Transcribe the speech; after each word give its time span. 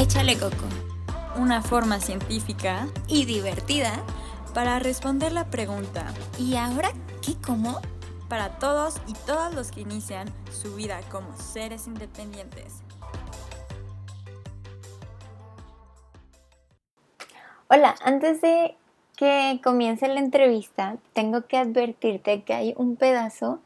Échale 0.00 0.38
Coco, 0.38 0.54
una 1.38 1.60
forma 1.60 1.98
científica 1.98 2.86
y 3.08 3.24
divertida 3.24 3.90
para 4.54 4.78
responder 4.78 5.32
la 5.32 5.46
pregunta 5.46 6.14
¿y 6.38 6.54
ahora 6.54 6.92
qué 7.20 7.34
como? 7.44 7.80
Para 8.28 8.60
todos 8.60 9.00
y 9.08 9.14
todas 9.26 9.52
los 9.52 9.72
que 9.72 9.80
inician 9.80 10.28
su 10.52 10.76
vida 10.76 11.00
como 11.10 11.36
seres 11.36 11.88
independientes. 11.88 12.84
Hola, 17.68 17.96
antes 18.04 18.40
de 18.40 18.76
que 19.16 19.60
comience 19.64 20.06
la 20.06 20.20
entrevista, 20.20 20.98
tengo 21.12 21.48
que 21.48 21.56
advertirte 21.56 22.44
que 22.44 22.54
hay 22.54 22.72
un 22.76 22.94
pedazo 22.94 23.58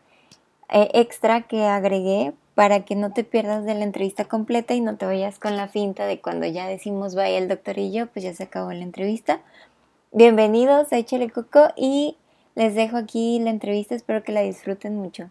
eh, 0.71 0.89
extra 0.95 1.43
que 1.43 1.67
agregué 1.67 2.33
para 2.55 2.85
que 2.85 2.97
no 2.97 3.13
te 3.13 3.25
pierdas 3.25 3.65
de 3.65 3.75
la 3.75 3.85
entrevista 3.85 4.27
completa 4.27 4.75
y 4.75 4.81
no 4.81 4.97
te 4.97 5.07
vayas 5.07 5.39
con 5.39 5.57
la 5.57 5.69
finta 5.69 6.07
de 6.07 6.21
cuando 6.21 6.47
ya 6.47 6.67
decimos 6.67 7.15
vaya 7.15 7.39
el 7.39 7.49
doctor 7.49 7.79
y 7.79 7.93
yo, 7.93 8.07
pues 8.09 8.25
ya 8.25 8.35
se 8.35 8.45
acabó 8.45 8.73
la 8.73 8.83
entrevista. 8.83 9.41
Bienvenidos 10.13 10.93
a 10.93 10.99
Échale 10.99 11.31
Coco 11.31 11.69
y 11.77 12.17
les 12.55 12.75
dejo 12.75 12.99
aquí 12.99 13.39
la 13.41 13.51
entrevista, 13.51 13.95
espero 13.95 14.23
que 14.23 14.33
la 14.33 14.43
disfruten 14.43 14.97
mucho. 14.97 15.31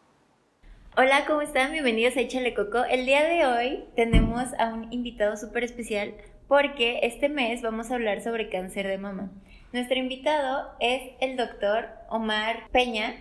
Hola, 0.97 1.25
¿cómo 1.25 1.41
están? 1.41 1.71
Bienvenidos 1.71 2.17
a 2.17 2.21
Échale 2.21 2.53
Coco. 2.53 2.83
El 2.83 3.05
día 3.05 3.23
de 3.23 3.45
hoy 3.45 3.85
tenemos 3.95 4.47
a 4.57 4.73
un 4.73 4.91
invitado 4.91 5.37
súper 5.37 5.63
especial 5.63 6.15
porque 6.47 6.99
este 7.03 7.29
mes 7.29 7.61
vamos 7.61 7.91
a 7.91 7.95
hablar 7.95 8.21
sobre 8.21 8.49
cáncer 8.49 8.87
de 8.87 8.97
mama. 8.97 9.31
Nuestro 9.71 9.97
invitado 9.97 10.67
es 10.81 11.13
el 11.21 11.37
doctor 11.37 11.87
Omar 12.09 12.67
Peña. 12.71 13.13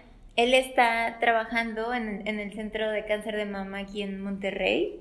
Él 0.43 0.55
está 0.55 1.19
trabajando 1.21 1.93
en, 1.93 2.27
el 2.27 2.53
Centro 2.55 2.91
de 2.91 3.05
Cáncer 3.05 3.37
de 3.37 3.45
Mama 3.45 3.81
aquí 3.81 4.01
en 4.01 4.23
Monterrey. 4.23 4.99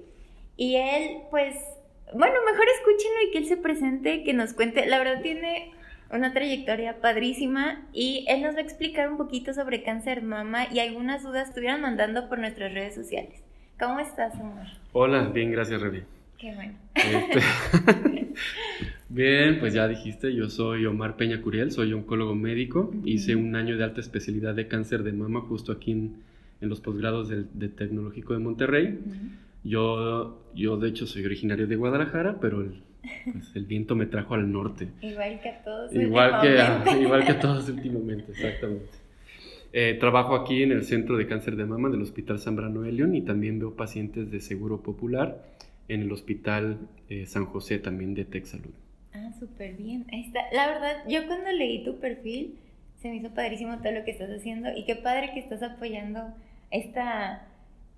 Y 0.57 0.75
él, 0.75 1.19
pues, 1.31 1.55
bueno, 2.13 2.35
mejor 2.45 2.65
escúchenlo 2.75 3.21
y 3.25 3.31
que 3.31 3.37
él 3.37 3.45
se 3.45 3.55
presente, 3.55 4.23
que 4.25 4.33
nos 4.33 4.53
cuente. 4.53 4.85
La 4.85 4.99
verdad 4.99 5.21
tiene 5.21 5.71
una 6.11 6.33
trayectoria 6.33 6.99
padrísima 6.99 7.87
y 7.93 8.25
él 8.27 8.41
nos 8.41 8.55
va 8.55 8.59
a 8.59 8.63
explicar 8.63 9.09
un 9.09 9.15
poquito 9.15 9.53
sobre 9.53 9.81
cáncer 9.81 10.19
de 10.19 10.27
mama 10.27 10.67
y 10.69 10.79
algunas 10.79 11.23
dudas 11.23 11.47
estuvieron 11.47 11.79
mandando 11.79 12.27
por 12.27 12.39
nuestras 12.39 12.73
redes 12.73 12.95
sociales. 12.95 13.41
¿Cómo 13.79 14.01
estás, 14.01 14.33
Omar? 14.35 14.67
Hola, 14.91 15.29
bien, 15.33 15.53
gracias, 15.53 15.79
Revi. 15.79 16.03
Qué 16.37 16.53
bueno. 16.53 16.73
Este, 16.95 17.39
bien, 19.09 19.59
pues 19.59 19.73
ya 19.73 19.87
dijiste, 19.87 20.33
yo 20.33 20.49
soy 20.49 20.85
Omar 20.85 21.17
Peña 21.17 21.41
Curiel, 21.41 21.71
soy 21.71 21.93
oncólogo 21.93 22.35
médico. 22.35 22.91
Hice 23.03 23.35
un 23.35 23.55
año 23.55 23.77
de 23.77 23.83
alta 23.83 24.01
especialidad 24.01 24.55
de 24.55 24.67
cáncer 24.67 25.03
de 25.03 25.11
mama 25.11 25.41
justo 25.41 25.71
aquí 25.71 25.91
en, 25.91 26.23
los 26.61 26.81
posgrados 26.81 27.29
del, 27.29 27.47
Tecnológico 27.73 28.33
de 28.33 28.39
Monterrey. 28.39 28.99
yo, 29.63 30.41
yo, 30.55 30.77
de 30.77 30.89
hecho, 30.89 31.05
soy 31.07 31.25
originario 31.25 31.67
de 31.67 31.75
Guadalajara, 31.75 32.39
pero 32.39 32.61
el, 32.61 32.81
pues, 33.31 33.55
el 33.55 33.65
viento 33.65 33.95
me 33.95 34.05
trajo 34.05 34.33
al 34.35 34.51
norte. 34.51 34.89
Igual 35.01 35.39
que 35.41 35.49
a 35.49 35.63
todos. 35.63 35.93
Igual 35.93 36.41
que, 36.41 37.01
igual 37.01 37.25
que 37.25 37.31
a 37.31 37.39
todos 37.39 37.69
últimamente, 37.69 38.31
exactamente. 38.31 38.89
Eh, 39.71 39.97
trabajo 39.99 40.35
aquí 40.35 40.63
en 40.63 40.71
el 40.71 40.83
Centro 40.83 41.15
de 41.17 41.27
Cáncer 41.27 41.55
de 41.55 41.65
Mama 41.65 41.89
del 41.89 42.01
Hospital 42.01 42.39
Zambrano 42.39 42.81
de 42.81 42.91
León 42.91 43.15
y 43.15 43.21
también 43.21 43.59
veo 43.59 43.75
pacientes 43.75 44.31
de 44.31 44.39
Seguro 44.39 44.81
Popular 44.81 45.43
en 45.87 46.01
el 46.01 46.11
Hospital 46.11 46.79
eh, 47.07 47.25
San 47.27 47.45
José 47.45 47.77
también 47.77 48.15
de 48.15 48.25
Texalud. 48.25 48.71
Ah, 49.19 49.31
súper 49.39 49.73
bien. 49.73 50.05
Ahí 50.11 50.25
está. 50.25 50.41
La 50.51 50.67
verdad, 50.67 51.03
yo 51.07 51.27
cuando 51.27 51.51
leí 51.51 51.83
tu 51.83 51.99
perfil, 51.99 52.57
se 53.01 53.09
me 53.09 53.17
hizo 53.17 53.29
padrísimo 53.33 53.77
todo 53.79 53.91
lo 53.91 54.03
que 54.03 54.11
estás 54.11 54.29
haciendo 54.29 54.69
y 54.75 54.85
qué 54.85 54.95
padre 54.95 55.31
que 55.33 55.39
estás 55.39 55.63
apoyando 55.63 56.33
esta, 56.71 57.47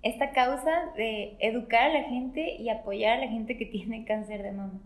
esta 0.02 0.32
causa 0.32 0.70
de 0.96 1.36
educar 1.40 1.90
a 1.90 1.94
la 1.94 2.04
gente 2.04 2.56
y 2.56 2.68
apoyar 2.68 3.18
a 3.18 3.24
la 3.24 3.28
gente 3.28 3.56
que 3.56 3.66
tiene 3.66 4.04
cáncer 4.06 4.42
de 4.42 4.52
mama. 4.52 4.80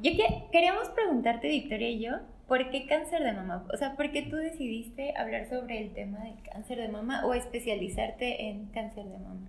Yo 0.00 0.12
que, 0.12 0.44
queríamos 0.50 0.88
preguntarte, 0.90 1.48
Victoria 1.48 1.90
y 1.90 2.00
yo, 2.00 2.12
¿por 2.48 2.70
qué 2.70 2.86
cáncer 2.86 3.22
de 3.22 3.32
mama? 3.32 3.66
O 3.72 3.76
sea, 3.76 3.96
¿por 3.96 4.10
qué 4.10 4.22
tú 4.22 4.36
decidiste 4.36 5.14
hablar 5.16 5.48
sobre 5.48 5.78
el 5.82 5.90
tema 5.90 6.24
del 6.24 6.34
cáncer 6.50 6.78
de 6.78 6.88
mama 6.88 7.24
o 7.26 7.34
especializarte 7.34 8.48
en 8.48 8.66
cáncer 8.66 9.04
de 9.04 9.18
mama? 9.18 9.48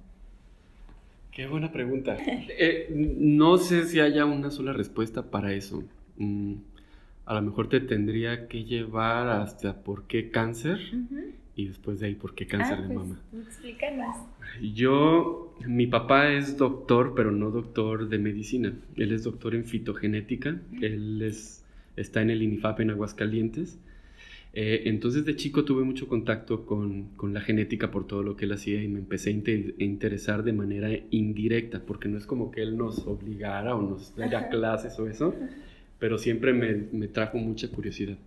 Qué 1.32 1.48
buena 1.48 1.72
pregunta. 1.72 2.18
Eh, 2.56 2.88
no 2.92 3.58
sé 3.58 3.86
si 3.86 4.00
haya 4.00 4.26
una 4.26 4.52
sola 4.52 4.74
respuesta 4.74 5.24
para 5.24 5.54
eso. 5.54 5.84
Mm, 6.18 6.56
a 7.26 7.34
lo 7.36 7.42
mejor 7.42 7.70
te 7.70 7.80
tendría 7.80 8.48
que 8.48 8.64
llevar 8.64 9.30
hasta 9.30 9.82
por 9.84 10.04
qué 10.08 10.30
cáncer 10.30 10.80
y 11.56 11.68
después 11.68 12.00
de 12.00 12.08
ahí 12.08 12.16
por 12.16 12.36
qué 12.36 12.48
cáncer 12.48 12.80
ah, 12.80 12.82
de 12.82 12.88
pues, 12.88 12.98
mama. 12.98 13.20
Explícanos. 13.48 14.18
Yo, 14.74 15.56
mi 15.66 15.88
papá 15.88 16.32
es 16.32 16.58
doctor, 16.58 17.14
pero 17.16 17.32
no 17.32 17.52
doctor 17.52 18.10
de 18.10 18.18
medicina. 18.18 18.74
Él 18.96 19.12
es 19.12 19.24
doctor 19.24 19.56
en 19.56 19.64
fitogenética. 19.64 20.60
Él 20.82 21.22
es, 21.22 21.64
está 21.96 22.22
en 22.22 22.32
el 22.32 22.42
INIFAP 22.42 22.82
en 22.82 22.90
Aguascalientes. 22.92 23.80
Eh, 24.56 24.84
entonces 24.86 25.26
de 25.26 25.36
chico 25.36 25.66
tuve 25.66 25.84
mucho 25.84 26.08
contacto 26.08 26.66
con, 26.68 27.06
con, 27.16 27.34
la 27.34 27.42
genética 27.42 27.90
por 27.90 28.06
todo 28.06 28.22
lo 28.22 28.36
que 28.36 28.46
él 28.46 28.52
hacía 28.52 28.84
y 28.84 28.88
me 28.88 29.00
empecé 29.00 29.32
a 29.32 29.84
interesar 29.84 30.44
de 30.44 30.54
manera 30.54 30.90
indirecta, 31.10 31.82
porque 31.84 32.08
no 32.08 32.20
es 32.20 32.28
como 32.28 32.52
que 32.52 32.62
él 32.62 32.78
nos 32.78 33.08
obligara 33.08 33.76
o 33.76 33.82
nos 33.82 34.16
diera 34.16 34.50
clases 34.50 35.00
o 35.00 35.08
eso, 35.08 35.34
pero 36.04 36.18
siempre 36.18 36.52
me, 36.52 36.76
me, 36.92 37.08
trajo 37.08 37.38
mucha 37.38 37.70
curiosidad. 37.70 38.18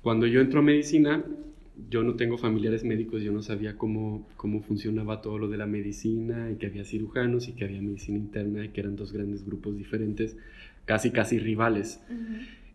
Cuando 0.00 0.28
yo 0.28 0.40
entro 0.40 0.60
a 0.60 0.62
medicina, 0.62 1.24
yo 1.90 2.04
no 2.04 2.14
tengo 2.14 2.38
familiares 2.38 2.84
médicos, 2.84 3.20
yo 3.20 3.32
no 3.32 3.42
sabía 3.42 3.76
cómo, 3.76 4.28
cómo 4.36 4.62
funcionaba 4.62 5.20
todo 5.20 5.38
lo 5.38 5.48
de 5.48 5.56
la 5.56 5.66
medicina 5.66 6.52
y 6.52 6.54
que 6.54 6.66
había 6.66 6.84
cirujanos 6.84 7.48
y 7.48 7.54
que 7.54 7.64
había 7.64 7.82
medicina 7.82 8.18
interna 8.18 8.64
y 8.64 8.68
que 8.68 8.80
eran 8.80 8.94
dos 8.94 9.12
grandes 9.12 9.44
grupos 9.44 9.76
diferentes, 9.76 10.36
casi 10.84 11.10
casi 11.10 11.40
rivales. 11.40 12.00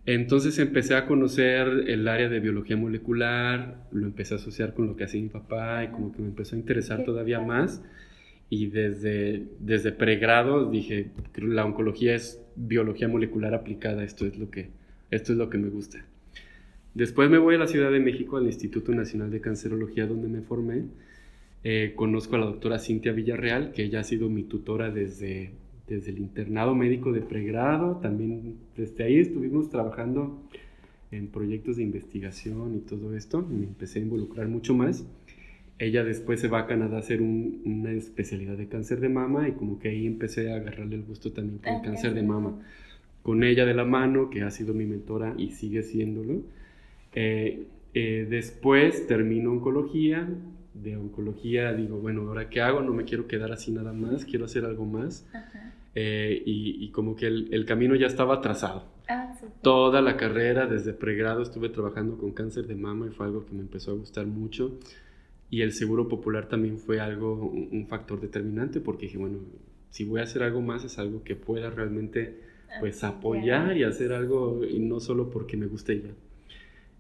Entonces 0.06 0.59
empecé 0.59 0.96
a 0.96 1.06
conocer 1.06 1.86
el 1.88 2.06
área 2.06 2.28
de 2.28 2.41
biología 2.41 2.75
molecular, 2.75 3.88
lo 3.94 4.06
empecé 4.06 4.34
a 4.34 4.38
asociar 4.38 4.74
con 4.74 4.86
lo 4.86 4.97
que 4.97 5.06
hacía 5.06 5.22
mi 5.22 5.30
papá 5.30 5.86
y 5.86 5.88
como 5.91 6.12
que 6.12 6.22
me 6.22 6.28
empezó 6.28 6.57
a 6.57 6.59
interesar 6.59 7.06
todavía 7.06 7.40
más. 7.40 7.81
Y 8.50 8.68
desde, 8.68 9.46
desde 9.60 9.92
pregrado 9.92 10.70
dije, 10.70 11.12
la 11.36 11.66
oncología 11.66 12.16
es 12.16 12.42
biología 12.56 13.08
molecular 13.08 13.54
aplicada, 13.54 14.04
esto 14.04 14.26
es 14.26 14.38
lo 14.38 14.50
que, 14.50 14.70
esto 15.12 15.32
es 15.34 15.38
lo 15.38 15.50
que 15.50 15.58
me 15.58 15.70
gusta. 15.70 16.04
Después 16.96 17.30
me 17.30 17.38
voy 17.38 17.56
a 17.56 17.60
la 17.60 17.68
Ciudad 17.68 17.92
de 17.92 18.00
México, 18.00 18.38
al 18.38 18.46
Instituto 18.46 18.92
Nacional 18.92 19.30
de 19.30 19.42
Cancerología, 19.42 20.08
donde 20.08 20.28
me 20.28 20.42
formé. 20.42 20.86
Eh, 21.64 21.94
conozco 21.96 22.36
a 22.36 22.40
la 22.40 22.46
doctora 22.46 22.80
Cintia 22.80 23.12
Villarreal, 23.12 23.72
que 23.72 23.84
ella 23.84 24.00
ha 24.00 24.04
sido 24.04 24.30
mi 24.30 24.44
tutora 24.44 24.90
desde 24.90 25.52
desde 25.90 26.12
el 26.12 26.20
internado 26.20 26.76
médico 26.76 27.12
de 27.12 27.22
pregrado, 27.22 27.98
también 27.98 28.58
desde 28.78 29.04
ahí 29.04 29.18
estuvimos 29.18 29.70
trabajando 29.70 30.40
en 31.12 31.28
proyectos 31.28 31.78
de 31.78 31.84
investigación 31.84 32.76
y 32.76 32.80
todo 32.81 33.16
esto, 33.16 33.42
me 33.42 33.66
empecé 33.66 34.00
a 34.00 34.04
involucrar 34.04 34.48
mucho 34.48 34.76
más. 34.76 35.04
Ella 35.79 36.03
después 36.03 36.41
se 36.41 36.50
va 36.50 36.59
a 36.59 36.67
Canadá 36.67 36.97
a 36.97 37.00
hacer 37.00 37.22
una 37.22 37.91
especialidad 37.91 38.57
de 38.57 38.67
cáncer 38.67 39.00
de 39.00 39.07
mama 39.07 39.47
y 39.47 39.53
como 39.53 39.79
que 39.79 39.90
ahí 39.90 40.06
empecé 40.06 40.51
a 40.51 40.57
agarrarle 40.57 40.97
el 40.97 41.03
gusto 41.03 41.31
también 41.31 41.59
por 41.59 41.73
el 41.73 41.81
cáncer 41.81 42.13
de 42.13 42.22
mama. 42.22 42.59
Con 43.23 43.44
ella 43.44 43.66
de 43.66 43.73
la 43.73 43.85
mano, 43.85 44.29
que 44.29 44.44
ha 44.44 44.51
sido 44.51 44.73
mi 44.73 44.85
mentora 44.85 45.34
y 45.38 45.51
sigue 45.51 45.84
siéndolo. 45.84 46.41
Eh, 47.13 47.68
eh, 47.94 48.28
después 48.29 49.07
termino 49.07 49.51
oncología, 49.51 50.28
de 50.73 50.97
oncología 50.97 51.73
digo, 51.73 51.97
bueno, 51.97 52.28
¿ahora 52.28 52.50
qué 52.50 52.62
hago? 52.62 52.81
No 52.81 52.94
me 52.94 53.06
quiero 53.06 53.28
quedar 53.28 53.51
así 53.51 53.72
nada 53.72 53.94
más, 53.94 54.25
quiero 54.25 54.45
hacer 54.45 54.66
algo 54.66 54.85
más. 54.85 55.25
Eh, 55.95 56.44
y, 56.45 56.89
como 56.91 57.16
que 57.16 57.28
el, 57.28 57.66
camino 57.66 57.95
ya 57.95 58.07
estaba 58.07 58.41
trazado. 58.41 58.85
Ah, 59.07 59.34
Toda 59.62 60.01
la 60.01 60.18
carrera, 60.18 60.68
desde 60.68 60.94
pregrado, 60.94 61.41
estuve 61.41 61.69
trabajando 61.69 62.18
con 62.18 62.31
cáncer 62.31 62.68
de 62.68 62.75
mama 62.75 63.07
y 63.07 63.09
fue 63.09 63.25
algo 63.25 63.45
que 63.45 63.53
me 63.53 63.62
empezó 63.62 63.91
a 63.91 63.95
gustar 63.95 64.28
mucho. 64.28 64.78
Y 65.50 65.62
el 65.62 65.74
seguro 65.74 66.08
popular 66.08 66.48
también 66.48 66.78
fue 66.78 67.00
algo, 67.00 67.34
un, 67.36 67.88
factor 67.88 68.22
determinante 68.22 68.80
porque 68.80 69.08
dije, 69.08 69.18
bueno, 69.18 69.40
si 69.90 70.06
voy 70.06 70.20
a 70.20 70.24
hacer 70.24 70.44
algo 70.44 70.62
más 70.62 70.84
es 70.84 71.00
algo 71.00 71.24
que 71.24 71.36
pueda 71.36 71.70
realmente 71.70 72.42
pues 72.80 73.04
apoyar 73.04 73.75
y 73.75 73.84
hacer 73.84 74.13
algo 74.13 74.63
y 74.63 74.78
no 74.80 75.00
solo 75.00 75.30
porque 75.31 75.57
me 75.57 75.66
guste 75.66 76.01
ya. 76.01 76.10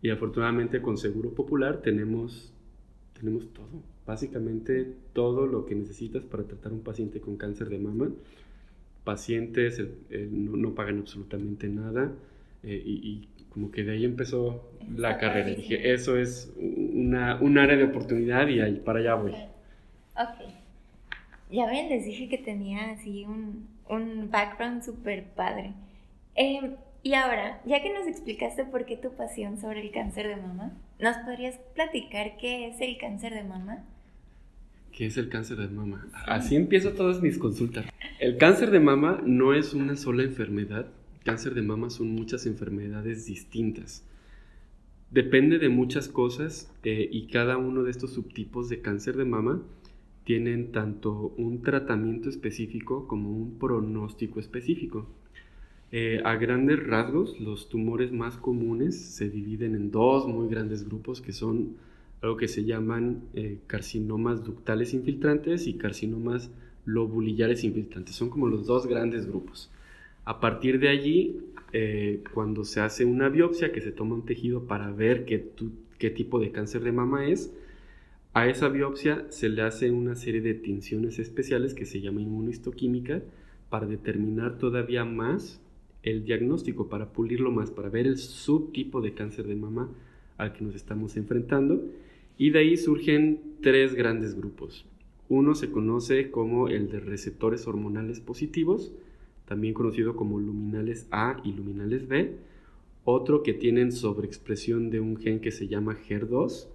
Y 0.01 0.09
afortunadamente 0.09 0.81
con 0.81 0.97
Seguro 0.97 1.31
Popular 1.31 1.81
tenemos, 1.81 2.51
tenemos 3.13 3.53
todo, 3.53 3.83
básicamente 4.07 4.93
todo 5.13 5.45
lo 5.45 5.65
que 5.65 5.75
necesitas 5.75 6.23
para 6.23 6.43
tratar 6.43 6.71
un 6.71 6.81
paciente 6.81 7.19
con 7.19 7.37
cáncer 7.37 7.69
de 7.69 7.77
mama 7.77 8.09
pacientes 9.03 9.81
no, 10.29 10.75
pagan 10.75 10.99
absolutamente 10.99 11.67
nada 11.67 12.13
eh, 12.61 12.81
y, 12.85 13.27
como 13.49 13.71
que 13.71 13.83
de 13.83 13.93
ahí 13.93 14.05
empezó 14.05 14.69
la 14.95 15.17
carrera. 15.17 15.49
Dije, 15.49 15.93
eso 15.93 16.17
es 16.17 16.53
una, 16.57 17.39
un 17.41 17.57
área 17.57 17.77
de 17.77 17.83
oportunidad 17.83 18.47
y 18.47 18.61
ahí, 18.61 18.75
para 18.75 18.99
allá 18.99 19.15
voy. 19.15 19.31
Ok. 20.15 20.51
Ya 21.51 21.65
ven, 21.65 21.89
les 21.89 22.05
dije 22.05 22.29
que 22.29 22.37
tenía 22.37 22.91
así 22.91 23.25
un, 23.25 23.67
un 23.87 24.29
background 24.29 24.83
súper 24.83 25.23
padre. 25.23 25.73
Em, 26.35 26.75
y 27.01 27.13
ahora, 27.13 27.61
ya 27.65 27.81
que 27.81 27.93
nos 27.93 28.07
explicaste 28.07 28.65
por 28.65 28.85
qué 28.85 28.97
tu 28.97 29.15
pasión 29.15 29.57
sobre 29.57 29.81
el 29.81 29.91
cáncer 29.91 30.27
de 30.27 30.35
mama, 30.35 30.73
¿nos 30.99 31.17
podrías 31.17 31.57
platicar 31.73 32.37
qué 32.37 32.67
es 32.67 32.81
el 32.81 32.97
cáncer 32.97 33.33
de 33.33 33.43
mama? 33.43 33.83
¿Qué 34.91 35.07
es 35.07 35.17
el 35.17 35.29
cáncer 35.29 35.57
de 35.57 35.69
mama? 35.69 36.07
Así 36.27 36.55
empiezo 36.55 36.91
todas 36.93 37.21
mis 37.21 37.37
consultas. 37.37 37.85
El 38.19 38.37
cáncer 38.37 38.69
de 38.69 38.79
mama 38.79 39.21
no 39.23 39.53
es 39.53 39.73
una 39.73 39.95
sola 39.95 40.23
enfermedad 40.23 40.87
cáncer 41.29 41.53
de 41.53 41.61
mama 41.61 41.91
son 41.91 42.09
muchas 42.09 42.47
enfermedades 42.47 43.27
distintas. 43.27 44.03
Depende 45.11 45.59
de 45.59 45.69
muchas 45.69 46.07
cosas 46.07 46.73
eh, 46.83 47.07
y 47.11 47.27
cada 47.27 47.57
uno 47.57 47.83
de 47.83 47.91
estos 47.91 48.13
subtipos 48.13 48.67
de 48.67 48.81
cáncer 48.81 49.15
de 49.15 49.25
mama 49.25 49.61
tienen 50.23 50.71
tanto 50.71 51.35
un 51.37 51.61
tratamiento 51.61 52.29
específico 52.29 53.07
como 53.07 53.29
un 53.31 53.59
pronóstico 53.59 54.39
específico. 54.39 55.07
Eh, 55.91 56.19
a 56.25 56.33
grandes 56.35 56.83
rasgos, 56.83 57.39
los 57.39 57.69
tumores 57.69 58.11
más 58.11 58.35
comunes 58.35 58.99
se 58.99 59.29
dividen 59.29 59.75
en 59.75 59.91
dos 59.91 60.27
muy 60.27 60.49
grandes 60.49 60.83
grupos 60.83 61.21
que 61.21 61.31
son 61.31 61.75
algo 62.21 62.37
que 62.37 62.47
se 62.47 62.65
llaman 62.65 63.21
eh, 63.35 63.59
carcinomas 63.67 64.43
ductales 64.43 64.95
infiltrantes 64.95 65.67
y 65.67 65.75
carcinomas 65.75 66.49
lobulillares 66.85 67.63
infiltrantes. 67.63 68.15
Son 68.15 68.31
como 68.31 68.47
los 68.47 68.65
dos 68.65 68.87
grandes 68.87 69.27
grupos. 69.27 69.69
A 70.25 70.39
partir 70.39 70.79
de 70.79 70.89
allí, 70.89 71.39
eh, 71.73 72.23
cuando 72.33 72.63
se 72.63 72.81
hace 72.81 73.05
una 73.05 73.29
biopsia, 73.29 73.71
que 73.71 73.81
se 73.81 73.91
toma 73.91 74.15
un 74.15 74.25
tejido 74.25 74.65
para 74.65 74.91
ver 74.91 75.25
qué, 75.25 75.51
qué 75.97 76.09
tipo 76.09 76.39
de 76.39 76.51
cáncer 76.51 76.83
de 76.83 76.91
mama 76.91 77.27
es, 77.27 77.53
a 78.33 78.47
esa 78.47 78.69
biopsia 78.69 79.25
se 79.29 79.49
le 79.49 79.63
hace 79.63 79.89
una 79.89 80.15
serie 80.15 80.41
de 80.41 80.53
tinciones 80.53 81.17
especiales 81.17 81.73
que 81.73 81.85
se 81.85 81.99
llama 81.99 82.21
inmunohistoquímica 82.21 83.23
para 83.69 83.87
determinar 83.87 84.57
todavía 84.59 85.03
más 85.03 85.61
el 86.03 86.23
diagnóstico, 86.23 86.89
para 86.89 87.11
pulirlo 87.11 87.51
más, 87.51 87.71
para 87.71 87.89
ver 87.89 88.07
el 88.07 88.17
subtipo 88.17 89.01
de 89.01 89.13
cáncer 89.13 89.47
de 89.47 89.55
mama 89.55 89.89
al 90.37 90.53
que 90.53 90.63
nos 90.63 90.75
estamos 90.75 91.17
enfrentando. 91.17 91.83
Y 92.37 92.51
de 92.51 92.59
ahí 92.59 92.77
surgen 92.77 93.41
tres 93.61 93.95
grandes 93.95 94.35
grupos. 94.35 94.85
Uno 95.27 95.55
se 95.55 95.71
conoce 95.71 96.31
como 96.31 96.69
el 96.69 96.89
de 96.89 96.99
receptores 96.99 97.67
hormonales 97.67 98.19
positivos, 98.19 98.93
también 99.49 99.73
conocido 99.73 100.15
como 100.15 100.39
luminales 100.39 101.07
A 101.11 101.41
y 101.43 101.51
luminales 101.51 102.07
B. 102.07 102.37
Otro 103.03 103.43
que 103.43 103.53
tienen 103.53 103.91
sobreexpresión 103.91 104.89
de 104.89 105.01
un 105.01 105.17
gen 105.17 105.41
que 105.41 105.51
se 105.51 105.67
llama 105.67 105.97
HER2 106.07 106.67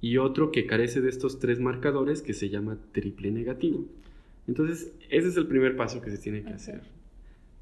y 0.00 0.16
otro 0.16 0.50
que 0.50 0.66
carece 0.66 1.00
de 1.00 1.10
estos 1.10 1.38
tres 1.38 1.60
marcadores 1.60 2.22
que 2.22 2.34
se 2.34 2.48
llama 2.48 2.78
triple 2.90 3.30
negativo. 3.30 3.84
Entonces, 4.48 4.92
ese 5.10 5.28
es 5.28 5.36
el 5.36 5.46
primer 5.46 5.76
paso 5.76 6.00
que 6.00 6.10
se 6.10 6.18
tiene 6.18 6.42
que 6.42 6.54
hacer 6.54 6.80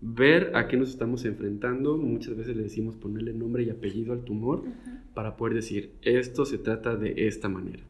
ver 0.00 0.52
a 0.55 0.69
qué 0.69 0.76
nos 0.76 0.91
estamos 0.91 1.25
enfrentando. 1.25 1.96
Muchas 1.96 2.37
veces 2.37 2.56
le 2.56 2.62
decimos 2.62 2.96
ponerle 2.96 3.32
nombre 3.32 3.64
y 3.64 3.70
apellido 3.70 4.12
al 4.12 4.25
tumor 4.25 4.62
para 5.14 5.37
poder 5.37 5.55
decir, 5.55 5.93
esto 6.02 6.44
se 6.44 6.58
trata 6.58 6.96
de 6.96 7.26
esta 7.26 7.49
manera. 7.49 7.82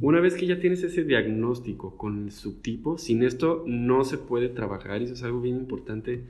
Una 0.00 0.20
vez 0.20 0.34
que 0.34 0.46
ya 0.46 0.60
tienes 0.60 0.82
ese 0.82 1.04
diagnóstico 1.04 1.96
con 1.96 2.24
el 2.24 2.32
subtipo, 2.32 2.96
sin 2.96 3.22
esto 3.22 3.64
no 3.66 4.04
se 4.04 4.18
puede 4.18 4.48
trabajar 4.48 5.00
y 5.00 5.04
eso 5.04 5.14
es 5.14 5.22
algo 5.22 5.40
bien 5.40 5.56
importante 5.56 6.22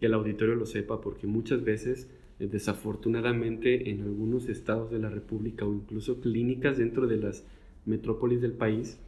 que 0.00 0.06
el 0.06 0.14
auditorio 0.14 0.54
lo 0.54 0.66
sepa 0.66 1.00
porque 1.00 1.26
muchas 1.26 1.62
veces, 1.62 2.08
eh, 2.40 2.48
desafortunadamente, 2.50 3.90
en 3.90 4.00
algunos 4.00 4.48
estados 4.48 4.90
de 4.90 4.98
la 4.98 5.10
República 5.10 5.64
o 5.64 5.72
incluso 5.72 6.20
clínicas 6.20 6.78
dentro 6.78 7.06
de 7.06 7.18
las 7.18 7.44
metrópolis 7.86 8.40
del 8.40 8.52
país, 8.52 8.98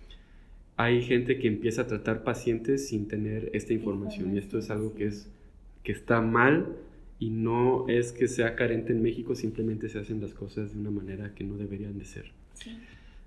hay 0.77 1.03
gente 1.03 1.39
que 1.39 1.49
empieza 1.49 1.83
a 1.83 1.87
tratar 1.87 2.23
pacientes 2.25 2.89
sin 2.89 3.09
tener 3.09 3.51
esta 3.53 3.73
información 3.73 4.35
y 4.35 4.39
esto 4.39 4.59
es 4.59 4.71
algo 4.71 4.95
que 4.95 5.07
es 5.07 5.31
que 5.83 5.93
está 5.93 6.21
mal 6.21 6.77
y 7.19 7.31
no 7.31 7.89
es 7.89 8.13
que 8.13 8.29
sea 8.29 8.57
carente 8.57 8.93
en 8.93 9.03
México, 9.03 9.35
simplemente 9.35 9.89
se 9.89 9.99
hacen 9.99 10.21
las 10.21 10.35
cosas 10.35 10.73
de 10.73 10.81
una 10.81 10.91
manera 10.91 11.35
que 11.35 11.45
no 11.45 11.57
deberían 11.57 11.99
de 11.99 12.05
ser. 12.05 12.33
Sí. 12.55 12.71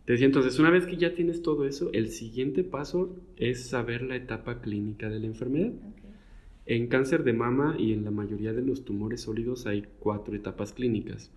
Decía, 0.07 0.25
entonces, 0.25 0.57
una 0.57 0.69
vez 0.69 0.85
que 0.85 0.95
ya 0.95 1.13
tienes 1.13 1.41
todo 1.41 1.65
eso, 1.65 1.89
el 1.91 2.07
siguiente 2.07 2.63
paso 2.63 3.13
es 3.35 3.67
saber 3.67 4.01
la 4.01 4.15
etapa 4.15 4.61
clínica 4.61 5.09
de 5.09 5.19
la 5.19 5.25
enfermedad. 5.25 5.73
En 6.65 6.87
cáncer 6.87 7.25
de 7.25 7.33
mama 7.33 7.75
y 7.77 7.91
en 7.91 8.05
la 8.05 8.11
mayoría 8.11 8.53
de 8.53 8.61
los 8.61 8.85
tumores 8.85 9.21
sólidos 9.21 9.67
hay 9.67 9.83
cuatro 9.99 10.33
etapas 10.33 10.71
clínicas. 10.71 11.29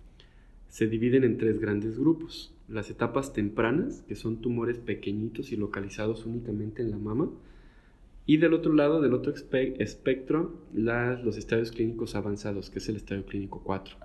Se 0.69 0.87
dividen 0.87 1.25
en 1.25 1.37
tres 1.37 1.59
grandes 1.59 1.99
grupos. 1.99 2.55
Las 2.69 2.89
etapas 2.89 3.33
tempranas, 3.33 4.03
que 4.07 4.15
son 4.15 4.39
tumores 4.39 4.77
pequeñitos 4.77 5.51
y 5.51 5.57
localizados 5.57 6.25
únicamente 6.25 6.81
en 6.81 6.91
la 6.91 6.97
mama, 6.97 7.29
y 8.25 8.37
del 8.37 8.53
otro 8.53 8.71
lado, 8.71 9.01
del 9.01 9.13
otro 9.13 9.33
espectro, 9.33 10.61
los 10.73 11.35
estadios 11.35 11.73
clínicos 11.73 12.15
avanzados, 12.15 12.69
que 12.69 12.79
es 12.79 12.87
el 12.87 12.95
estadio 12.95 13.25
clínico 13.25 13.61
4, 13.65 13.97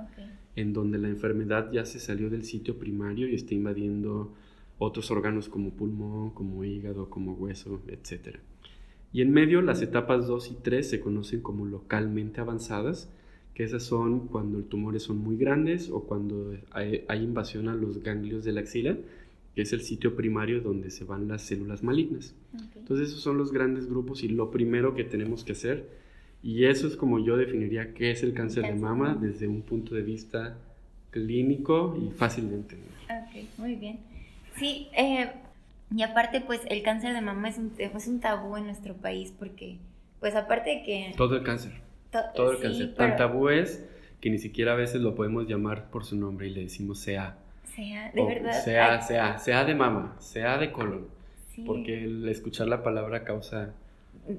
en 0.57 0.73
donde 0.73 0.99
la 0.99 1.09
enfermedad 1.09 1.71
ya 1.71 1.85
se 1.85 2.01
salió 2.01 2.31
del 2.31 2.43
sitio 2.43 2.81
primario 2.81 3.29
y 3.29 3.37
está 3.37 3.55
invadiendo 3.55 4.35
otros 4.79 5.11
órganos 5.11 5.49
como 5.49 5.71
pulmón, 5.71 6.31
como 6.31 6.65
hígado, 6.65 7.09
como 7.09 7.33
hueso, 7.33 7.81
etc. 7.89 8.39
Y 9.13 9.23
en 9.23 9.31
medio, 9.31 9.63
las 9.63 9.83
etapas 9.83 10.27
2 10.27 10.51
y 10.51 10.55
3 10.63 10.89
se 10.89 11.01
conocen 11.01 11.41
como 11.41 11.65
localmente 11.65 12.41
avanzadas, 12.41 13.11
que 13.55 13.65
esas 13.65 13.83
son 13.83 14.29
cuando 14.29 14.59
los 14.59 14.69
tumores 14.69 15.03
son 15.03 15.19
muy 15.19 15.37
grandes 15.39 15.89
o 15.89 16.05
cuando 16.05 16.55
hay, 16.73 17.07
invasión 17.23 17.69
a 17.69 17.75
los 17.75 18.03
ganglios 18.03 18.45
de 18.45 18.53
la 18.53 18.61
axila, 18.61 18.99
que 19.55 19.63
es 19.63 19.73
el 19.73 19.81
sitio 19.81 20.15
primario 20.15 20.61
donde 20.61 20.91
se 20.91 21.05
van 21.05 21.29
las 21.29 21.41
células 21.43 21.83
malignas. 21.83 22.35
Entonces 22.75 23.09
esos 23.09 23.23
son 23.23 23.39
los 23.39 23.53
grandes 23.53 23.89
grupos 23.89 24.23
y 24.23 24.29
lo 24.29 24.51
primero 24.51 24.95
que 24.95 25.05
tenemos 25.05 25.43
que 25.43 25.53
hacer, 25.53 25.89
y 26.43 26.65
eso 26.65 26.87
es 26.87 26.97
como 26.97 27.19
yo 27.19 27.39
definiría 27.39 27.95
qué 27.95 28.11
es 28.11 28.23
el 28.23 28.35
cáncer 28.35 28.65
de 28.65 28.75
mama 28.75 29.19
desde 29.19 29.49
un 29.49 29.63
punto 29.63 29.95
de 29.95 30.03
vista 30.03 30.59
clínico 31.11 31.99
y 31.99 32.11
fácil 32.11 32.51
de 32.51 32.57
entender. 32.57 32.91
Ok, 33.09 33.59
muy 33.59 33.75
bien. 33.77 34.16
Sí, 34.59 34.89
eh, 34.97 35.31
y 35.95 36.03
aparte 36.03 36.41
pues 36.41 36.61
el 36.69 36.83
cáncer 36.83 37.15
de 37.15 37.21
mama 37.21 37.49
es 37.49 37.59
un, 37.59 37.73
es 37.79 38.07
un 38.07 38.21
tabú 38.21 38.57
en 38.57 38.67
nuestro 38.67 38.95
país 38.95 39.33
porque 39.39 39.79
pues 40.21 40.35
aparte 40.35 40.71
de 40.71 40.83
que... 40.83 41.15
Todo 41.17 41.37
el 41.37 41.43
cáncer 41.43 41.87
todo 42.35 42.53
el 42.53 42.59
cáncer. 42.59 42.95
Tan 42.95 43.17
tabú 43.17 43.49
es 43.49 43.87
que 44.21 44.31
ni 44.31 44.39
siquiera 44.39 44.73
a 44.73 44.77
veces 44.77 45.01
lo 45.01 45.15
podemos 45.15 45.47
llamar 45.47 45.91
por 45.91 46.05
su 46.05 46.17
nombre 46.17 46.49
y 46.49 46.51
le 46.51 46.63
decimos 46.63 46.99
sea. 46.99 47.39
Sea, 47.65 48.11
de 48.13 48.25
verdad. 48.25 48.65
Sea, 48.65 49.01
sea, 49.03 49.39
sea 49.39 49.65
de 49.65 49.75
mama, 49.75 50.17
sea 50.19 50.59
de 50.59 50.73
colon. 50.73 51.09
Porque 51.65 52.05
el 52.05 52.29
escuchar 52.29 52.69
la 52.69 52.83
palabra 52.83 53.25
causa 53.25 53.73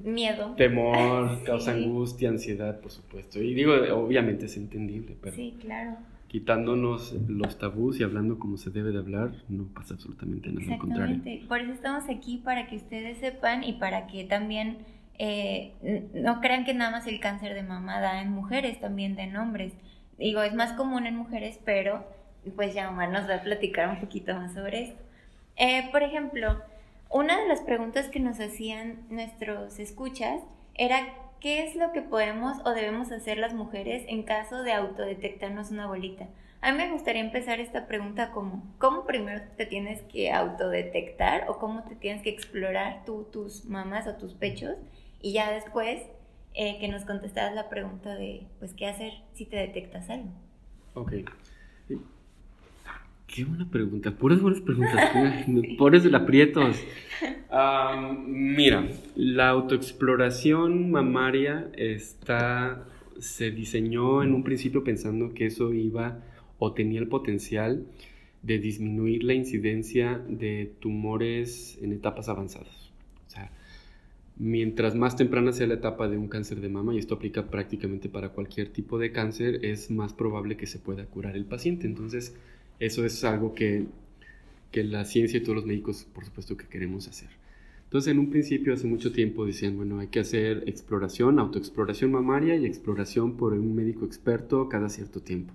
miedo, 0.04 0.54
temor, 0.56 1.44
causa 1.46 1.72
angustia, 1.72 2.30
ansiedad, 2.30 2.80
por 2.80 2.92
supuesto. 2.92 3.42
Y 3.42 3.56
digo, 3.56 3.74
obviamente 3.96 4.46
es 4.46 4.56
entendible, 4.56 5.16
pero 5.20 5.36
sí, 5.36 5.58
claro. 5.60 5.98
Quitándonos 6.28 7.14
los 7.28 7.58
tabús 7.58 8.00
y 8.00 8.04
hablando 8.04 8.38
como 8.38 8.58
se 8.58 8.70
debe 8.70 8.92
de 8.92 9.00
hablar, 9.00 9.32
no 9.48 9.66
pasa 9.74 9.94
absolutamente 9.94 10.50
nada. 10.50 10.62
Exactamente. 10.62 11.46
Por 11.48 11.62
eso 11.62 11.72
estamos 11.72 12.10
aquí 12.10 12.38
para 12.38 12.68
que 12.68 12.76
ustedes 12.76 13.18
sepan 13.20 13.64
y 13.64 13.74
para 13.74 14.08
que 14.08 14.26
también 14.26 14.80
eh, 15.20 15.74
no 16.14 16.42
crean 16.42 16.66
que 16.66 16.74
nada 16.74 16.92
más 16.92 17.08
el 17.08 17.20
cáncer 17.20 17.54
de 17.54 17.64
mama 17.64 18.00
da 18.00 18.22
en 18.22 18.32
mujeres, 18.32 18.80
también 18.80 19.16
da 19.16 19.24
en 19.24 19.38
hombres. 19.38 19.74
Digo, 20.18 20.42
es 20.42 20.54
más 20.54 20.74
común 20.74 21.08
en 21.08 21.16
mujeres, 21.16 21.60
pero 21.64 22.06
pues 22.56 22.74
ya 22.74 22.90
Omar 22.90 23.10
nos 23.10 23.30
va 23.30 23.36
a 23.36 23.42
platicar 23.42 23.90
un 23.90 24.00
poquito 24.00 24.34
más 24.36 24.54
sobre 24.54 24.84
esto. 24.84 25.04
Eh, 25.56 25.90
por 25.92 26.04
ejemplo, 26.04 26.62
una 27.10 27.40
de 27.40 27.48
las 27.48 27.62
preguntas 27.62 28.10
que 28.10 28.20
nos 28.20 28.40
hacían 28.40 29.06
nuestros 29.10 29.80
escuchas 29.80 30.42
era 30.76 31.00
qué 31.40 31.66
es 31.66 31.76
lo 31.76 31.92
que 31.92 32.02
podemos 32.02 32.58
o 32.66 32.72
debemos 32.72 33.12
hacer 33.12 33.38
las 33.38 33.54
mujeres 33.54 34.04
en 34.08 34.24
caso 34.24 34.64
de 34.64 34.74
autodetectarnos 34.74 35.72
una 35.72 35.88
bolita. 35.88 36.28
A 36.62 36.72
mí 36.72 36.78
me 36.78 36.92
gustaría 36.92 37.22
empezar 37.22 37.60
esta 37.60 37.88
pregunta 37.88 38.32
como, 38.32 38.64
¿cómo 38.80 39.06
primero 39.06 39.42
te 39.58 39.66
tienes 39.66 40.02
que 40.04 40.32
autodetectar 40.32 41.50
o 41.50 41.60
cómo 41.60 41.84
te 41.84 41.96
tienes 41.96 42.24
que 42.24 42.30
explorar 42.30 43.06
tus 43.06 43.66
mamas 43.66 44.08
o 44.08 44.16
tus 44.16 44.34
pechos 44.34 44.76
y 45.22 45.34
ya 45.34 45.52
después 45.52 46.02
eh, 46.56 46.78
que 46.80 46.88
nos 46.88 47.06
contestaras 47.06 47.54
la 47.54 47.70
pregunta 47.70 48.16
de, 48.16 48.48
pues, 48.58 48.74
¿qué 48.74 48.88
hacer 48.88 49.14
si 49.34 49.46
te 49.46 49.58
detectas 49.58 50.10
algo? 50.10 50.32
Ok. 50.96 51.14
Qué 53.28 53.44
buena 53.44 53.70
pregunta, 53.70 54.10
puras 54.10 54.42
buenas 54.42 54.62
preguntas, 54.62 55.12
pobres 55.78 56.04
de 56.04 56.16
aprietos. 56.16 56.78
Mira, 58.28 58.88
la 59.16 59.50
autoexploración 59.50 60.92
mamaria 60.92 61.70
está, 61.76 62.86
se 63.20 63.52
diseñó 63.52 64.24
en 64.24 64.34
un 64.34 64.44
principio 64.44 64.84
pensando 64.84 65.34
que 65.34 65.46
eso 65.46 65.74
iba 65.74 66.24
o 66.60 66.74
tenía 66.74 67.00
el 67.00 67.08
potencial 67.08 67.86
de 68.44 68.60
disminuir 68.60 69.24
la 69.24 69.34
incidencia 69.34 70.22
de 70.28 70.72
tumores 70.80 71.78
en 71.82 71.94
etapas 71.94 72.30
avanzadas. 72.30 72.88
Mientras 74.40 74.94
más 74.94 75.16
temprana 75.16 75.52
sea 75.52 75.66
la 75.66 75.74
etapa 75.74 76.08
de 76.08 76.16
un 76.16 76.28
cáncer 76.28 76.62
de 76.62 76.70
mama, 76.70 76.94
y 76.94 77.00
esto 77.00 77.16
aplica 77.16 77.48
prácticamente 77.48 78.08
para 78.08 78.30
cualquier 78.30 78.70
tipo 78.70 79.00
de 79.00 79.12
cáncer, 79.12 79.66
es 79.66 79.90
más 79.90 80.14
probable 80.14 80.58
que 80.58 80.68
se 80.68 80.78
pueda 80.78 81.08
curar 81.08 81.36
el 81.36 81.46
paciente. 81.46 81.88
Entonces, 81.88 82.36
eso 82.80 83.04
es 83.04 83.24
algo 83.24 83.56
que, 83.56 83.88
que 84.72 84.84
la 84.84 85.06
ciencia 85.06 85.38
y 85.38 85.42
todos 85.42 85.56
los 85.56 85.66
médicos, 85.66 86.06
por 86.14 86.24
supuesto, 86.24 86.56
que 86.56 86.68
queremos 86.68 87.08
hacer. 87.08 87.30
Entonces, 87.88 88.12
en 88.12 88.20
un 88.20 88.30
principio, 88.30 88.74
hace 88.74 88.86
mucho 88.86 89.14
tiempo, 89.14 89.46
decían, 89.46 89.78
bueno, 89.78 90.00
hay 90.00 90.08
que 90.08 90.20
hacer 90.20 90.64
exploración, 90.68 91.40
autoexploración 91.40 92.12
mamaria 92.12 92.56
y 92.58 92.66
exploración 92.66 93.38
por 93.38 93.54
un 93.54 93.76
médico 93.76 94.06
experto 94.06 94.68
cada 94.68 94.90
cierto 94.90 95.22
tiempo. 95.22 95.54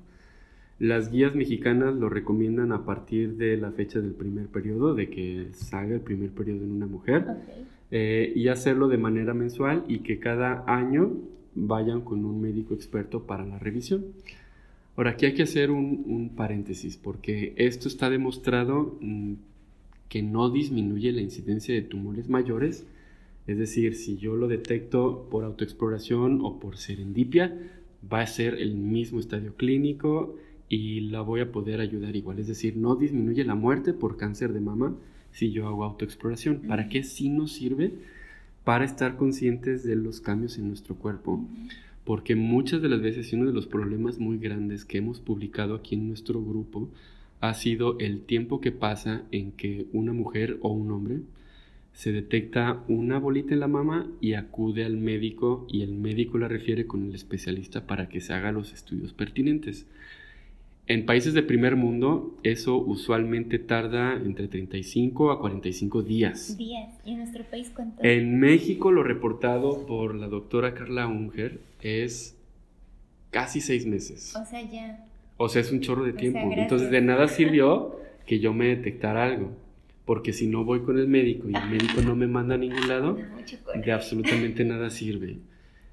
Las 0.79 1.13
guías 1.13 1.35
mexicanas 1.35 1.95
lo 1.95 2.09
recomiendan 2.09 2.73
a 2.73 2.87
partir 2.87 3.37
de 3.37 3.59
la 3.59 3.71
fecha 3.71 4.01
del 4.01 4.13
primer 4.13 4.47
periodo, 4.47 4.95
de 4.95 5.11
que 5.11 5.49
salga 5.53 5.95
el 5.95 6.01
primer 6.01 6.31
periodo 6.31 6.65
en 6.65 6.73
una 6.73 6.87
mujer. 6.87 7.27
Eh, 7.91 8.33
y 8.35 8.49
hacerlo 8.49 8.89
de 8.89 8.97
manera 8.97 9.35
mensual 9.35 9.85
y 9.87 9.99
que 9.99 10.19
cada 10.19 10.65
año 10.67 11.13
vayan 11.55 12.01
con 12.01 12.25
un 12.25 12.41
médico 12.41 12.73
experto 12.73 13.27
para 13.27 13.45
la 13.45 13.59
revisión. 13.59 14.07
Ahora, 14.97 15.11
aquí 15.11 15.27
hay 15.27 15.35
que 15.35 15.43
hacer 15.43 15.71
un, 15.71 16.33
paréntesis, 16.35 16.97
porque 16.97 17.53
esto 17.57 17.89
está 17.89 18.09
demostrado 18.09 18.97
mm, 19.03 19.35
que 20.13 20.23
no 20.23 20.51
disminuye 20.51 21.11
la 21.11 21.23
incidencia 21.23 21.75
de 21.75 21.81
tumores 21.81 22.29
mayores. 22.29 22.85
Es 23.47 23.57
decir, 23.57 23.95
si 23.95 24.19
yo 24.19 24.37
lo 24.37 24.47
detecto 24.47 25.27
por 25.31 25.43
autoexploración 25.43 26.41
o 26.43 26.61
por 26.61 26.77
serendipia, 26.77 27.59
va 28.13 28.21
a 28.21 28.27
ser 28.27 28.57
el 28.57 28.75
mismo 28.75 29.21
estadio 29.21 29.55
clínico 29.57 30.37
y 30.69 31.01
la 31.01 31.23
voy 31.23 31.41
a 31.41 31.51
poder 31.51 31.81
ayudar 31.81 32.15
igual. 32.15 32.39
Es 32.39 32.47
decir, 32.47 32.77
no 32.77 32.95
disminuye 32.95 33.43
la 33.43 33.55
muerte 33.55 33.95
por 33.95 34.19
cáncer 34.19 34.53
de 34.53 34.61
mama 34.61 34.95
si 35.31 35.51
yo 35.51 35.67
hago 35.67 35.83
autoexploración. 35.83 36.61
¿Para 36.69 36.91
qué 36.91 37.05
sí 37.05 37.31
nos 37.31 37.53
sirve? 37.53 37.95
Para 38.65 38.85
estar 38.85 39.17
conscientes 39.17 39.83
de 39.83 39.97
los 39.97 40.21
cambios 40.21 40.59
en 40.59 40.69
nuestro 40.69 40.95
cuerpo 40.97 41.43
porque 42.05 42.37
muchas 42.37 42.83
de 42.83 42.89
las 42.91 43.01
veces 43.01 43.33
uno 43.33 43.47
de 43.47 43.55
los 43.55 43.67
problemas 43.67 44.19
muy 44.19 44.37
grandes 44.37 44.85
que 44.85 44.99
hemos 44.99 45.21
publicado 45.21 45.75
aquí 45.75 45.95
en 45.95 46.09
nuestro 46.09 46.45
grupo 46.45 46.91
ha 47.43 47.55
sido 47.55 47.99
el 47.99 48.21
tiempo 48.21 48.61
que 48.61 48.71
pasa 48.71 49.25
en 49.33 49.51
que 49.51 49.87
una 49.93 50.13
mujer 50.13 50.59
o 50.63 50.69
un 50.69 50.93
hombre 50.93 51.19
se 51.93 52.13
detecta 52.13 52.85
una 52.87 53.19
bolita 53.19 53.53
en 53.53 53.59
la 53.59 53.67
mama 53.67 54.07
y 54.21 54.35
acude 54.35 54.85
al 54.85 54.97
médico 54.97 55.67
y 55.69 55.83
el 55.83 55.93
médico 55.93 56.39
la 56.39 56.47
refiere 56.47 56.87
con 56.87 57.05
el 57.05 57.15
especialista 57.17 57.85
para 57.85 58.09
que 58.09 58.21
se 58.21 58.33
haga 58.33 58.53
los 58.53 58.73
estudios 58.73 59.13
pertinentes. 59.13 59.87
En 60.87 61.05
países 61.05 61.35
de 61.35 61.43
primer 61.43 61.75
mundo, 61.75 62.33
eso 62.45 62.77
usualmente 62.77 63.59
tarda 63.59 64.15
entre 64.15 64.47
35 64.47 65.33
a 65.33 65.41
45 65.41 66.03
días. 66.03 66.57
Días. 66.57 66.91
¿Y 67.05 67.11
en 67.11 67.19
nuestro 67.19 67.43
país 67.43 67.73
cuánto? 67.75 68.05
En 68.05 68.39
México, 68.39 68.93
lo 68.93 69.03
reportado 69.03 69.85
por 69.85 70.15
la 70.15 70.29
doctora 70.29 70.75
Carla 70.75 71.09
Unger 71.09 71.59
es 71.81 72.37
casi 73.33 73.61
seis 73.61 73.85
meses. 73.85 74.37
O 74.37 74.45
sea, 74.45 74.63
ya. 74.63 75.05
O 75.37 75.49
sea, 75.49 75.61
es 75.61 75.73
un 75.73 75.81
chorro 75.81 76.05
de 76.05 76.13
tiempo. 76.13 76.51
Entonces, 76.53 76.91
de 76.91 77.01
nada 77.01 77.29
sirvió 77.29 77.99
que 78.27 78.39
yo 78.39 78.53
me 78.53 78.67
detectara 78.67 79.25
algo. 79.25 79.57
Porque 80.05 80.33
si 80.33 80.47
no 80.47 80.65
voy 80.65 80.81
con 80.81 80.99
el 80.99 81.09
médico 81.09 81.49
y 81.49 81.55
el 81.55 81.71
médico 81.71 82.03
no 82.03 82.17
me 82.17 82.27
manda 82.27 82.57
a 82.57 82.59
ningún 82.59 82.89
lado, 82.89 83.19
de 83.75 83.93
absolutamente 83.93 84.65
nada 84.65 84.91
sirve. 84.91 85.39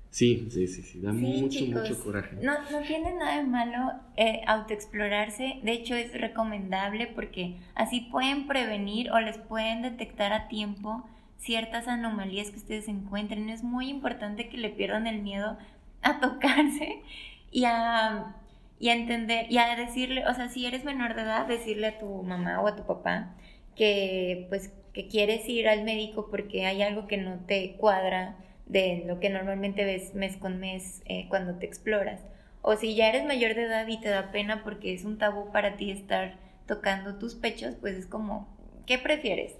Sí, 0.10 0.48
sí, 0.50 0.68
sí, 0.68 0.82
sí, 0.82 1.00
da 1.02 1.14
mucho, 1.14 1.64
mucho 1.66 2.04
coraje. 2.04 2.38
No, 2.42 2.54
no 2.72 2.82
tiene 2.82 3.14
nada 3.14 3.38
de 3.38 3.44
malo 3.44 3.92
eh, 4.18 4.42
autoexplorarse, 4.48 5.60
de 5.62 5.72
hecho 5.72 5.94
es 5.94 6.20
recomendable 6.20 7.06
porque 7.06 7.58
así 7.76 8.08
pueden 8.12 8.48
prevenir 8.48 9.12
o 9.12 9.20
les 9.20 9.38
pueden 9.38 9.84
detectar 9.84 10.34
a 10.34 10.48
tiempo 10.48 11.08
ciertas 11.38 11.88
anomalías 11.88 12.50
que 12.50 12.58
ustedes 12.58 12.88
encuentren. 12.88 13.50
Es 13.50 13.64
muy 13.64 13.88
importante 13.88 14.50
que 14.50 14.58
le 14.58 14.70
pierdan 14.70 15.06
el 15.06 15.22
miedo 15.22 15.58
a 16.02 16.20
tocarse 16.20 17.04
y 17.52 17.66
a, 17.66 18.36
y 18.80 18.90
a 18.90 18.94
entender, 18.94 19.46
y 19.52 19.58
a 19.58 19.76
decirle, 19.76 20.26
o 20.28 20.34
sea, 20.34 20.50
si 20.50 20.66
eres 20.66 20.86
menor 20.86 21.16
de 21.16 21.24
edad, 21.24 21.46
decirle 21.46 21.88
a 21.88 21.98
tu 21.98 22.24
mamá 22.24 22.62
o 22.62 22.68
a 22.68 22.76
tu 22.76 22.86
papá 22.86 23.36
que 23.76 24.46
pues 24.50 24.74
que 24.94 25.08
quieres 25.08 25.48
ir 25.48 25.68
al 25.68 25.84
médico 25.84 26.28
porque 26.30 26.66
hay 26.66 26.82
algo 26.82 27.08
que 27.08 27.18
no 27.18 27.40
te 27.46 27.76
cuadra 27.78 28.38
de 28.66 29.04
lo 29.06 29.20
que 29.20 29.30
normalmente 29.30 29.86
ves 29.86 30.14
mes 30.16 30.38
con 30.38 30.60
mes 30.60 31.02
eh, 31.06 31.28
cuando 31.30 31.56
te 31.56 31.66
exploras. 31.66 32.22
O 32.62 32.76
si 32.76 32.96
ya 32.96 33.10
eres 33.10 33.26
mayor 33.26 33.56
de 33.56 33.64
edad 33.64 33.88
y 33.88 34.00
te 34.00 34.10
da 34.10 34.32
pena 34.32 34.64
porque 34.64 34.94
es 34.94 35.06
un 35.06 35.18
tabú 35.18 35.52
para 35.52 35.76
ti 35.78 35.92
estar 35.92 36.38
tocando 36.66 37.18
tus 37.18 37.36
pechos, 37.36 37.76
pues 37.80 37.96
es 37.96 38.06
como, 38.06 38.48
¿qué 38.86 38.98
prefieres? 38.98 39.56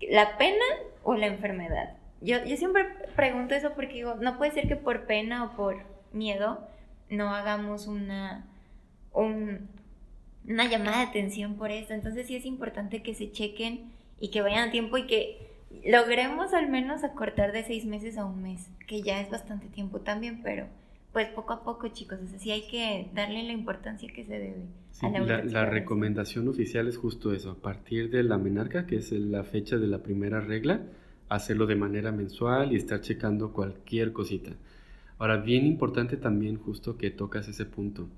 ¿La 0.00 0.36
pena 0.38 0.64
o 1.02 1.14
la 1.14 1.26
enfermedad? 1.26 1.96
Yo, 2.20 2.44
yo 2.44 2.56
siempre 2.56 2.86
pregunto 3.16 3.54
eso 3.54 3.72
porque 3.74 3.94
digo, 3.94 4.16
no 4.16 4.38
puede 4.38 4.52
ser 4.52 4.68
que 4.68 4.76
por 4.76 5.06
pena 5.06 5.44
o 5.44 5.56
por 5.56 5.84
miedo 6.12 6.66
no 7.08 7.34
hagamos 7.34 7.86
una, 7.86 8.46
una 9.12 10.68
llamada 10.68 10.98
de 10.98 11.06
atención 11.06 11.56
por 11.56 11.70
eso. 11.70 11.92
Entonces 11.92 12.26
sí 12.26 12.36
es 12.36 12.46
importante 12.46 13.02
que 13.02 13.14
se 13.14 13.30
chequen 13.30 13.90
y 14.18 14.30
que 14.30 14.42
vayan 14.42 14.68
a 14.68 14.72
tiempo 14.72 14.98
y 14.98 15.06
que 15.06 15.50
logremos 15.84 16.52
al 16.52 16.68
menos 16.68 17.04
acortar 17.04 17.52
de 17.52 17.64
seis 17.64 17.84
meses 17.84 18.18
a 18.18 18.24
un 18.24 18.42
mes, 18.42 18.68
que 18.86 19.02
ya 19.02 19.20
es 19.20 19.30
bastante 19.30 19.68
tiempo 19.68 20.00
también, 20.00 20.42
pero 20.42 20.66
pues 21.12 21.28
poco 21.28 21.52
a 21.52 21.64
poco, 21.64 21.88
chicos, 21.88 22.18
o 22.22 22.38
sí 22.38 22.50
hay 22.52 22.68
que 22.68 23.08
darle 23.14 23.42
la 23.42 23.52
importancia 23.52 24.12
que 24.12 24.24
se 24.24 24.32
debe. 24.32 24.66
a 25.02 25.08
la, 25.08 25.44
la, 25.44 25.66
recomendación 25.66 26.46
oficial 26.46 26.86
es 26.86 26.96
justo 26.96 27.32
eso, 27.32 27.50
a 27.50 27.56
partir 27.56 28.10
de 28.10 28.22
la 28.22 28.38
menarca, 28.38 28.86
que 28.86 28.96
es 28.96 29.10
la 29.10 29.42
fecha 29.42 29.76
de 29.76 29.88
la 29.88 30.02
primera 30.02 30.40
regla, 30.40 30.82
hacerlo 31.28 31.66
de 31.66 31.76
manera 31.76 32.12
mensual 32.12 32.72
y 32.72 32.76
estar 32.76 33.00
checando 33.00 33.52
cualquier 33.52 34.12
cosita. 34.12 34.52
Ahora, 35.18 35.36
bien 35.38 35.66
importante 35.66 36.16
también 36.16 36.56
justo 36.56 36.96
que 36.96 37.10
tocas 37.10 37.48
ese 37.48 37.66
punto. 37.66 38.08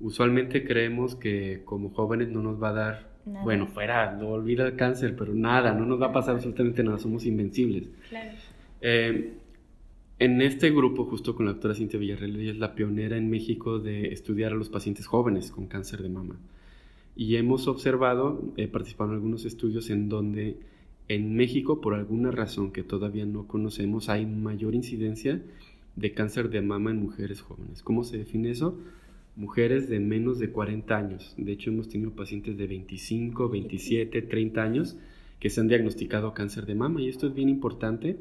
Usualmente 0.00 0.64
creemos 0.64 1.14
que 1.14 1.62
como 1.64 1.90
jóvenes 1.90 2.28
no 2.28 2.42
nos 2.42 2.62
va 2.62 2.70
a 2.70 2.72
dar 2.72 3.10
bueno, 3.44 3.66
fuera, 3.66 4.16
no 4.16 4.30
olvida 4.30 4.66
el 4.66 4.76
cáncer, 4.76 5.14
pero 5.16 5.34
nada, 5.34 5.74
no 5.74 5.84
nos 5.84 6.00
va 6.00 6.06
a 6.06 6.12
pasar 6.12 6.36
absolutamente 6.36 6.82
nada, 6.82 6.98
somos 6.98 7.26
invencibles. 7.26 7.88
Claro. 8.08 8.30
Eh, 8.80 9.34
en 10.18 10.42
este 10.42 10.70
grupo, 10.70 11.04
justo 11.04 11.34
con 11.34 11.46
la 11.46 11.52
doctora 11.52 11.74
Cintia 11.74 11.98
Villarreal, 11.98 12.36
ella 12.36 12.50
es 12.50 12.58
la 12.58 12.74
pionera 12.74 13.16
en 13.16 13.30
México 13.30 13.78
de 13.78 14.08
estudiar 14.08 14.52
a 14.52 14.54
los 14.54 14.68
pacientes 14.68 15.06
jóvenes 15.06 15.50
con 15.50 15.66
cáncer 15.66 16.02
de 16.02 16.08
mama. 16.08 16.36
Y 17.16 17.36
hemos 17.36 17.68
observado, 17.68 18.42
he 18.56 18.68
participado 18.68 19.10
en 19.10 19.16
algunos 19.16 19.44
estudios 19.44 19.90
en 19.90 20.08
donde 20.08 20.58
en 21.08 21.34
México, 21.34 21.80
por 21.80 21.94
alguna 21.94 22.30
razón 22.30 22.70
que 22.70 22.82
todavía 22.82 23.26
no 23.26 23.46
conocemos, 23.46 24.08
hay 24.08 24.26
mayor 24.26 24.74
incidencia 24.74 25.40
de 25.96 26.12
cáncer 26.12 26.50
de 26.50 26.60
mama 26.60 26.90
en 26.90 27.02
mujeres 27.02 27.40
jóvenes. 27.40 27.82
¿Cómo 27.82 28.04
se 28.04 28.18
define 28.18 28.50
eso? 28.50 28.78
Mujeres 29.40 29.88
de 29.88 30.00
menos 30.00 30.38
de 30.38 30.50
40 30.50 30.96
años. 30.96 31.34
De 31.38 31.52
hecho, 31.52 31.70
hemos 31.70 31.88
tenido 31.88 32.10
pacientes 32.10 32.58
de 32.58 32.66
25, 32.66 33.48
27, 33.48 34.22
30 34.22 34.62
años 34.62 34.96
que 35.40 35.48
se 35.48 35.60
han 35.60 35.68
diagnosticado 35.68 36.34
cáncer 36.34 36.66
de 36.66 36.74
mama 36.74 37.00
y 37.00 37.08
esto 37.08 37.26
es 37.28 37.34
bien 37.34 37.48
importante 37.48 38.18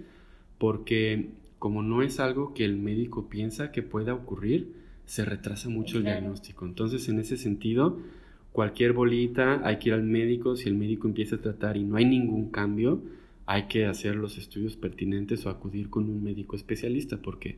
porque 0.57 1.27
como 1.59 1.83
no 1.83 2.01
es 2.03 2.21
algo 2.21 2.53
que 2.53 2.63
el 2.63 2.77
médico 2.77 3.27
piensa 3.27 3.73
que 3.73 3.83
pueda 3.83 4.13
ocurrir, 4.13 4.73
se 5.05 5.25
retrasa 5.25 5.67
mucho 5.67 5.97
el 5.97 6.05
diagnóstico. 6.05 6.65
Entonces, 6.65 7.09
en 7.09 7.19
ese 7.19 7.35
sentido, 7.35 7.99
cualquier 8.53 8.93
bolita 8.93 9.59
hay 9.67 9.77
que 9.77 9.89
ir 9.89 9.95
al 9.95 10.03
médico, 10.03 10.55
si 10.55 10.69
el 10.69 10.75
médico 10.75 11.09
empieza 11.09 11.35
a 11.35 11.41
tratar 11.41 11.75
y 11.75 11.83
no 11.83 11.97
hay 11.97 12.05
ningún 12.05 12.49
cambio, 12.49 13.01
hay 13.45 13.63
que 13.63 13.87
hacer 13.87 14.15
los 14.15 14.37
estudios 14.37 14.77
pertinentes 14.77 15.45
o 15.45 15.49
acudir 15.49 15.89
con 15.89 16.09
un 16.09 16.23
médico 16.23 16.55
especialista 16.55 17.17
porque 17.17 17.57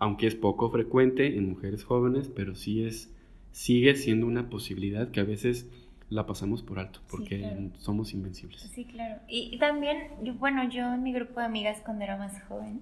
aunque 0.00 0.26
es 0.26 0.34
poco 0.34 0.70
frecuente 0.70 1.36
en 1.36 1.50
mujeres 1.50 1.84
jóvenes, 1.84 2.30
pero 2.34 2.54
sí 2.56 2.84
es, 2.84 3.12
sigue 3.52 3.94
siendo 3.94 4.26
una 4.26 4.48
posibilidad 4.48 5.10
que 5.10 5.20
a 5.20 5.24
veces 5.24 5.68
la 6.08 6.26
pasamos 6.26 6.62
por 6.62 6.80
alto, 6.80 7.00
porque 7.08 7.70
somos 7.78 8.14
invencibles. 8.14 8.62
Sí, 8.62 8.86
claro. 8.86 9.20
Y, 9.28 9.58
también, 9.58 9.98
bueno, 10.38 10.68
yo 10.68 10.94
en 10.94 11.02
mi 11.02 11.12
grupo 11.12 11.38
de 11.38 11.46
amigas 11.46 11.82
cuando 11.84 12.02
era 12.02 12.16
más 12.16 12.42
joven, 12.44 12.80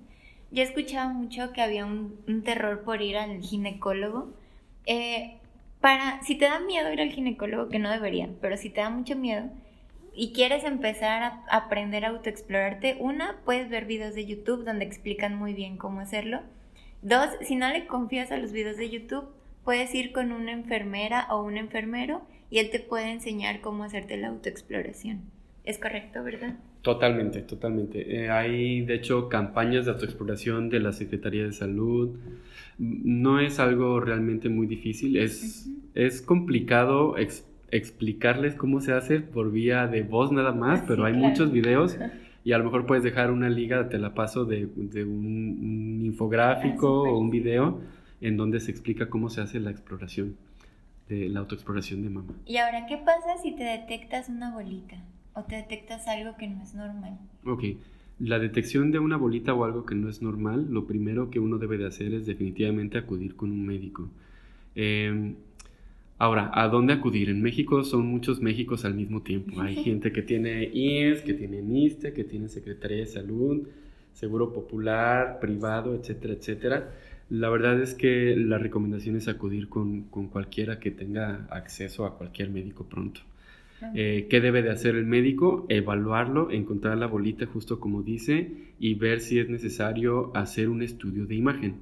yo 0.53 0.63
escuchaba 0.63 1.13
mucho 1.13 1.53
que 1.53 1.61
había 1.61 1.85
un, 1.85 2.43
terror 2.45 2.83
por 2.85 3.03
ir 3.03 3.19
al 3.19 3.41
ginecólogo. 3.41 4.33
Eh, 4.87 5.39
para, 5.81 6.23
si 6.23 6.37
te 6.37 6.45
da 6.45 6.61
miedo 6.61 6.91
ir 6.93 7.01
al 7.01 7.11
ginecólogo, 7.11 7.69
que 7.69 7.81
no 7.81 7.91
deberían, 7.91 8.37
pero 8.41 8.57
si 8.57 8.71
te 8.71 8.81
da 8.81 8.91
mucho 8.91 9.17
miedo 9.17 9.51
y 10.15 10.33
quieres 10.33 10.63
empezar 10.63 11.23
a 11.23 11.45
aprender 11.51 12.05
a 12.05 12.11
autoexplorarte, 12.11 12.97
una, 13.01 13.41
puedes 13.45 13.69
ver 13.69 13.87
videos 13.87 14.15
de 14.15 14.25
YouTube 14.25 14.65
donde 14.65 14.85
explican 14.85 15.35
muy 15.35 15.53
bien 15.53 15.77
cómo 15.77 16.01
hacerlo. 16.01 16.43
Dos, 17.03 17.29
si 17.43 17.57
no 17.57 17.69
le 17.71 17.87
confías 17.87 18.33
a 18.33 18.39
los 18.39 18.53
videos 18.53 18.77
de 18.77 18.91
YouTube, 18.91 19.25
puedes 19.65 19.95
ir 19.95 20.13
con 20.13 20.33
una 20.33 20.53
enfermera 20.53 21.29
o 21.31 21.43
un 21.43 21.57
enfermero 21.57 22.23
y 22.51 22.59
él 22.59 22.71
te 22.71 22.81
puede 22.81 23.13
enseñar 23.13 23.61
cómo 23.61 23.85
hacerte 23.85 24.17
la 24.17 24.29
autoexploración. 24.29 25.21
¿Es 25.65 25.79
correcto, 25.79 26.25
verdad? 26.25 26.57
Totalmente, 26.83 27.43
totalmente. 27.43 28.25
Eh, 28.25 28.31
hay, 28.31 28.81
de 28.81 28.95
hecho, 28.95 29.29
campañas 29.29 29.85
de 29.85 29.93
autoexploración 29.93 30.71
de 30.71 30.81
la 30.81 30.93
Secretaría 30.93 31.45
de 31.45 31.53
Salud. 31.53 32.17
No 32.79 33.41
es 33.41 33.59
algo 33.59 34.01
realmente 34.01 34.49
muy 34.49 34.67
difícil. 34.67 35.19
Es, 35.19 35.69
es 35.95 36.23
complicado 36.23 37.17
explicarles 37.71 38.55
cómo 38.55 38.81
se 38.81 38.93
hace 38.93 39.21
por 39.21 39.53
vía 39.53 39.87
de 39.87 40.03
voz 40.03 40.33
nada 40.33 40.53
más, 40.53 40.83
pero 40.89 41.05
hay 41.05 41.13
muchos 41.13 41.53
videos 41.53 41.99
y 42.49 42.55
a 42.55 42.57
lo 42.57 42.65
mejor 42.65 42.87
puedes 42.87 43.05
dejar 43.05 43.31
una 43.31 43.51
liga, 43.51 43.91
te 43.91 43.99
la 43.99 44.15
paso, 44.15 44.47
de, 44.47 44.65
un, 44.65 46.01
infográfico 46.03 47.05
ah, 47.05 47.11
o 47.11 47.19
un 47.19 47.29
video 47.29 47.79
en 48.23 48.39
donde 48.39 48.59
se 48.59 48.71
explica 48.71 49.11
cómo 49.11 49.29
se 49.29 49.43
hace 49.43 49.61
la 49.61 49.71
exploración, 49.71 50.35
de 51.11 51.29
la 51.29 51.41
autoexploración 51.41 52.01
de 52.03 52.09
mama. 52.09 52.33
¿Y 52.47 52.57
ahora 52.57 52.87
qué 52.87 52.97
pasa 52.97 53.37
si 53.43 53.55
te 53.55 53.65
detectas 53.65 54.31
una 54.31 54.51
bolita 54.51 54.97
o 55.35 55.43
te 55.43 55.57
detectas 55.57 56.09
algo 56.09 56.39
que 56.39 56.49
no 56.49 56.63
es 56.63 56.75
normal? 56.75 57.19
Ok, 57.45 57.65
la 58.19 58.39
detección 58.39 58.93
de 58.93 58.99
una 58.99 59.19
bolita 59.19 59.53
o 59.53 59.67
algo 59.67 59.85
que 59.85 59.95
no 59.95 60.09
es 60.09 60.23
normal, 60.23 60.69
lo 60.71 60.87
primero 60.87 61.29
que 61.29 61.41
uno 61.41 61.59
debe 61.59 61.77
de 61.77 61.87
hacer 61.87 62.15
es 62.15 62.25
definitivamente 62.25 62.97
acudir 62.97 63.37
con 63.37 63.51
un 63.51 63.67
médico. 63.67 64.09
Eh, 64.75 65.35
Ahora, 66.19 66.51
¿a 66.53 66.67
dónde 66.67 66.95
acudir? 66.95 67.31
En 67.31 67.41
México 67.43 67.85
son 67.85 68.07
muchos 68.07 68.41
Méxicos 68.41 68.85
al 68.85 68.95
mismo 68.95 69.23
tiempo. 69.23 69.61
Hay 69.61 69.77
gente 69.77 70.11
que 70.11 70.23
tiene 70.23 70.65
IES, 70.65 71.23
que 71.23 71.33
tiene 71.33 71.63
NISTE, 71.63 72.13
que 72.13 72.25
tiene 72.25 72.49
Secretaría 72.49 72.99
de 72.99 73.07
Salud, 73.07 73.69
seguro 74.15 74.53
popular, 74.53 75.39
privado, 75.41 75.95
etcétera, 75.95 76.35
etcétera. 76.35 76.91
La 77.31 77.49
verdad 77.51 77.81
es 77.81 77.95
que 77.95 78.35
la 78.37 78.59
recomendación 78.59 79.15
es 79.17 79.29
acudir 79.29 79.69
con, 79.69 80.05
con 80.05 80.27
cualquiera 80.27 80.81
que 80.81 80.91
tenga 80.91 81.47
acceso 81.51 82.05
a 82.05 82.19
cualquier 82.19 82.51
médico 82.51 82.85
pronto. 82.85 83.21
Eh, 83.95 84.27
¿Qué 84.29 84.41
debe 84.41 84.63
de 84.63 84.71
hacer 84.71 84.97
el 84.97 85.07
médico? 85.07 85.65
Evaluarlo, 85.69 86.51
encontrar 86.51 86.99
la 86.99 87.07
bolita 87.07 87.47
justo 87.47 87.79
como 87.79 88.03
dice 88.03 88.51
y 88.81 88.95
ver 88.95 89.21
si 89.21 89.39
es 89.39 89.49
necesario 89.49 90.33
hacer 90.35 90.69
un 90.69 90.83
estudio 90.83 91.27
de 91.27 91.37
imagen. 91.37 91.77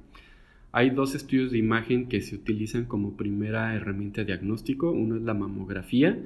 Hay 0.71 0.89
dos 0.89 1.15
estudios 1.15 1.51
de 1.51 1.57
imagen 1.57 2.07
que 2.07 2.21
se 2.21 2.35
utilizan 2.35 2.85
como 2.85 3.15
primera 3.15 3.73
herramienta 3.75 4.21
de 4.21 4.25
diagnóstico. 4.27 4.91
Uno 4.91 5.15
es 5.15 5.21
la 5.21 5.33
mamografía 5.33 6.19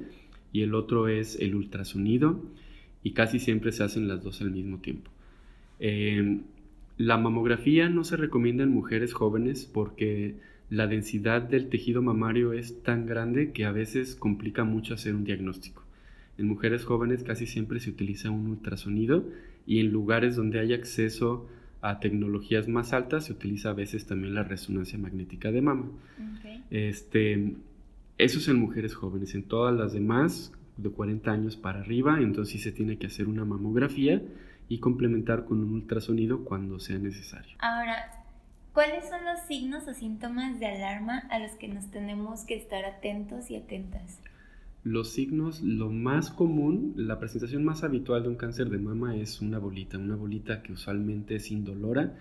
y 0.52 0.62
el 0.62 0.74
otro 0.74 1.08
es 1.08 1.38
el 1.40 1.54
ultrasonido 1.54 2.42
y 3.02 3.12
casi 3.12 3.38
siempre 3.38 3.72
se 3.72 3.84
hacen 3.84 4.08
las 4.08 4.22
dos 4.22 4.40
al 4.40 4.50
mismo 4.50 4.78
tiempo. 4.78 5.10
Em, 5.78 6.42
la 6.98 7.16
mamografía 7.18 7.88
no 7.88 8.04
se 8.04 8.16
recomienda 8.16 8.64
en 8.64 8.70
mujeres 8.70 9.14
jóvenes 9.14 9.64
porque 9.64 10.34
la 10.70 10.86
densidad 10.86 11.42
del 11.42 11.68
tejido 11.68 12.02
mamario 12.02 12.52
es 12.52 12.82
tan 12.82 13.06
grande 13.06 13.52
que 13.52 13.64
a 13.64 13.72
veces 13.72 14.14
complica 14.14 14.64
mucho 14.64 14.94
hacer 14.94 15.14
un 15.14 15.24
diagnóstico. 15.24 15.82
En 16.38 16.46
mujeres 16.46 16.84
jóvenes 16.84 17.24
casi 17.24 17.46
siempre 17.46 17.80
se 17.80 17.90
utiliza 17.90 18.30
un 18.30 18.46
ultrasonido 18.46 19.24
y 19.66 19.80
en 19.80 19.92
lugares 19.92 20.36
donde 20.36 20.60
hay 20.60 20.72
acceso 20.72 21.46
a 21.82 21.98
tecnologías 22.00 22.68
más 22.68 22.92
altas 22.92 23.26
se 23.26 23.32
utiliza 23.32 23.70
a 23.70 23.74
veces 23.74 24.06
también 24.06 24.34
la 24.34 24.44
resonancia 24.44 24.98
magnética 24.98 25.50
de 25.50 25.60
mama. 25.60 25.90
Este, 26.70 27.54
eso 28.18 28.38
es 28.38 28.48
en 28.48 28.56
mujeres 28.58 28.94
jóvenes. 28.94 29.34
En 29.34 29.42
todas 29.42 29.74
las 29.74 29.92
demás, 29.92 30.52
de 30.76 30.90
40 30.90 31.30
años 31.30 31.56
para 31.56 31.80
arriba, 31.80 32.18
entonces 32.20 32.52
sí 32.52 32.58
se 32.58 32.72
tiene 32.72 32.98
que 32.98 33.08
hacer 33.08 33.28
una 33.28 33.44
mamografía 33.44 34.22
y 34.68 34.78
complementar 34.78 35.44
con 35.44 35.60
un 35.60 35.74
ultrasonido 35.74 36.44
cuando 36.44 36.78
sea 36.78 36.98
necesario. 36.98 37.56
Ahora, 37.58 38.22
¿Cuáles 38.72 39.06
son 39.06 39.22
los 39.26 39.40
signos 39.40 39.86
o 39.86 39.92
síntomas 39.92 40.58
de 40.58 40.64
alarma 40.66 41.24
a 41.28 41.38
los 41.38 41.52
que 41.52 41.68
nos 41.68 41.90
tenemos 41.90 42.46
que 42.46 42.54
estar 42.56 42.86
atentos 42.86 43.50
y 43.50 43.56
atentas? 43.56 44.18
Los 44.84 45.10
signos, 45.10 45.62
lo 45.62 45.90
más 45.90 46.30
común, 46.30 46.94
la 46.96 47.18
presentación 47.18 47.64
más 47.64 47.84
habitual 47.84 48.24
de 48.24 48.28
un 48.28 48.34
cáncer 48.36 48.68
de 48.68 48.78
mama 48.78 49.16
es 49.16 49.40
una 49.40 49.58
bolita, 49.58 49.96
una 49.96 50.16
bolita 50.16 50.62
que 50.62 50.72
usualmente 50.72 51.36
es 51.36 51.50
indolora, 51.50 52.16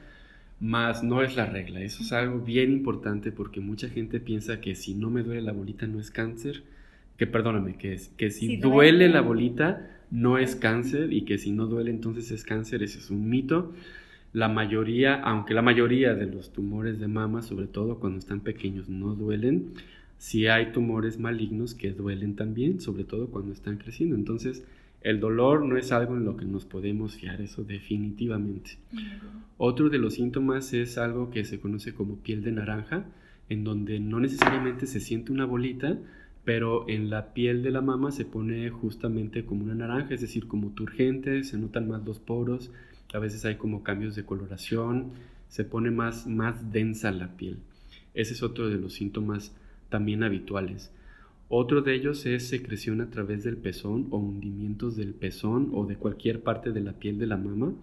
más 0.60 1.04
no 1.04 1.24
es 1.24 1.36
la 1.36 1.48
regla. 1.48 1.82
Eso 1.82 2.04
es 2.04 2.12
algo 2.14 2.40
bien 2.40 2.72
importante 2.72 3.32
porque 3.32 3.62
mucha 3.62 3.90
gente 3.90 4.20
piensa 4.20 4.62
que 4.62 4.76
si 4.76 4.94
no 4.94 5.10
me 5.10 5.24
duele 5.24 5.42
la 5.42 5.54
bolita 5.54 5.88
no 5.88 6.00
es 6.00 6.12
cáncer, 6.12 6.64
que 7.18 7.26
perdóname, 7.26 7.78
que, 7.78 7.94
es, 7.94 8.10
que 8.10 8.30
si, 8.30 8.58
duele 8.58 9.10
la 9.10 9.22
bolita 9.22 9.90
no 10.12 10.38
es 10.38 10.56
cáncer 10.56 11.14
y 11.14 11.24
que 11.24 11.40
si 11.40 11.52
no 11.52 11.66
duele 11.66 11.90
entonces 11.90 12.30
es 12.30 12.44
cáncer, 12.44 12.84
ese 12.84 13.00
es 13.00 13.10
un 13.10 13.28
mito 13.28 13.74
la 14.34 14.48
mayoría, 14.48 15.16
aunque 15.16 15.54
la 15.54 15.62
mayoría 15.62 16.14
de 16.14 16.26
los 16.26 16.54
tumores 16.54 17.00
de 17.00 17.08
mama, 17.08 17.42
sobre 17.42 17.68
todo 17.68 18.00
cuando 18.00 18.20
están 18.20 18.40
pequeños, 18.40 18.88
no 18.88 19.14
duelen, 19.14 19.74
sí 20.22 20.46
hay 20.46 20.72
tumores 20.72 21.18
malignos 21.18 21.74
que 21.74 21.94
duelen 21.94 22.36
también, 22.36 22.80
sobre 22.80 23.04
todo 23.04 23.32
cuando 23.32 23.52
están 23.54 23.78
creciendo. 23.78 24.16
Entonces, 24.16 24.64
el 25.02 25.20
dolor 25.20 25.66
no 25.66 25.78
es 25.78 25.92
algo 25.92 26.16
en 26.16 26.26
lo 26.26 26.38
que 26.38 26.46
nos 26.46 26.64
podemos 26.64 27.16
fiar, 27.16 27.42
eso 27.42 27.64
definitivamente. 27.64 28.78
Otro 29.58 29.90
de 29.90 29.98
los 29.98 30.14
síntomas 30.14 30.74
es 30.74 31.00
algo 31.00 31.32
que 31.32 31.44
se 31.44 31.60
conoce 31.60 31.96
como 31.96 32.18
piel 32.18 32.44
de 32.44 32.52
naranja, 32.52 33.08
en 33.50 33.64
donde 33.64 34.00
no 34.00 34.20
necesariamente 34.20 34.86
se 34.86 35.00
siente 35.00 35.32
una 35.32 35.46
bolita, 35.46 35.98
pero 36.44 36.88
en 36.88 37.10
la 37.10 37.34
piel 37.34 37.64
de 37.64 37.72
la 37.72 37.82
mama 37.82 38.12
se 38.12 38.24
pone 38.24 38.70
justamente 38.70 39.44
como 39.44 39.64
una 39.64 39.74
naranja, 39.74 40.14
es 40.14 40.22
decir, 40.22 40.48
como 40.48 40.70
turgente, 40.70 41.44
se 41.44 41.58
notan 41.58 41.88
más 41.88 42.06
los 42.06 42.20
poros, 42.20 42.72
a 43.12 43.18
veces 43.18 43.44
hay 43.44 43.56
como 43.56 43.82
cambios 43.82 44.16
de 44.16 44.24
coloración, 44.24 45.14
se 45.48 45.64
pone 45.64 45.90
más, 45.90 46.28
más 46.28 46.72
densa 46.72 47.10
la 47.10 47.36
piel. 47.38 47.58
Ese 48.14 48.34
es 48.34 48.44
otro 48.44 48.70
de 48.70 48.78
los 48.78 48.94
síntomas 48.94 49.56
también 49.92 50.24
habituales. 50.24 50.92
Otro 51.50 51.82
de 51.82 51.94
ellos 51.94 52.26
es 52.26 52.48
secreción 52.48 53.02
a 53.02 53.12
través 53.12 53.44
del 53.44 53.58
pezón 53.58 54.08
o 54.10 54.18
hundimientos 54.18 54.96
del 54.96 55.14
pezón 55.14 55.70
o 55.74 55.86
de 55.86 55.98
cualquier 55.98 56.42
parte 56.42 56.72
de 56.72 56.82
la 56.82 56.94
piel 56.94 57.20
de 57.20 57.28
la 57.28 57.38
mama. 57.38 57.76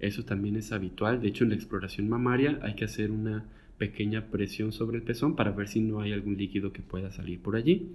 Eso 0.00 0.24
también 0.24 0.56
es 0.56 0.72
habitual. 0.72 1.20
De 1.20 1.28
hecho, 1.28 1.44
en 1.44 1.50
la 1.50 1.56
exploración 1.56 2.08
mamaria 2.08 2.58
hay 2.62 2.74
que 2.74 2.86
hacer 2.86 3.12
una 3.12 3.44
pequeña 3.76 4.26
presión 4.26 4.72
sobre 4.72 4.96
el 4.96 5.04
pezón 5.04 5.36
para 5.36 5.52
ver 5.52 5.68
si 5.68 5.80
no 5.80 6.00
hay 6.00 6.12
algún 6.12 6.36
líquido 6.36 6.72
que 6.72 6.82
pueda 6.82 7.10
salir 7.10 7.40
por 7.40 7.56
allí. 7.56 7.90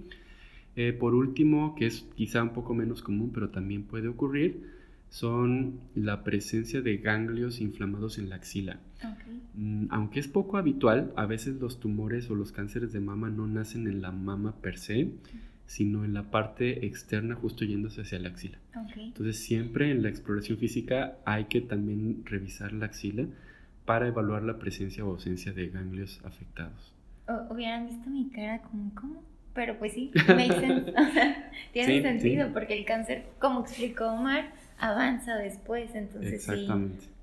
Eh, 0.76 0.92
por 0.92 1.14
último, 1.14 1.74
que 1.74 1.86
es 1.86 2.06
quizá 2.14 2.42
un 2.42 2.52
poco 2.52 2.72
menos 2.74 3.02
común, 3.02 3.30
pero 3.34 3.48
también 3.48 3.82
puede 3.82 4.08
ocurrir, 4.08 4.75
son 5.08 5.80
la 5.94 6.24
presencia 6.24 6.80
de 6.80 6.98
ganglios 6.98 7.60
inflamados 7.60 8.18
en 8.18 8.28
la 8.28 8.36
axila. 8.36 8.80
Mm, 9.54 9.86
aunque 9.90 10.20
es 10.20 10.28
poco 10.28 10.58
habitual, 10.58 11.12
a 11.16 11.26
veces 11.26 11.56
los 11.56 11.80
tumores 11.80 12.30
o 12.30 12.34
los 12.34 12.52
cánceres 12.52 12.92
de 12.92 13.00
mama 13.00 13.30
no 13.30 13.46
nacen 13.46 13.86
en 13.86 14.02
la 14.02 14.12
mama 14.12 14.56
per 14.60 14.78
se, 14.78 15.12
sino 15.66 16.04
en 16.04 16.14
la 16.14 16.30
parte 16.30 16.86
externa 16.86 17.34
justo 17.34 17.64
yéndose 17.64 18.02
hacia 18.02 18.18
la 18.18 18.28
axila. 18.28 18.58
Entonces 18.96 19.38
siempre 19.38 19.90
en 19.90 20.02
la 20.02 20.08
exploración 20.08 20.58
física 20.58 21.16
hay 21.24 21.44
que 21.44 21.60
también 21.60 22.22
revisar 22.24 22.72
la 22.72 22.86
axila 22.86 23.26
para 23.84 24.08
evaluar 24.08 24.42
la 24.42 24.58
presencia 24.58 25.04
o 25.04 25.10
ausencia 25.10 25.52
de 25.52 25.68
ganglios 25.68 26.20
afectados. 26.24 26.94
hubieran 27.50 27.86
visto 27.86 28.10
mi 28.10 28.28
cara 28.30 28.62
como, 28.62 28.94
¿cómo? 28.94 29.22
Pero 29.54 29.78
pues 29.78 29.94
sí, 29.94 30.12
tiene 31.72 32.02
sentido 32.02 32.52
porque 32.52 32.76
el 32.78 32.84
cáncer, 32.84 33.24
como 33.38 33.60
explicó 33.60 34.12
Omar, 34.12 34.52
avanza 34.78 35.36
después, 35.36 35.94
entonces 35.94 36.44
sí, 36.44 36.68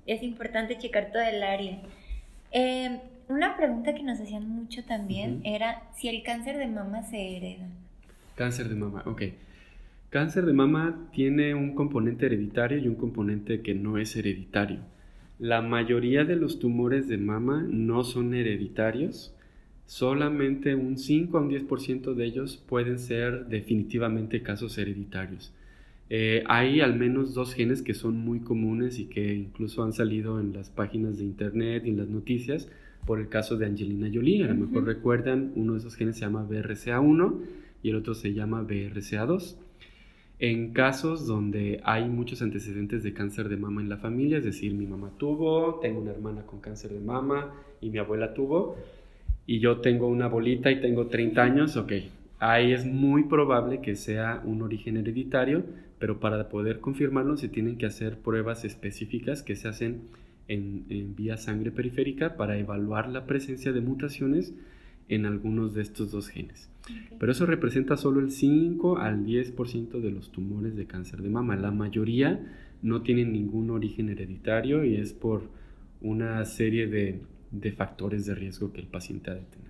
es 0.06 0.22
importante 0.22 0.78
checar 0.78 1.10
todo 1.12 1.22
el 1.22 1.42
área. 1.42 1.80
Eh, 2.52 3.00
una 3.28 3.56
pregunta 3.56 3.94
que 3.94 4.02
nos 4.02 4.20
hacían 4.20 4.48
mucho 4.48 4.84
también 4.84 5.40
era 5.44 5.82
si 5.94 6.08
el 6.08 6.22
cáncer 6.22 6.58
de 6.58 6.66
mama 6.66 7.02
se 7.02 7.36
hereda. 7.36 7.66
Cáncer 8.34 8.68
de 8.68 8.74
mama, 8.74 9.02
ok. 9.06 9.22
Cáncer 10.10 10.44
de 10.44 10.52
mama 10.52 11.08
tiene 11.12 11.54
un 11.54 11.74
componente 11.74 12.26
hereditario 12.26 12.78
y 12.78 12.86
un 12.86 12.94
componente 12.94 13.62
que 13.62 13.74
no 13.74 13.98
es 13.98 14.14
hereditario. 14.14 14.80
La 15.38 15.62
mayoría 15.62 16.24
de 16.24 16.36
los 16.36 16.60
tumores 16.60 17.08
de 17.08 17.16
mama 17.16 17.66
no 17.68 18.04
son 18.04 18.34
hereditarios, 18.34 19.34
solamente 19.86 20.74
un 20.74 20.98
5 20.98 21.36
a 21.36 21.40
un 21.40 21.50
10% 21.50 22.14
de 22.14 22.24
ellos 22.24 22.62
pueden 22.68 22.98
ser 22.98 23.46
definitivamente 23.46 24.42
casos 24.42 24.78
hereditarios. 24.78 25.52
Eh, 26.10 26.44
hay 26.46 26.80
al 26.80 26.94
menos 26.96 27.34
dos 27.34 27.54
genes 27.54 27.82
que 27.82 27.94
son 27.94 28.16
muy 28.16 28.40
comunes 28.40 28.98
y 28.98 29.06
que 29.06 29.34
incluso 29.34 29.82
han 29.82 29.92
salido 29.92 30.38
en 30.38 30.52
las 30.52 30.70
páginas 30.70 31.18
de 31.18 31.24
internet 31.24 31.84
y 31.86 31.90
en 31.90 31.96
las 31.96 32.08
noticias 32.08 32.68
por 33.06 33.20
el 33.20 33.28
caso 33.28 33.56
de 33.56 33.66
Angelina 33.66 34.08
Jolie. 34.12 34.44
A 34.44 34.48
lo 34.48 34.66
mejor 34.66 34.84
recuerdan, 34.84 35.52
uno 35.56 35.72
de 35.72 35.78
esos 35.78 35.96
genes 35.96 36.16
se 36.16 36.22
llama 36.22 36.46
BRCA1 36.48 37.38
y 37.82 37.90
el 37.90 37.96
otro 37.96 38.14
se 38.14 38.32
llama 38.32 38.62
BRCA2. 38.62 39.56
En 40.40 40.72
casos 40.72 41.26
donde 41.26 41.80
hay 41.84 42.08
muchos 42.08 42.42
antecedentes 42.42 43.02
de 43.02 43.12
cáncer 43.12 43.48
de 43.48 43.56
mama 43.56 43.80
en 43.82 43.88
la 43.88 43.98
familia, 43.98 44.38
es 44.38 44.44
decir, 44.44 44.74
mi 44.74 44.86
mamá 44.86 45.12
tuvo, 45.16 45.78
tengo 45.80 46.00
una 46.00 46.10
hermana 46.10 46.42
con 46.42 46.60
cáncer 46.60 46.90
de 46.90 47.00
mama 47.00 47.54
y 47.80 47.90
mi 47.90 47.98
abuela 47.98 48.34
tuvo, 48.34 48.76
y 49.46 49.60
yo 49.60 49.78
tengo 49.78 50.08
una 50.08 50.26
bolita 50.26 50.72
y 50.72 50.80
tengo 50.80 51.06
30 51.06 51.42
años, 51.42 51.76
ok, 51.76 51.92
ahí 52.40 52.72
es 52.72 52.84
muy 52.84 53.24
probable 53.24 53.80
que 53.80 53.94
sea 53.94 54.42
un 54.44 54.62
origen 54.62 54.96
hereditario, 54.96 55.62
pero 56.04 56.20
para 56.20 56.50
poder 56.50 56.80
confirmarlo 56.80 57.38
se 57.38 57.48
tienen 57.48 57.78
que 57.78 57.86
hacer 57.86 58.18
pruebas 58.18 58.66
específicas 58.66 59.42
que 59.42 59.56
se 59.56 59.68
hacen 59.68 60.02
en, 60.48 61.14
vía 61.16 61.38
sangre 61.38 61.70
periférica 61.70 62.36
para 62.36 62.58
evaluar 62.58 63.08
la 63.08 63.24
presencia 63.24 63.72
de 63.72 63.80
mutaciones 63.80 64.52
en 65.08 65.24
algunos 65.24 65.72
de 65.72 65.80
estos 65.80 66.12
dos 66.12 66.28
genes. 66.28 66.68
Pero 67.18 67.32
eso 67.32 67.46
representa 67.46 67.96
solo 67.96 68.20
el 68.20 68.32
5 68.32 68.98
al 68.98 69.24
10% 69.24 69.98
de 70.02 70.10
los 70.10 70.30
tumores 70.30 70.76
de 70.76 70.84
cáncer 70.84 71.22
de 71.22 71.30
mama. 71.30 71.56
La 71.56 71.70
mayoría 71.70 72.38
no 72.82 73.00
tienen 73.00 73.32
ningún 73.32 73.70
origen 73.70 74.10
hereditario 74.10 74.84
y 74.84 74.96
es 74.96 75.14
por 75.14 75.48
una 76.02 76.44
serie 76.44 76.86
de, 76.86 77.22
de 77.50 77.72
factores 77.72 78.26
de 78.26 78.34
riesgo 78.34 78.74
que 78.74 78.82
el 78.82 78.88
paciente 78.88 79.30
ha 79.30 79.34
de 79.36 79.40
tener. 79.40 79.64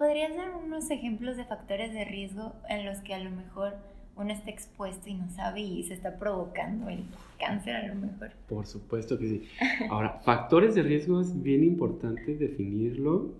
¿Podrías 0.00 0.36
dar 0.36 0.56
unos 0.56 0.90
ejemplos 0.90 1.36
de 1.36 1.44
factores 1.44 1.94
de 1.94 2.04
riesgo 2.06 2.56
en 2.68 2.84
los 2.84 2.98
que 3.02 3.14
a 3.14 3.22
lo 3.22 3.30
mejor 3.30 3.74
uno 4.16 4.32
está 4.32 4.50
expuesto 4.50 5.08
y 5.08 5.14
no 5.14 5.28
sabe 5.30 5.60
y 5.60 5.82
se 5.82 5.94
está 5.94 6.18
provocando 6.18 6.88
el 6.88 7.04
cáncer 7.38 7.76
a 7.76 7.86
lo 7.86 7.94
mejor? 7.94 8.30
Por 8.48 8.66
supuesto 8.66 9.18
que 9.18 9.28
sí. 9.28 9.48
Ahora, 9.90 10.20
factores 10.24 10.74
de 10.74 10.82
riesgo 10.82 11.20
es 11.20 11.42
bien 11.42 11.62
importante 11.64 12.36
definirlo 12.36 13.30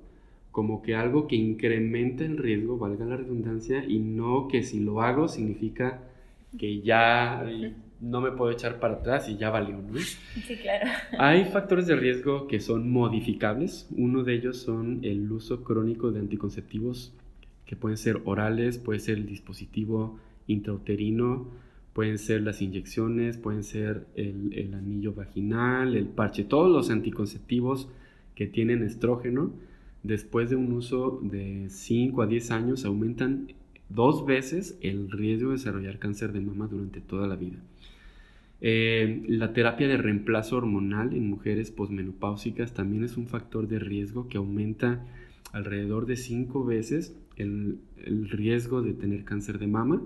como 0.53 0.81
que 0.81 0.95
algo 0.95 1.27
que 1.27 1.37
incrementa 1.37 2.25
el 2.25 2.39
riesgo, 2.39 2.79
valga 2.79 3.05
la 3.05 3.19
redundancia, 3.19 3.85
y 3.87 3.99
no 3.99 4.49
que 4.49 4.63
si 4.63 4.81
lo 4.81 5.03
hago 5.03 5.29
significa 5.29 6.01
que 6.59 6.81
ya 6.81 7.45
no 8.01 8.23
me 8.23 8.31
puedo 8.31 8.51
echar 8.51 8.81
para 8.81 8.95
atrás 8.95 9.29
y 9.29 9.37
ya 9.37 9.51
valió, 9.51 9.77
¿no? 9.77 9.99
Sí, 9.99 10.57
claro. 10.57 10.91
Hay 11.19 11.45
factores 11.45 11.87
de 11.87 11.97
riesgo 11.97 12.47
que 12.47 12.61
son 12.61 12.91
modificables. 12.91 13.87
Uno 13.97 14.23
de 14.23 14.35
ellos 14.35 14.57
son 14.57 15.01
el 15.03 15.31
uso 15.31 15.63
crónico 15.63 16.11
de 16.11 16.21
anticonceptivos 16.21 17.13
que 17.67 17.77
pueden 17.77 17.99
ser 17.99 18.23
orales, 18.25 18.79
puede 18.79 19.01
ser 19.01 19.19
el 19.19 19.27
dispositivo 19.27 20.19
intrauterino, 20.47 21.47
Pueden 21.97 22.19
ser 22.19 22.43
las 22.43 22.61
inyecciones, 22.61 23.39
pueden 23.39 23.65
ser 23.65 24.07
el, 24.17 24.75
anillo 24.75 25.15
vaginal, 25.15 25.97
el 25.97 26.05
parche, 26.05 26.45
todos 26.45 26.71
los 26.71 26.91
anticonceptivos 26.91 27.89
que 28.35 28.47
tienen 28.47 28.83
estrógeno, 28.83 29.51
después 30.03 30.51
de 30.51 30.57
un 30.57 30.73
uso 30.73 31.19
de 31.23 31.69
5 31.71 32.21
a 32.21 32.27
10 32.27 32.51
años, 32.51 32.85
aumentan 32.85 33.49
dos 33.89 34.27
veces 34.27 34.77
el 34.83 35.11
riesgo 35.11 35.49
de 35.49 35.57
desarrollar 35.57 35.99
cáncer 35.99 36.35
de 36.35 36.43
mama 36.43 36.67
durante 36.67 37.01
toda 37.01 37.27
la 37.27 37.37
vida. 37.37 37.57
Eh, 38.61 39.25
la 39.29 39.55
terapia 39.55 39.89
de 39.89 39.97
reemplazo 39.97 40.59
hormonal 40.59 41.15
en 41.15 41.31
mujeres 41.31 41.71
posmenopáusicas 41.71 42.75
también 42.75 43.05
es 43.05 43.17
un 43.17 43.27
factor 43.27 43.69
de 43.69 43.79
riesgo 43.79 44.29
que 44.29 44.37
aumenta 44.37 45.03
alrededor 45.53 46.05
de 46.05 46.17
cinco 46.17 46.63
veces 46.63 47.17
el, 47.37 47.79
riesgo 48.29 48.83
de 48.83 48.93
tener 48.93 49.25
cáncer 49.25 49.59
de 49.59 49.67
mama. 49.67 50.03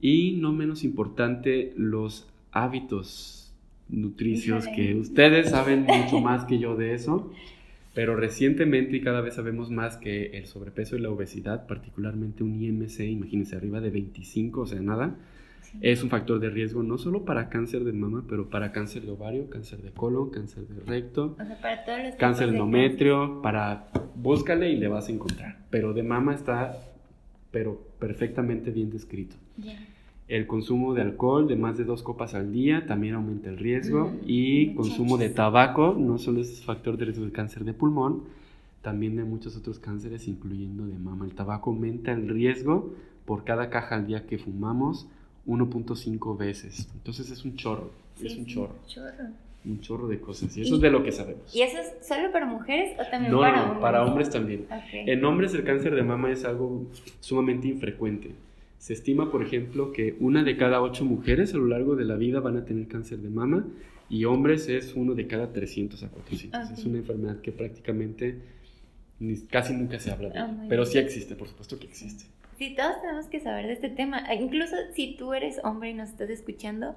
Y 0.00 0.32
no 0.32 0.52
menos 0.52 0.84
importante, 0.84 1.72
los 1.76 2.28
hábitos 2.52 3.54
nutricios, 3.88 4.66
que 4.68 4.94
ustedes 4.94 5.50
saben 5.50 5.84
mucho 5.84 6.20
más 6.20 6.44
que 6.44 6.58
yo 6.58 6.76
de 6.76 6.94
eso, 6.94 7.30
pero 7.94 8.16
recientemente 8.16 8.96
y 8.96 9.00
cada 9.00 9.20
vez 9.20 9.34
sabemos 9.34 9.70
más 9.70 9.96
que 9.96 10.36
el 10.36 10.46
sobrepeso 10.46 10.96
y 10.96 11.00
la 11.00 11.10
obesidad, 11.10 11.66
particularmente 11.66 12.44
un 12.44 12.62
IMC, 12.62 13.00
imagínense, 13.00 13.56
arriba 13.56 13.80
de 13.80 13.90
25, 13.90 14.60
o 14.60 14.66
sea, 14.66 14.80
nada, 14.80 15.16
es 15.80 16.02
un 16.02 16.10
factor 16.10 16.40
de 16.40 16.50
riesgo 16.50 16.82
no 16.82 16.98
solo 16.98 17.24
para 17.24 17.48
cáncer 17.48 17.84
de 17.84 17.92
mama, 17.92 18.24
pero 18.28 18.48
para 18.48 18.72
cáncer 18.72 19.02
de 19.02 19.12
ovario, 19.12 19.48
cáncer 19.50 19.80
de 19.82 19.90
colon, 19.90 20.30
cáncer 20.30 20.66
de 20.66 20.80
recto, 20.84 21.36
cáncer 22.18 22.48
de 22.48 22.52
endometrio, 22.52 23.40
para 23.42 23.88
búscale 24.14 24.70
y 24.70 24.76
le 24.76 24.88
vas 24.88 25.08
a 25.08 25.12
encontrar. 25.12 25.58
Pero 25.70 25.92
de 25.92 26.02
mama 26.02 26.34
está 26.34 26.78
pero 27.56 27.80
perfectamente 27.98 28.70
bien 28.70 28.90
descrito. 28.90 29.34
El 30.28 30.46
consumo 30.46 30.92
de 30.92 31.00
alcohol 31.00 31.48
de 31.48 31.56
más 31.56 31.78
de 31.78 31.84
dos 31.84 32.02
copas 32.02 32.34
al 32.34 32.52
día 32.52 32.84
también 32.84 33.14
aumenta 33.14 33.48
el 33.48 33.56
riesgo 33.56 34.10
mm, 34.10 34.18
y 34.26 34.74
consumo 34.74 35.16
de 35.16 35.30
tabaco 35.30 35.96
no 35.98 36.18
solo 36.18 36.42
es 36.42 36.62
factor 36.62 36.98
de 36.98 37.06
riesgo 37.06 37.24
de 37.24 37.32
cáncer 37.32 37.64
de 37.64 37.72
pulmón, 37.72 38.24
también 38.82 39.16
de 39.16 39.24
muchos 39.24 39.56
otros 39.56 39.78
cánceres, 39.78 40.28
incluyendo 40.28 40.86
de 40.86 40.98
mama. 40.98 41.24
El 41.24 41.34
tabaco 41.34 41.70
aumenta 41.70 42.12
el 42.12 42.28
riesgo 42.28 42.92
por 43.24 43.44
cada 43.44 43.70
caja 43.70 43.94
al 43.94 44.06
día 44.06 44.26
que 44.26 44.36
fumamos 44.36 45.08
1.5 45.46 46.36
veces. 46.36 46.90
Entonces 46.92 47.30
es 47.30 47.42
un 47.46 47.56
chorro, 47.56 47.90
es 48.22 48.36
un 48.36 48.44
chorro. 48.44 48.74
Un 48.82 48.86
chorro. 48.86 49.45
De 49.66 50.20
cosas. 50.20 50.56
Y 50.56 50.62
eso 50.62 50.76
es 50.76 50.80
de 50.80 50.90
lo 50.90 51.02
que 51.02 51.12
sabemos. 51.12 51.54
¿Y 51.54 51.62
eso 51.62 51.78
es 51.78 52.06
solo 52.06 52.30
para 52.32 52.46
mujeres 52.46 52.96
o 52.98 53.10
también 53.10 53.32
para 53.36 53.62
hombres? 53.62 53.74
No, 53.74 53.80
para 53.80 54.04
hombres 54.04 54.30
también. 54.30 54.66
En 54.92 55.24
hombres 55.24 55.54
el 55.54 55.64
cáncer 55.64 55.94
de 55.94 56.02
mama 56.02 56.30
es 56.30 56.44
algo 56.44 56.86
sumamente 57.20 57.68
infrecuente. 57.68 58.30
Se 58.78 58.92
estima, 58.92 59.30
por 59.30 59.42
ejemplo, 59.42 59.92
que 59.92 60.16
una 60.20 60.44
de 60.44 60.56
cada 60.56 60.80
ocho 60.80 61.04
mujeres 61.04 61.54
a 61.54 61.56
lo 61.56 61.66
largo 61.66 61.96
de 61.96 62.04
la 62.04 62.14
vida 62.16 62.40
van 62.40 62.56
a 62.56 62.64
tener 62.64 62.86
cáncer 62.86 63.18
de 63.18 63.30
mama 63.30 63.66
y 64.08 64.24
hombres 64.24 64.68
es 64.68 64.94
uno 64.94 65.14
de 65.14 65.26
cada 65.26 65.52
300 65.52 66.02
a 66.04 66.08
400. 66.08 66.70
Es 66.70 66.84
una 66.84 66.98
enfermedad 66.98 67.40
que 67.40 67.52
prácticamente 67.52 68.38
casi 69.50 69.74
nunca 69.74 69.98
se 69.98 70.10
habla 70.10 70.28
de 70.28 70.34
ella. 70.38 70.50
Ah, 70.50 70.66
Pero 70.68 70.84
sí 70.84 70.98
existe, 70.98 71.34
por 71.34 71.48
supuesto 71.48 71.78
que 71.78 71.86
existe. 71.86 72.26
Sí, 72.58 72.74
todos 72.74 73.00
tenemos 73.00 73.26
que 73.26 73.40
saber 73.40 73.66
de 73.66 73.72
este 73.72 73.90
tema. 73.90 74.20
E 74.30 74.36
incluso 74.36 74.76
si 74.94 75.16
tú 75.16 75.34
eres 75.34 75.60
hombre 75.64 75.90
y 75.90 75.94
nos 75.94 76.10
estás 76.10 76.30
escuchando, 76.30 76.94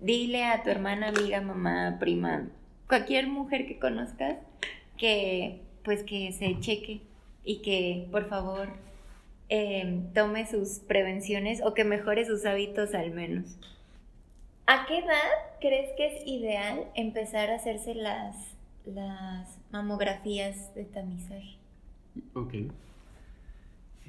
dile 0.00 0.44
a 0.44 0.62
tu 0.62 0.70
hermana, 0.70 1.08
amiga, 1.08 1.40
mamá, 1.40 1.96
prima, 1.98 2.48
cualquier 2.88 3.26
mujer 3.26 3.66
que 3.66 3.78
conozcas 3.78 4.36
que 4.96 5.60
pues 5.84 6.02
que 6.02 6.32
se 6.32 6.58
cheque 6.60 7.00
y 7.44 7.62
que 7.62 8.08
por 8.10 8.28
favor 8.28 8.68
em, 9.48 10.12
tome 10.12 10.46
sus 10.46 10.80
prevenciones 10.80 11.60
o 11.62 11.74
que 11.74 11.84
mejore 11.84 12.24
sus 12.24 12.44
hábitos 12.44 12.94
al 12.94 13.12
menos. 13.12 13.56
¿A 14.66 14.86
qué 14.86 14.98
edad 14.98 15.30
crees 15.60 15.90
que 15.96 16.06
es 16.06 16.26
ideal 16.26 16.86
empezar 16.96 17.50
a 17.50 17.54
hacerse 17.54 17.94
las, 17.94 18.36
las 18.84 19.58
mamografías 19.70 20.74
de 20.74 20.84
tamizaje? 20.84 21.56
Ok. 22.34 22.54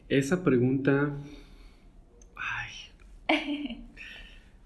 Esa 0.10 0.44
pregunta... 0.44 1.12
Ay. 3.28 3.84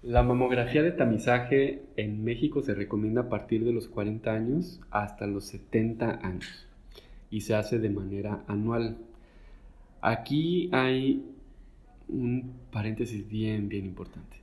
La 0.02 0.24
mamografía 0.24 0.82
de 0.82 0.90
tamizaje 0.90 1.84
en 1.96 2.24
México 2.24 2.60
se 2.60 2.74
recomienda 2.74 3.20
a 3.20 3.28
partir 3.28 3.64
de 3.64 3.72
los 3.72 3.86
40 3.86 4.32
años 4.34 4.80
hasta 4.90 5.28
los 5.28 5.44
70 5.44 6.26
años 6.26 6.66
y 7.30 7.42
se 7.42 7.54
hace 7.54 7.78
de 7.78 7.88
manera 7.88 8.42
anual. 8.48 8.96
Aquí 10.00 10.68
hay 10.72 11.24
un 12.08 12.52
paréntesis 12.72 13.28
bien, 13.28 13.68
bien 13.68 13.84
importante. 13.84 14.38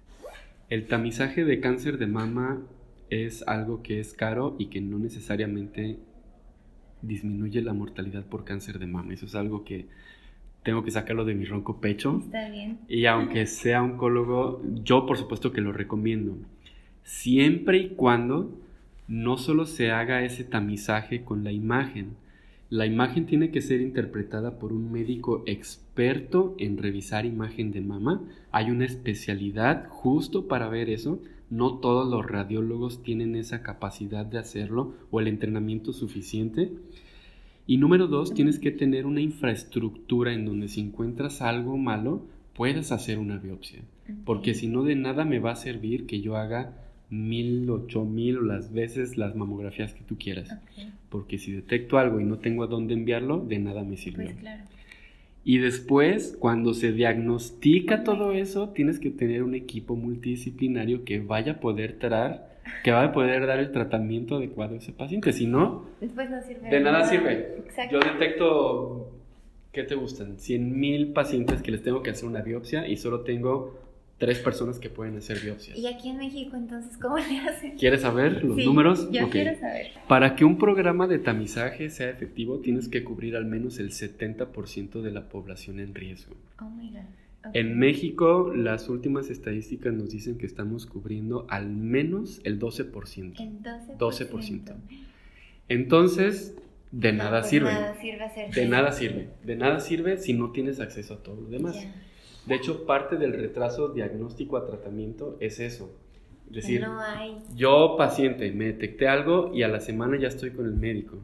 El 0.69 0.87
tamizaje 0.87 1.43
de 1.43 1.59
cáncer 1.59 1.97
de 1.97 2.07
mama 2.07 2.61
es 3.09 3.45
algo 3.45 3.83
que 3.83 3.99
es 3.99 4.13
caro 4.13 4.55
y 4.57 4.67
que 4.67 4.79
no 4.79 4.97
necesariamente 4.97 5.99
disminuye 7.01 7.61
la 7.61 7.73
mortalidad 7.73 8.23
por 8.23 8.45
cáncer 8.45 8.79
de 8.79 8.87
mama. 8.87 9.13
Eso 9.13 9.25
es 9.25 9.35
algo 9.35 9.65
que 9.65 9.87
tengo 10.63 10.83
que 10.83 10.91
sacarlo 10.91 11.25
de 11.25 11.35
mi 11.35 11.45
ronco 11.45 11.79
pecho. 11.79 12.21
Está 12.25 12.49
bien. 12.49 12.79
Y 12.87 13.05
aunque 13.05 13.45
sea 13.45 13.81
oncólogo, 13.81 14.61
yo 14.83 15.05
por 15.05 15.17
supuesto 15.17 15.51
que 15.51 15.61
lo 15.61 15.71
recomiendo. 15.71 16.37
Siempre 17.03 17.77
y 17.77 17.89
cuando 17.89 18.51
no 19.07 19.37
solo 19.37 19.65
se 19.65 19.91
haga 19.91 20.23
ese 20.23 20.43
tamizaje 20.43 21.23
con 21.23 21.43
la 21.43 21.51
imagen, 21.51 22.15
la 22.69 22.85
imagen 22.85 23.25
tiene 23.25 23.49
que 23.49 23.61
ser 23.61 23.81
interpretada 23.81 24.59
por 24.59 24.73
un 24.73 24.91
médico 24.91 25.41
experto 25.47 26.53
en 26.59 26.77
revisar 26.77 27.25
imagen 27.25 27.71
de 27.71 27.81
mama. 27.81 28.21
Hay 28.51 28.69
una 28.69 28.85
especialidad 28.85 29.87
justo 29.89 30.47
para 30.47 30.69
ver 30.69 30.91
eso. 30.91 31.19
No 31.49 31.79
todos 31.79 32.07
los 32.07 32.29
radiólogos 32.29 33.01
tienen 33.01 33.35
esa 33.35 33.63
capacidad 33.63 34.23
de 34.23 34.37
hacerlo 34.37 34.93
o 35.09 35.19
el 35.19 35.27
entrenamiento 35.27 35.93
suficiente. 35.93 36.71
Y 37.69 37.77
número 37.77 38.07
dos, 38.07 38.33
tienes 38.33 38.57
que 38.57 38.71
tener 38.71 39.05
una 39.05 39.21
infraestructura 39.21 40.33
en 40.33 40.43
donde 40.43 40.69
si 40.69 40.81
encuentras 40.81 41.39
algo 41.39 41.77
malo, 41.77 42.25
puedas 42.55 42.91
hacer 42.91 43.19
una 43.19 43.37
biopsia. 43.37 43.81
Porque 44.25 44.55
si 44.55 44.67
no, 44.67 44.83
de 44.83 44.95
nada 44.95 45.23
me 45.23 45.37
va 45.37 45.51
a 45.51 45.55
servir 45.55 46.07
que 46.07 46.19
yo 46.19 46.35
haga 46.35 46.73
mil, 47.11 47.69
ocho 47.69 48.05
mil 48.05 48.37
o 48.37 48.41
las 48.41 48.73
veces 48.73 49.17
las 49.17 49.35
mamografías 49.35 49.93
que 49.93 50.01
tú 50.01 50.17
quieras. 50.17 50.49
Porque 51.09 51.37
si 51.37 51.51
detecto 51.51 51.99
algo 51.99 52.19
y 52.19 52.23
no 52.23 52.39
tengo 52.39 52.63
a 52.63 52.67
dónde 52.67 52.95
enviarlo, 52.95 53.45
de 53.45 53.59
nada 53.59 53.83
me 53.83 53.97
sirve. 53.97 54.23
Pues 54.23 54.37
claro. 54.37 54.63
Y 55.43 55.59
después, 55.59 56.37
cuando 56.39 56.73
se 56.73 56.91
diagnostica 56.91 58.03
todo 58.03 58.31
eso, 58.31 58.69
tienes 58.69 58.97
que 58.97 59.11
tener 59.11 59.43
un 59.43 59.53
equipo 59.53 59.95
multidisciplinario 59.95 61.03
que 61.03 61.19
vaya 61.19 61.51
a 61.51 61.59
poder 61.59 61.99
traer 61.99 62.39
que 62.83 62.91
va 62.91 63.03
a 63.03 63.11
poder 63.11 63.45
dar 63.45 63.59
el 63.59 63.71
tratamiento 63.71 64.37
adecuado 64.37 64.75
a 64.75 64.77
ese 64.77 64.91
paciente. 64.91 65.33
Si 65.33 65.47
no, 65.47 65.85
Después 65.99 66.29
no 66.29 66.41
sirve 66.41 66.69
de 66.69 66.79
nada 66.79 67.05
sirve. 67.05 67.63
Yo 67.91 67.99
detecto, 67.99 69.11
¿qué 69.71 69.83
te 69.83 69.95
gustan? 69.95 70.39
100 70.39 70.79
mil 70.79 71.13
pacientes 71.13 71.61
que 71.61 71.71
les 71.71 71.83
tengo 71.83 72.03
que 72.03 72.11
hacer 72.11 72.27
una 72.27 72.41
biopsia 72.41 72.87
y 72.87 72.97
solo 72.97 73.21
tengo 73.21 73.79
tres 74.19 74.39
personas 74.39 74.79
que 74.79 74.89
pueden 74.89 75.17
hacer 75.17 75.39
biopsias. 75.39 75.77
¿Y 75.77 75.87
aquí 75.87 76.09
en 76.09 76.17
México 76.17 76.55
entonces 76.55 76.97
cómo 76.97 77.17
le 77.17 77.39
hacen? 77.39 77.77
¿Quieres 77.77 78.01
saber 78.01 78.43
los 78.43 78.57
números? 78.57 79.09
Yo 79.11 79.29
quiero 79.29 79.57
saber. 79.59 79.87
Para 80.07 80.35
que 80.35 80.45
un 80.45 80.57
programa 80.57 81.07
de 81.07 81.19
tamizaje 81.19 81.89
sea 81.89 82.09
efectivo, 82.09 82.59
tienes 82.59 82.89
que 82.89 83.03
cubrir 83.03 83.35
al 83.35 83.45
menos 83.45 83.79
el 83.79 83.91
70% 83.91 85.01
de 85.01 85.11
la 85.11 85.29
población 85.29 85.79
en 85.79 85.95
riesgo. 85.95 86.35
Oh 86.61 86.69
my 86.69 86.89
God. 86.89 86.99
En 87.53 87.79
México, 87.79 88.51
las 88.53 88.89
últimas 88.89 89.29
estadísticas 89.29 89.93
nos 89.93 90.09
dicen 90.09 90.37
que 90.37 90.45
estamos 90.45 90.85
cubriendo 90.85 91.45
al 91.49 91.69
menos 91.69 92.41
el 92.43 92.59
12%. 92.59 93.39
El 93.39 93.97
12%. 93.97 94.75
Entonces, 95.69 96.55
de 96.91 97.13
nada 97.13 97.41
pues 97.41 97.49
sirve. 97.49 97.71
de 98.53 98.67
nada 98.67 98.91
sirve. 98.91 99.29
De 99.43 99.55
nada 99.55 99.79
sirve 99.79 100.17
si 100.17 100.33
no 100.33 100.51
tienes 100.51 100.79
acceso 100.79 101.15
a 101.15 101.23
todo 101.23 101.41
lo 101.41 101.49
demás. 101.49 101.77
De 102.45 102.55
hecho, 102.55 102.85
parte 102.85 103.17
del 103.17 103.33
retraso 103.33 103.89
diagnóstico 103.89 104.57
a 104.57 104.65
tratamiento 104.65 105.37
es 105.39 105.59
eso. 105.59 105.95
Es 106.47 106.55
decir, 106.55 106.83
yo 107.55 107.95
paciente 107.95 108.51
me 108.51 108.65
detecté 108.65 109.07
algo 109.07 109.51
y 109.53 109.61
a 109.61 109.67
la 109.67 109.79
semana 109.79 110.17
ya 110.19 110.27
estoy 110.27 110.49
con 110.51 110.65
el 110.65 110.73
médico. 110.73 111.19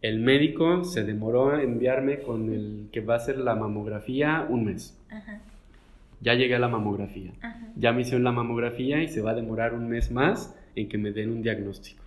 El 0.00 0.20
médico 0.20 0.84
se 0.84 1.04
demoró 1.04 1.50
a 1.50 1.62
enviarme 1.62 2.20
con 2.20 2.52
el 2.52 2.88
que 2.92 3.00
va 3.00 3.14
a 3.14 3.16
hacer 3.16 3.38
la 3.38 3.56
mamografía 3.56 4.46
un 4.48 4.64
mes. 4.64 4.96
Ya 6.20 6.34
llegué 6.34 6.54
a 6.54 6.58
la 6.58 6.68
mamografía. 6.68 7.32
Ya 7.76 7.92
me 7.92 8.02
hicieron 8.02 8.24
la 8.24 8.32
mamografía 8.32 9.02
y 9.02 9.08
se 9.08 9.20
va 9.20 9.32
a 9.32 9.34
demorar 9.34 9.74
un 9.74 9.88
mes 9.88 10.10
más 10.10 10.54
en 10.76 10.88
que 10.88 10.98
me 10.98 11.10
den 11.10 11.30
un 11.30 11.42
diagnóstico. 11.42 12.02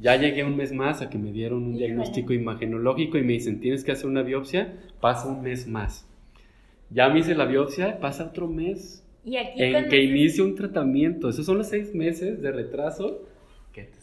Ya 0.00 0.16
llegué 0.16 0.44
un 0.44 0.56
mes 0.56 0.72
más 0.72 1.02
a 1.02 1.10
que 1.10 1.18
me 1.18 1.32
dieron 1.32 1.64
un 1.64 1.76
diagnóstico 1.76 2.32
imagenológico 2.32 3.18
y 3.18 3.22
me 3.22 3.34
dicen, 3.34 3.60
tienes 3.60 3.84
que 3.84 3.92
hacer 3.92 4.06
una 4.06 4.22
biopsia, 4.22 4.72
pasa 5.00 5.28
un 5.28 5.42
mes 5.42 5.66
más. 5.66 6.06
Ya 6.90 7.08
me 7.08 7.20
hice 7.20 7.34
la 7.34 7.46
biopsia, 7.46 8.00
pasa 8.00 8.26
otro 8.26 8.48
mes 8.48 9.04
en 9.24 9.88
que 9.88 10.02
inicie 10.02 10.42
un 10.42 10.54
tratamiento. 10.54 11.28
Esos 11.28 11.46
son 11.46 11.58
los 11.58 11.68
seis 11.68 11.94
meses 11.94 12.40
de 12.40 12.52
retraso 12.52 13.22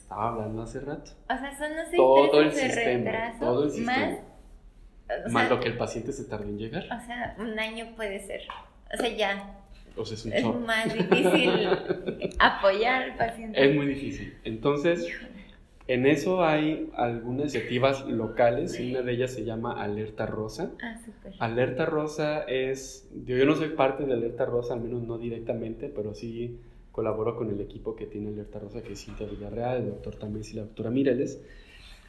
estaba 0.10 0.30
hablando 0.30 0.64
hace 0.64 0.80
rato. 0.80 1.12
O 1.26 1.38
sea, 1.38 1.56
son 1.58 1.76
los 1.78 1.86
seis 1.88 1.98
todo 1.98 2.42
el 2.42 2.52
sistema, 2.52 3.12
retraso 3.12 3.40
todo 3.40 3.64
el 3.66 3.70
sistema. 3.72 4.18
más, 5.30 5.50
lo 5.52 5.60
que 5.60 5.68
el 5.68 5.78
paciente 5.78 6.12
se 6.12 6.24
tarde 6.26 6.46
en 6.50 6.58
llegar. 6.58 6.86
O 6.86 7.06
sea, 7.06 7.36
un 7.38 7.60
año 7.60 7.94
puede 7.96 8.20
ser. 8.26 8.42
O 8.92 8.98
sea, 8.98 9.10
ya. 9.16 9.56
O 9.96 10.04
sea, 10.06 10.16
es 10.16 10.26
un 10.26 10.34
Es 10.34 10.42
chorro. 10.42 10.60
más 10.62 10.92
difícil 10.92 11.60
apoyar 12.40 13.04
al 13.04 13.16
paciente. 13.18 13.64
Es 13.64 13.76
muy 13.76 13.86
difícil. 13.86 14.36
Entonces, 14.44 15.08
en 15.88 16.08
eso 16.08 16.44
hay 16.44 16.90
algunas 16.96 17.54
iniciativas 17.54 18.04
locales. 18.08 18.80
Una 18.80 19.04
de 19.04 19.12
ellas 19.12 19.32
se 19.32 19.44
llama 19.46 19.80
Alerta 19.80 20.26
Rosa. 20.26 20.72
Ah, 20.82 20.98
súper. 21.06 21.34
Alerta 21.38 21.86
Rosa 21.86 22.44
es, 22.46 23.08
yo, 23.26 23.38
yo 23.38 23.46
no 23.46 23.54
soy 23.56 23.70
parte 23.70 24.06
de 24.08 24.14
Alerta 24.14 24.46
Rosa, 24.46 24.74
al 24.74 24.82
menos 24.82 25.04
no 25.04 25.20
directamente, 25.20 25.88
pero 25.96 26.16
sí 26.16 26.60
colaboro 27.00 27.38
con 27.38 27.50
el 27.50 27.62
equipo 27.62 27.96
que 27.96 28.06
tiene 28.08 28.28
Alerta 28.28 28.60
Rosa, 28.60 28.84
que 28.84 28.92
es 28.92 29.06
Cintia 29.06 29.26
Villarreal, 29.26 29.78
el 29.84 29.86
doctor 29.88 30.16
Tamés 30.16 30.52
y 30.52 30.58
la 30.58 30.64
doctora 30.64 30.90
Mireles, 30.90 31.42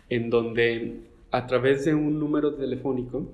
en 0.09 0.31
donde 0.31 0.97
a 1.31 1.47
través 1.47 1.85
de 1.85 1.95
un 1.95 2.19
número 2.19 2.55
telefónico, 2.55 3.25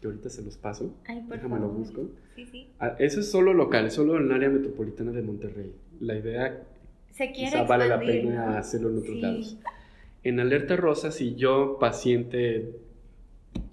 que 0.00 0.08
ahorita 0.08 0.28
se 0.28 0.42
los 0.42 0.56
paso, 0.56 0.92
Ay, 1.06 1.20
por 1.20 1.36
déjame 1.36 1.54
lo 1.60 1.68
favor. 1.68 1.76
busco. 1.76 2.02
Sí, 2.34 2.46
sí. 2.46 2.66
Ah, 2.80 2.96
Eso 2.98 3.20
es 3.20 3.30
solo 3.30 3.54
local, 3.54 3.86
es 3.86 3.92
solo 3.94 4.16
en 4.16 4.24
el 4.24 4.32
área 4.32 4.48
metropolitana 4.48 5.12
de 5.12 5.22
Monterrey. 5.22 5.72
La 6.00 6.16
idea 6.18 6.64
Se 7.12 7.30
quiere 7.30 7.50
quizá 7.52 7.62
vale 7.62 7.88
la 7.88 8.00
pena 8.00 8.58
hacerlo 8.58 8.90
en 8.90 8.98
otros 8.98 9.14
Sí. 9.14 9.20
lados. 9.22 9.56
En 10.24 10.40
alerta 10.40 10.74
rosa, 10.74 11.12
si 11.12 11.36
yo, 11.36 11.78
paciente, 11.78 12.72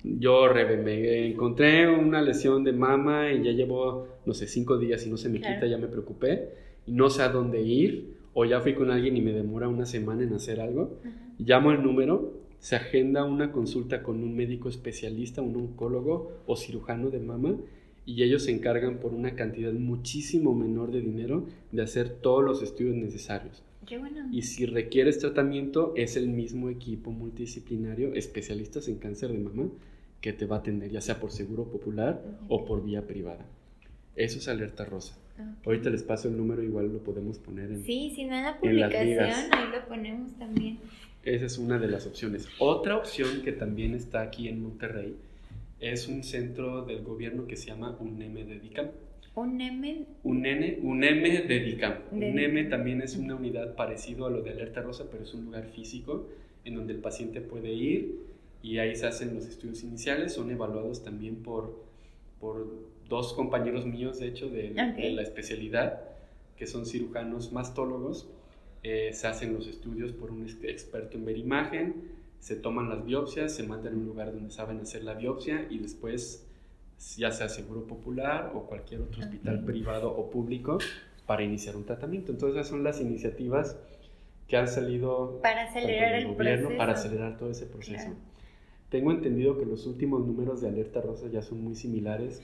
yo 0.03 0.45
me 0.53 1.27
encontré 1.31 1.89
una 1.89 2.21
lesión 2.21 2.63
de 2.63 2.71
mama 2.71 3.31
y 3.31 3.43
ya 3.43 3.51
llevo, 3.51 4.07
no 4.27 4.33
sé, 4.35 4.45
cinco 4.47 4.77
días 4.77 5.03
y 5.07 5.09
no 5.09 5.17
se 5.17 5.29
me 5.29 5.39
Claro. 5.39 5.55
quita, 5.55 5.65
ya 5.65 5.79
me 5.79 5.87
preocupé 5.87 6.64
y 6.85 6.91
no 6.91 7.09
sé 7.09 7.23
a 7.23 7.29
dónde 7.29 7.61
ir, 7.61 8.15
o 8.33 8.45
ya 8.45 8.59
fui 8.61 8.73
con 8.73 8.91
alguien 8.91 9.15
y 9.15 9.21
me 9.21 9.31
demora 9.31 9.67
una 9.67 9.85
semana 9.85 10.23
en 10.23 10.33
hacer 10.33 10.59
algo, 10.59 10.99
Ajá. 11.01 11.15
llamo 11.39 11.69
al 11.71 11.83
número, 11.83 12.33
se 12.59 12.75
agenda 12.75 13.23
una 13.25 13.51
consulta 13.51 14.03
con 14.03 14.23
un 14.23 14.35
médico 14.35 14.69
especialista, 14.69 15.41
un 15.41 15.55
oncólogo 15.55 16.31
o 16.45 16.55
cirujano 16.55 17.09
de 17.09 17.19
mama, 17.19 17.55
y 18.05 18.23
ellos 18.23 18.43
se 18.43 18.51
encargan 18.51 18.97
por 18.97 19.13
una 19.13 19.35
cantidad 19.35 19.73
muchísimo 19.73 20.53
menor 20.53 20.91
de 20.91 21.01
dinero 21.01 21.45
de 21.71 21.81
hacer 21.81 22.09
todos 22.09 22.43
los 22.43 22.61
estudios 22.61 22.95
necesarios. 22.95 23.63
Qué 23.85 23.97
bueno. 23.97 24.27
Y 24.31 24.43
si 24.43 24.65
requieres 24.65 25.19
tratamiento, 25.19 25.93
es 25.95 26.17
el 26.17 26.27
mismo 26.27 26.69
equipo 26.69 27.11
multidisciplinario, 27.11 28.13
especialistas 28.13 28.87
en 28.87 28.97
cáncer 28.97 29.31
de 29.31 29.39
mama, 29.39 29.69
que 30.21 30.33
te 30.33 30.45
va 30.45 30.57
a 30.57 30.59
atender, 30.59 30.91
ya 30.91 31.01
sea 31.01 31.19
por 31.19 31.31
seguro 31.31 31.65
popular 31.65 32.23
o 32.47 32.65
por 32.65 32.83
vía 32.83 33.05
privada. 33.05 33.45
Eso 34.15 34.39
es 34.39 34.47
alerta 34.47 34.85
rosa. 34.85 35.15
Ahorita 35.65 35.89
les 35.89 36.03
paso 36.03 36.27
el 36.29 36.37
número, 36.37 36.63
igual 36.63 36.91
lo 36.93 36.99
podemos 36.99 37.39
poner 37.39 37.71
en... 37.71 37.83
Sí, 37.83 38.11
si 38.15 38.25
no 38.25 38.35
en 38.35 38.43
la 38.43 38.49
En 38.51 38.57
publicación, 38.57 39.07
ligas. 39.07 39.49
ahí 39.51 39.65
lo 39.71 39.87
ponemos 39.87 40.33
también. 40.37 40.79
Esa 41.23 41.45
es 41.45 41.57
una 41.57 41.79
de 41.79 41.87
las 41.87 42.05
opciones. 42.05 42.47
Otra 42.59 42.95
opción 42.97 43.41
que 43.43 43.51
también 43.51 43.95
está 43.95 44.21
aquí 44.21 44.47
en 44.47 44.61
Monterrey 44.61 45.15
es 45.79 46.07
un 46.07 46.23
centro 46.23 46.85
del 46.85 47.03
gobierno 47.03 47.47
que 47.47 47.55
se 47.55 47.67
llama 47.67 47.97
UNEM 47.99 48.33
Dedicam. 48.47 48.87
Un 49.33 49.59
M. 49.59 50.05
UNEM, 50.23 50.85
UNEM 50.85 51.23
Dedicam. 51.47 51.47
Dedicam. 51.47 51.93
UNEM 52.11 52.69
también 52.69 53.01
es 53.01 53.17
una 53.17 53.35
unidad 53.35 53.75
parecido 53.75 54.27
a 54.27 54.29
lo 54.29 54.41
de 54.41 54.51
Alerta 54.51 54.81
Rosa, 54.81 55.05
pero 55.11 55.23
es 55.23 55.33
un 55.33 55.45
lugar 55.45 55.65
físico 55.65 56.27
en 56.63 56.75
donde 56.75 56.93
el 56.93 56.99
paciente 56.99 57.41
puede 57.41 57.73
ir 57.73 58.15
y 58.63 58.77
ahí 58.77 58.95
se 58.95 59.05
hacen 59.07 59.35
los 59.35 59.45
estudios 59.45 59.83
iniciales. 59.83 60.33
Son 60.33 60.49
evaluados 60.49 61.03
también 61.03 61.37
por, 61.43 61.83
por 62.39 62.65
dos 63.09 63.33
compañeros 63.33 63.85
míos, 63.85 64.19
de 64.19 64.27
hecho, 64.27 64.49
de, 64.49 64.71
Ok. 64.71 64.97
de 64.97 65.11
la 65.11 65.21
especialidad, 65.21 66.01
que 66.57 66.67
son 66.67 66.85
cirujanos 66.85 67.51
mastólogos. 67.51 68.27
Eh, 68.83 69.11
se 69.13 69.27
hacen 69.27 69.53
los 69.53 69.67
estudios 69.67 70.11
por 70.11 70.31
un 70.31 70.43
ex- 70.43 70.57
experto 70.63 71.17
en 71.17 71.25
ver 71.25 71.37
imagen, 71.37 72.11
se 72.39 72.55
toman 72.55 72.89
las 72.89 73.03
biopsias, 73.03 73.53
se 73.53 73.63
mandan 73.63 73.93
a 73.93 73.97
un 73.97 74.05
lugar 74.05 74.31
donde 74.31 74.51
saben 74.51 74.79
hacer 74.79 75.03
la 75.03 75.15
biopsia 75.15 75.65
y 75.69 75.79
después, 75.79 76.45
ya 77.17 77.31
sea 77.31 77.49
seguro 77.49 77.85
popular 77.87 78.51
o 78.53 78.63
cualquier 78.67 79.01
otro 79.01 79.21
hospital 79.23 79.63
privado 79.65 80.15
o 80.15 80.29
público, 80.29 80.77
para 81.25 81.41
iniciar 81.43 81.75
un 81.75 81.85
tratamiento. 81.85 82.31
Entonces, 82.31 82.57
esas 82.57 82.67
son 82.69 82.83
las 82.83 83.01
iniciativas 83.01 83.77
que 84.47 84.57
han 84.57 84.67
salido 84.67 85.39
Para 85.41 85.63
acelerar 85.63 86.11
del 86.13 86.21
el 86.27 86.35
gobierno 86.35 86.61
proceso. 86.67 86.77
para 86.77 86.93
acelerar 86.93 87.37
todo 87.37 87.49
ese 87.49 87.65
proceso. 87.65 87.95
Claro. 88.05 88.15
Tengo 88.89 89.11
entendido 89.11 89.57
que 89.57 89.65
los 89.65 89.87
últimos 89.87 90.23
números 90.25 90.61
de 90.61 90.67
alerta 90.67 91.01
rosa 91.01 91.27
ya 91.31 91.41
son 91.41 91.63
muy 91.63 91.73
similares 91.75 92.43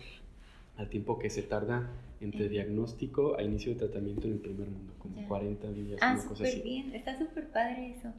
al 0.82 0.90
tiempo 0.90 1.18
que 1.20 1.30
se 1.30 1.44
tarda 1.44 1.90
entre 2.20 2.42
Ujú. 2.46 2.50
diagnóstico 2.52 3.38
a 3.38 3.44
inicio 3.44 3.74
de 3.74 3.80
tratamiento 3.80 4.28
en 4.28 4.34
el 4.34 4.40
primer 4.40 4.68
mundo, 4.68 4.94
como 5.00 5.16
Ya. 5.16 5.28
40 5.28 5.72
días, 5.72 6.00
Ah, 6.02 6.18
súper 6.18 6.62
bien. 6.64 6.94
Está 6.94 7.18
súper 7.18 7.48
padre 7.50 7.96
eso. 7.98 8.10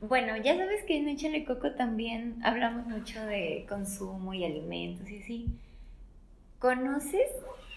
Bueno, 0.00 0.36
ya 0.38 0.56
sabes 0.56 0.82
que 0.84 0.96
en 0.96 1.08
Échale 1.08 1.44
Coco 1.44 1.72
también 1.72 2.36
hablamos 2.42 2.86
mucho 2.86 3.20
de 3.26 3.66
consumo 3.68 4.32
y 4.32 4.44
alimentos 4.44 5.10
y 5.10 5.18
así. 5.18 5.46
¿Conoces 6.58 7.28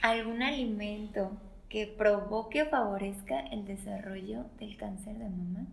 algún 0.01 0.41
alimento 0.41 1.31
que 1.69 1.87
provoque 1.87 2.63
o 2.63 2.65
favorezca 2.69 3.39
el 3.47 3.65
desarrollo 3.65 4.45
del 4.59 4.77
cáncer 4.77 5.17
de 5.17 5.29
mama? 5.29 5.65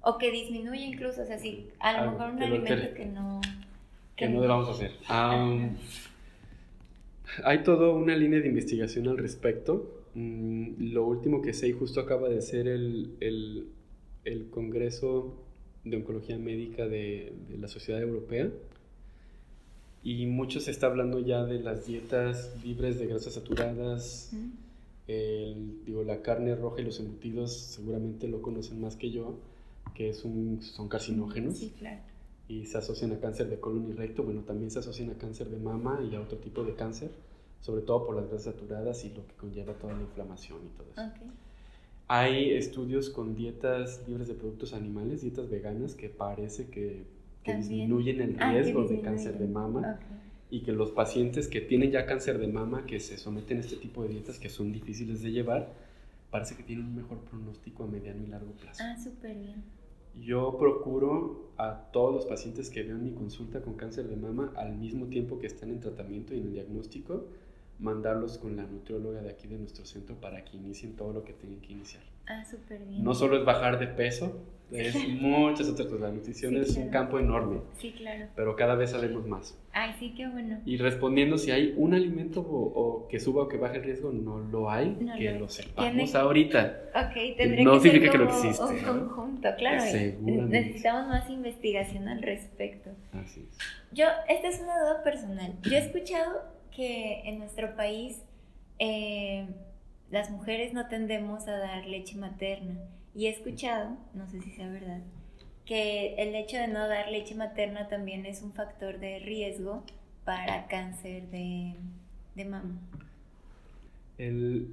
O 0.00 0.18
que 0.18 0.30
disminuya 0.30 0.84
incluso, 0.84 1.22
o 1.22 1.26
sea, 1.26 1.38
sí, 1.38 1.68
a 1.80 1.92
lo 1.92 1.98
Algo 2.00 2.12
mejor 2.12 2.30
un 2.32 2.38
que 2.38 2.44
alimento 2.44 2.72
altere. 2.74 2.94
que 2.94 3.06
no... 3.06 3.40
que 4.16 4.28
no 4.28 4.40
debamos 4.40 4.68
hacer. 4.68 4.92
Am, 5.08 5.76
hay 7.42 7.62
toda 7.62 7.90
una 7.90 8.14
línea 8.16 8.40
de 8.40 8.48
investigación 8.48 9.08
al 9.08 9.18
respecto. 9.18 10.02
Mm, 10.14 10.92
lo 10.92 11.04
último 11.06 11.42
que 11.42 11.52
sé, 11.52 11.68
y 11.68 11.72
justo 11.72 12.00
acaba 12.00 12.28
de 12.28 12.40
ser 12.42 12.68
el, 12.68 13.14
el- 13.20 13.66
el 14.24 14.48
Congreso 14.50 15.34
de 15.84 15.96
Oncología 15.96 16.38
Médica 16.38 16.86
de, 16.86 17.32
de 17.50 17.58
la 17.58 17.68
Sociedad 17.68 18.00
Europea, 18.00 18.50
y 20.02 20.26
mucho 20.26 20.60
se 20.60 20.70
está 20.70 20.86
hablando 20.86 21.18
ya 21.20 21.44
de 21.44 21.60
las 21.60 21.86
dietas 21.86 22.54
libres 22.64 22.98
de 22.98 23.06
grasas 23.06 23.34
saturadas, 23.34 24.30
¿Mm? 24.32 24.50
el- 25.08 25.84
digo, 25.84 26.04
la 26.04 26.22
carne 26.22 26.54
roja 26.54 26.80
y 26.80 26.84
los 26.84 27.00
embutidos 27.00 27.52
seguramente 27.54 28.28
lo 28.28 28.40
conocen 28.42 28.80
más 28.80 28.96
que 28.96 29.10
yo, 29.10 29.38
que 29.94 30.08
es 30.10 30.24
un- 30.24 30.60
son 30.62 30.88
carcinógenos 30.88 31.58
Sí, 31.58 31.72
claro. 31.78 32.00
Y 32.48 32.66
se 32.66 32.78
asocian 32.78 33.12
a 33.12 33.20
cáncer 33.20 33.48
de 33.48 33.58
colon 33.60 33.88
y 33.88 33.92
recto, 33.92 34.22
bueno, 34.22 34.42
también 34.42 34.70
se 34.70 34.78
asocian 34.80 35.10
a 35.10 35.14
cáncer 35.18 35.48
de 35.50 35.58
mama 35.58 36.00
y 36.10 36.14
a 36.14 36.20
otro 36.20 36.38
tipo 36.38 36.62
de 36.64 36.74
cáncer, 36.74 37.10
sobre 37.60 37.82
todo 37.82 38.06
por 38.06 38.16
las 38.16 38.28
grasas 38.28 38.54
saturadas 38.54 39.04
y 39.04 39.10
lo 39.10 39.26
que 39.26 39.34
conlleva 39.34 39.72
toda 39.74 39.94
la 39.94 40.02
inflamación 40.02 40.58
y 40.64 40.76
todo 40.76 40.86
eso. 40.92 41.02
Ok. 41.02 41.30
Hay 42.06 42.50
estudios 42.52 43.08
con 43.08 43.34
dietas 43.34 44.02
libres 44.06 44.28
de 44.28 44.34
productos 44.34 44.74
animales, 44.74 45.22
dietas 45.22 45.48
veganas, 45.48 45.94
que 45.94 46.10
parece 46.10 46.68
que, 46.68 47.06
que 47.42 47.54
disminuyen 47.56 48.20
el 48.20 48.36
Ah, 48.38 48.52
riesgo 48.52 48.82
de 48.82 48.96
disminuyen. 48.96 49.04
cáncer 49.04 49.38
de 49.38 49.46
mama 49.48 49.98
Ok. 49.98 50.04
y 50.50 50.60
que 50.62 50.72
los 50.72 50.90
pacientes 50.92 51.48
que 51.48 51.62
tienen 51.62 51.90
ya 51.90 52.04
cáncer 52.06 52.38
de 52.38 52.46
mama, 52.48 52.84
que 52.86 53.00
se 53.00 53.16
someten 53.16 53.56
a 53.58 53.60
este 53.60 53.76
tipo 53.76 54.02
de 54.02 54.08
dietas 54.10 54.38
que 54.38 54.50
son 54.50 54.70
difíciles 54.70 55.22
de 55.22 55.32
llevar, 55.32 55.72
parece 56.30 56.56
que 56.56 56.62
tienen 56.62 56.86
un 56.86 56.96
mejor 56.96 57.20
pronóstico 57.20 57.84
a 57.84 57.86
mediano 57.86 58.22
y 58.22 58.26
largo 58.26 58.52
plazo. 58.52 58.82
Ah, 58.84 58.96
súper 59.02 59.34
bien. 59.38 59.64
Yo 60.20 60.56
procuro 60.58 61.52
a 61.56 61.90
todos 61.92 62.14
los 62.14 62.26
pacientes 62.26 62.70
que 62.70 62.82
veo 62.82 62.96
en 62.96 63.04
mi 63.04 63.12
consulta 63.12 63.60
con 63.60 63.74
cáncer 63.74 64.08
de 64.08 64.16
mama, 64.16 64.52
al 64.56 64.76
mismo 64.76 65.06
tiempo 65.06 65.38
que 65.38 65.46
están 65.46 65.70
en 65.70 65.80
tratamiento 65.80 66.34
y 66.34 66.38
en 66.38 66.46
el 66.46 66.52
diagnóstico, 66.52 67.26
mandarlos 67.78 68.38
con 68.38 68.56
la 68.56 68.62
nutrióloga 68.64 69.20
de 69.22 69.30
aquí 69.30 69.46
de 69.48 69.58
nuestro 69.58 69.84
centro 69.84 70.14
para 70.16 70.44
que 70.44 70.56
inicien 70.56 70.94
todo 70.96 71.12
lo 71.12 71.24
que 71.24 71.32
tienen 71.32 71.60
que 71.60 71.72
iniciar. 71.72 72.02
Ah, 72.26 72.44
súper 72.44 72.78
bien. 72.84 73.04
No 73.04 73.14
solo 73.14 73.36
es 73.36 73.44
bajar 73.44 73.78
de 73.78 73.86
peso, 73.86 74.40
es 74.72 74.94
muchas 75.20 75.68
otras 75.68 75.86
cosas. 75.88 76.00
La 76.00 76.10
nutrición 76.10 76.54
Sí, 76.54 76.60
es 76.60 76.76
un 76.78 76.88
campo 76.88 77.18
enorme, 77.18 77.60
Sí, 77.76 77.92
claro. 77.92 78.28
pero 78.34 78.56
cada 78.56 78.76
vez 78.76 78.90
sabemos 78.92 79.26
más. 79.26 79.58
Ay, 79.72 79.92
sí, 79.98 80.14
qué 80.16 80.26
bueno. 80.28 80.58
Y 80.64 80.78
respondiendo 80.78 81.36
si 81.36 81.50
hay 81.50 81.74
un 81.76 81.92
alimento 81.92 82.40
o, 82.40 82.62
o 83.04 83.08
que 83.08 83.20
suba 83.20 83.42
o 83.42 83.48
que 83.48 83.58
baje 83.58 83.76
el 83.76 83.82
riesgo, 83.84 84.10
no 84.10 84.38
lo 84.38 84.70
hay, 84.70 84.96
No 85.00 85.16
que 85.16 85.32
lo- 85.32 85.40
lo 85.40 85.48
sepamos 85.50 85.92
tiene- 86.10 86.10
ahorita. 86.18 86.80
Ok, 86.94 87.36
tendría 87.36 87.64
No 87.64 87.72
que 87.74 87.80
ser 87.80 87.90
significa 87.92 88.12
que 88.12 88.24
como 88.24 88.38
existe, 88.38 88.64
un 88.64 88.82
¿no? 88.82 89.06
conjunto, 89.08 89.48
claro. 89.58 89.82
Necesitamos 90.48 91.08
más 91.08 91.28
investigación 91.28 92.08
al 92.08 92.22
respecto. 92.22 92.90
Así 93.12 93.46
es. 93.50 93.58
Yo, 93.92 94.06
esta 94.28 94.48
es 94.48 94.60
una 94.60 94.78
duda 94.80 95.02
personal. 95.04 95.52
Yo 95.62 95.72
he 95.72 95.78
escuchado 95.78 96.53
que 96.74 97.20
en 97.28 97.38
nuestro 97.38 97.76
país 97.76 98.22
eh, 98.78 99.46
las 100.10 100.30
mujeres 100.30 100.72
no 100.72 100.88
tendemos 100.88 101.46
a 101.48 101.58
dar 101.58 101.86
leche 101.86 102.16
materna. 102.16 102.78
Y 103.14 103.26
he 103.26 103.30
escuchado, 103.30 103.96
no 104.14 104.28
sé 104.28 104.40
si 104.40 104.50
sea 104.50 104.68
verdad, 104.68 105.00
que 105.64 106.14
el 106.16 106.34
hecho 106.34 106.56
de 106.58 106.68
no 106.68 106.88
dar 106.88 107.10
leche 107.10 107.34
materna 107.34 107.88
también 107.88 108.26
es 108.26 108.42
un 108.42 108.52
factor 108.52 108.98
de 108.98 109.20
riesgo 109.20 109.84
para 110.24 110.66
cáncer 110.66 111.28
de, 111.30 111.74
de 112.34 112.44
mama. 112.44 112.78
El- 114.18 114.68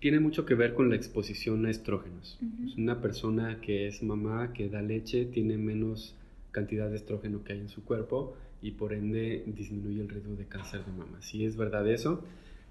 tiene 0.00 0.20
mucho 0.20 0.46
que 0.46 0.54
ver 0.54 0.74
con 0.74 0.88
la 0.88 0.96
exposición 0.96 1.66
a 1.66 1.70
estrógenos. 1.70 2.38
Una 2.78 3.00
persona 3.02 3.60
que 3.60 3.86
es 3.86 4.02
mamá, 4.02 4.52
que 4.54 4.68
da 4.68 4.80
leche, 4.80 5.26
tiene 5.26 5.58
menos 5.58 6.14
cantidad 6.52 6.88
de 6.88 6.96
estrógeno 6.96 7.44
que 7.44 7.52
hay 7.52 7.60
en 7.60 7.68
su 7.68 7.84
cuerpo 7.84 8.34
y 8.62 8.72
por 8.72 8.92
ende 8.92 9.42
disminuye 9.46 10.00
el 10.00 10.08
riesgo 10.08 10.34
de 10.36 10.46
cáncer 10.46 10.84
de 10.84 10.92
mama. 10.92 11.20
Si 11.22 11.44
es 11.44 11.56
verdad 11.56 11.88
eso, 11.88 12.22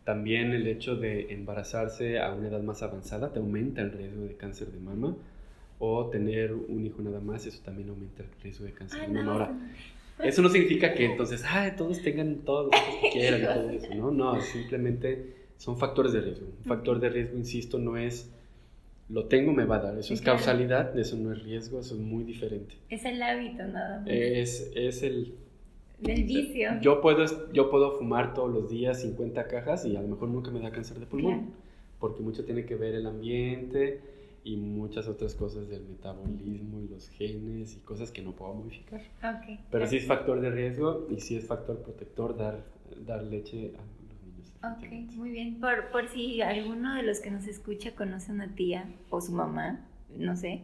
también 0.03 0.51
el 0.53 0.67
hecho 0.67 0.95
de 0.95 1.33
embarazarse 1.33 2.19
a 2.19 2.33
una 2.33 2.47
edad 2.47 2.61
más 2.61 2.81
avanzada 2.83 3.31
te 3.33 3.39
aumenta 3.39 3.81
el 3.81 3.91
riesgo 3.91 4.23
de 4.23 4.35
cáncer 4.35 4.67
de 4.71 4.79
mama 4.79 5.15
o 5.79 6.09
tener 6.09 6.53
un 6.53 6.85
hijo 6.85 7.01
nada 7.01 7.19
más, 7.21 7.45
eso 7.45 7.61
también 7.63 7.89
aumenta 7.89 8.23
el 8.23 8.29
riesgo 8.41 8.65
de 8.65 8.73
cáncer 8.73 8.99
Ah, 9.01 9.07
de 9.07 9.13
mama. 9.13 9.23
no, 9.23 9.31
Ahora, 9.31 9.59
eso 10.23 10.41
no 10.41 10.49
significa 10.49 10.93
que 10.93 11.05
entonces, 11.05 11.43
ay, 11.47 11.73
todos 11.77 12.01
tengan 12.01 12.41
los 12.45 12.67
hijos 12.67 12.95
que 13.01 13.09
quieran 13.13 13.41
y 13.41 13.45
todo 13.45 13.69
eso, 13.69 13.95
¿no? 13.95 14.11
No, 14.11 14.41
simplemente 14.41 15.33
son 15.57 15.77
factores 15.77 16.11
de 16.13 16.21
riesgo. 16.21 16.47
Un 16.47 16.65
factor 16.65 16.99
de 16.99 17.09
riesgo, 17.09 17.37
insisto, 17.37 17.79
no 17.79 17.97
es 17.97 18.31
lo 19.09 19.25
tengo, 19.25 19.53
me 19.53 19.65
va 19.65 19.77
a 19.77 19.79
dar. 19.79 19.97
Eso 19.97 20.13
es 20.13 20.21
causalidad, 20.21 20.97
eso 20.99 21.15
no 21.17 21.31
es 21.33 21.41
riesgo, 21.43 21.79
eso 21.79 21.95
es 21.95 21.99
muy 22.01 22.23
diferente. 22.25 22.75
Es 22.89 23.05
el 23.05 23.21
hábito 23.23 23.63
nada 23.65 23.99
más. 24.01 24.07
Es, 24.07 24.71
es 24.75 25.01
el... 25.03 25.33
Del 26.01 26.23
vicio. 26.23 26.79
Yo 26.81 27.01
puedo, 27.01 27.25
yo 27.51 27.69
puedo 27.69 27.97
fumar 27.97 28.33
todos 28.33 28.51
los 28.51 28.69
días 28.69 29.01
50 29.01 29.47
cajas 29.47 29.85
y 29.85 29.95
a 29.95 30.01
lo 30.01 30.07
mejor 30.07 30.29
nunca 30.29 30.51
me 30.51 30.59
da 30.59 30.71
cáncer 30.71 30.99
de 30.99 31.05
pulmón. 31.05 31.39
Claro. 31.39 31.53
Porque 31.99 32.21
mucho 32.21 32.45
tiene 32.45 32.65
que 32.65 32.75
ver 32.75 32.95
el 32.95 33.05
ambiente 33.05 33.99
y 34.43 34.55
muchas 34.55 35.07
otras 35.07 35.35
cosas 35.35 35.67
del 35.67 35.83
metabolismo 35.83 36.81
y 36.81 36.87
los 36.87 37.09
genes 37.09 37.75
y 37.75 37.79
cosas 37.81 38.11
que 38.11 38.21
no 38.21 38.31
puedo 38.31 38.53
modificar. 38.53 39.01
Ok. 39.17 39.59
Pero 39.69 39.87
sí 39.87 39.97
es 39.97 40.05
factor 40.05 40.39
de 40.39 40.49
riesgo 40.49 41.07
y 41.09 41.19
sí 41.19 41.35
es 41.35 41.45
factor 41.45 41.81
protector 41.81 42.37
dar, 42.37 42.63
dar 43.05 43.23
leche 43.23 43.73
a 43.77 43.81
los 43.81 44.23
niños. 44.23 44.53
Ok, 44.63 45.15
muy 45.15 45.31
bien. 45.31 45.59
Por, 45.59 45.89
por 45.91 46.07
si 46.09 46.41
alguno 46.41 46.95
de 46.95 47.03
los 47.03 47.19
que 47.19 47.31
nos 47.31 47.47
escucha 47.47 47.93
conoce 47.95 48.31
a 48.31 48.35
una 48.35 48.55
tía 48.55 48.89
o 49.09 49.19
su 49.21 49.33
mamá, 49.33 49.85
no 50.17 50.35
sé, 50.35 50.61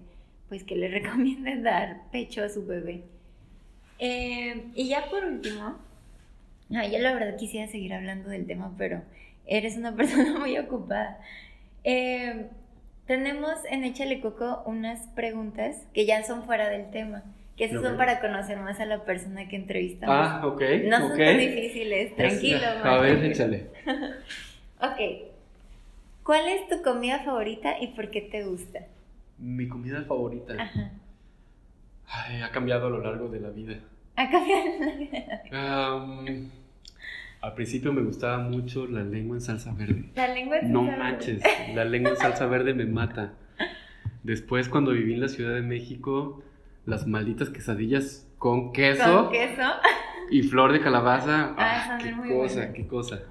pues 0.50 0.64
que 0.64 0.76
le 0.76 0.88
recomienden 1.00 1.64
dar 1.64 2.10
pecho 2.12 2.44
a 2.44 2.50
su 2.50 2.66
bebé. 2.66 3.04
Eh, 4.00 4.66
y 4.76 4.88
ya 4.90 5.10
por 5.10 5.24
último, 5.24 5.78
ah, 6.76 6.86
yo 6.88 7.00
la 7.00 7.14
verdad 7.14 7.38
quisiera 7.38 7.68
seguir 7.68 7.94
hablando 7.94 8.30
del 8.30 8.46
tema, 8.46 8.74
pero 8.78 9.02
eres 9.46 9.78
una 9.78 9.96
persona 9.96 10.38
muy 10.40 10.58
ocupada. 10.58 11.20
Eh, 11.84 12.48
tenemos 13.08 13.54
en 13.70 13.84
Échale 13.84 14.20
Coco 14.22 14.64
unas 14.66 15.08
preguntas 15.10 15.78
que 15.94 16.06
ya 16.06 16.24
son 16.24 16.44
fuera 16.44 16.70
del 16.70 16.90
tema, 16.90 17.24
que 17.56 17.66
esas 17.66 17.82
son 17.82 17.96
para 17.98 18.20
conocer 18.20 18.58
más 18.58 18.80
a 18.80 18.86
la 18.86 19.06
persona 19.06 19.48
que 19.48 19.56
entrevistamos. 19.56 20.16
Ah, 20.18 20.42
ok. 20.46 20.62
no 20.86 20.98
son 20.98 21.12
ok. 21.12 21.18
tan 21.18 21.38
difíciles, 21.38 22.16
tranquilo. 22.16 22.58
Es- 22.58 22.86
A 22.86 22.98
ver, 22.98 23.24
échale. 23.24 23.68
Ok. 24.78 25.00
¿Cuál 26.24 26.50
es 26.50 26.68
tu 26.68 26.82
comida 26.82 27.20
favorita 27.20 27.80
y 27.80 27.88
por 27.88 28.10
qué 28.10 28.20
te 28.22 28.44
gusta? 28.44 28.82
Mi 29.40 29.70
comida 29.70 30.04
favorita. 30.04 30.54
Ajá. 30.60 30.92
Ay, 32.08 32.42
ha 32.42 32.52
cambiado 32.52 32.88
a 32.88 32.90
lo 32.90 33.02
largo 33.02 33.28
de 33.30 33.40
la 33.40 33.50
vida. 33.50 33.80
A 34.16 34.30
cambiar 34.30 34.64
Am, 35.52 36.50
al 37.42 37.54
principio 37.54 37.92
me 37.94 38.02
gustaba 38.02 38.38
mucho 38.40 38.88
la 38.88 39.04
lengua 39.04 39.36
en 39.38 39.42
salsa 39.42 39.74
verde. 39.74 40.06
la 40.16 40.28
lengua. 40.34 40.58
es 40.58 40.70
No 40.70 40.86
salsa 40.86 40.98
manches, 41.04 41.44
la 41.74 41.86
lengua 41.86 42.12
en 42.12 42.18
salsa 42.18 42.46
verde 42.48 42.74
me 42.74 42.86
mata. 42.86 43.34
Después, 44.24 44.70
cuando 44.70 44.92
viví 44.92 45.14
en 45.14 45.22
la 45.22 45.28
Ciudad 45.28 45.54
de 45.54 45.62
México, 45.62 46.44
las 46.86 47.06
malditas 47.08 47.50
quesadillas 47.50 48.28
con 48.40 48.72
queso 48.74 49.26
Con 49.26 49.32
queso. 49.32 49.64
y 50.32 50.42
flor 50.44 50.72
de 50.74 50.82
calabaza. 50.82 51.54
Ah, 51.58 51.88
Ah, 51.92 51.98
qué 52.02 52.14
cosa, 52.34 52.74
qué 52.74 52.88
cosa. 52.88 53.22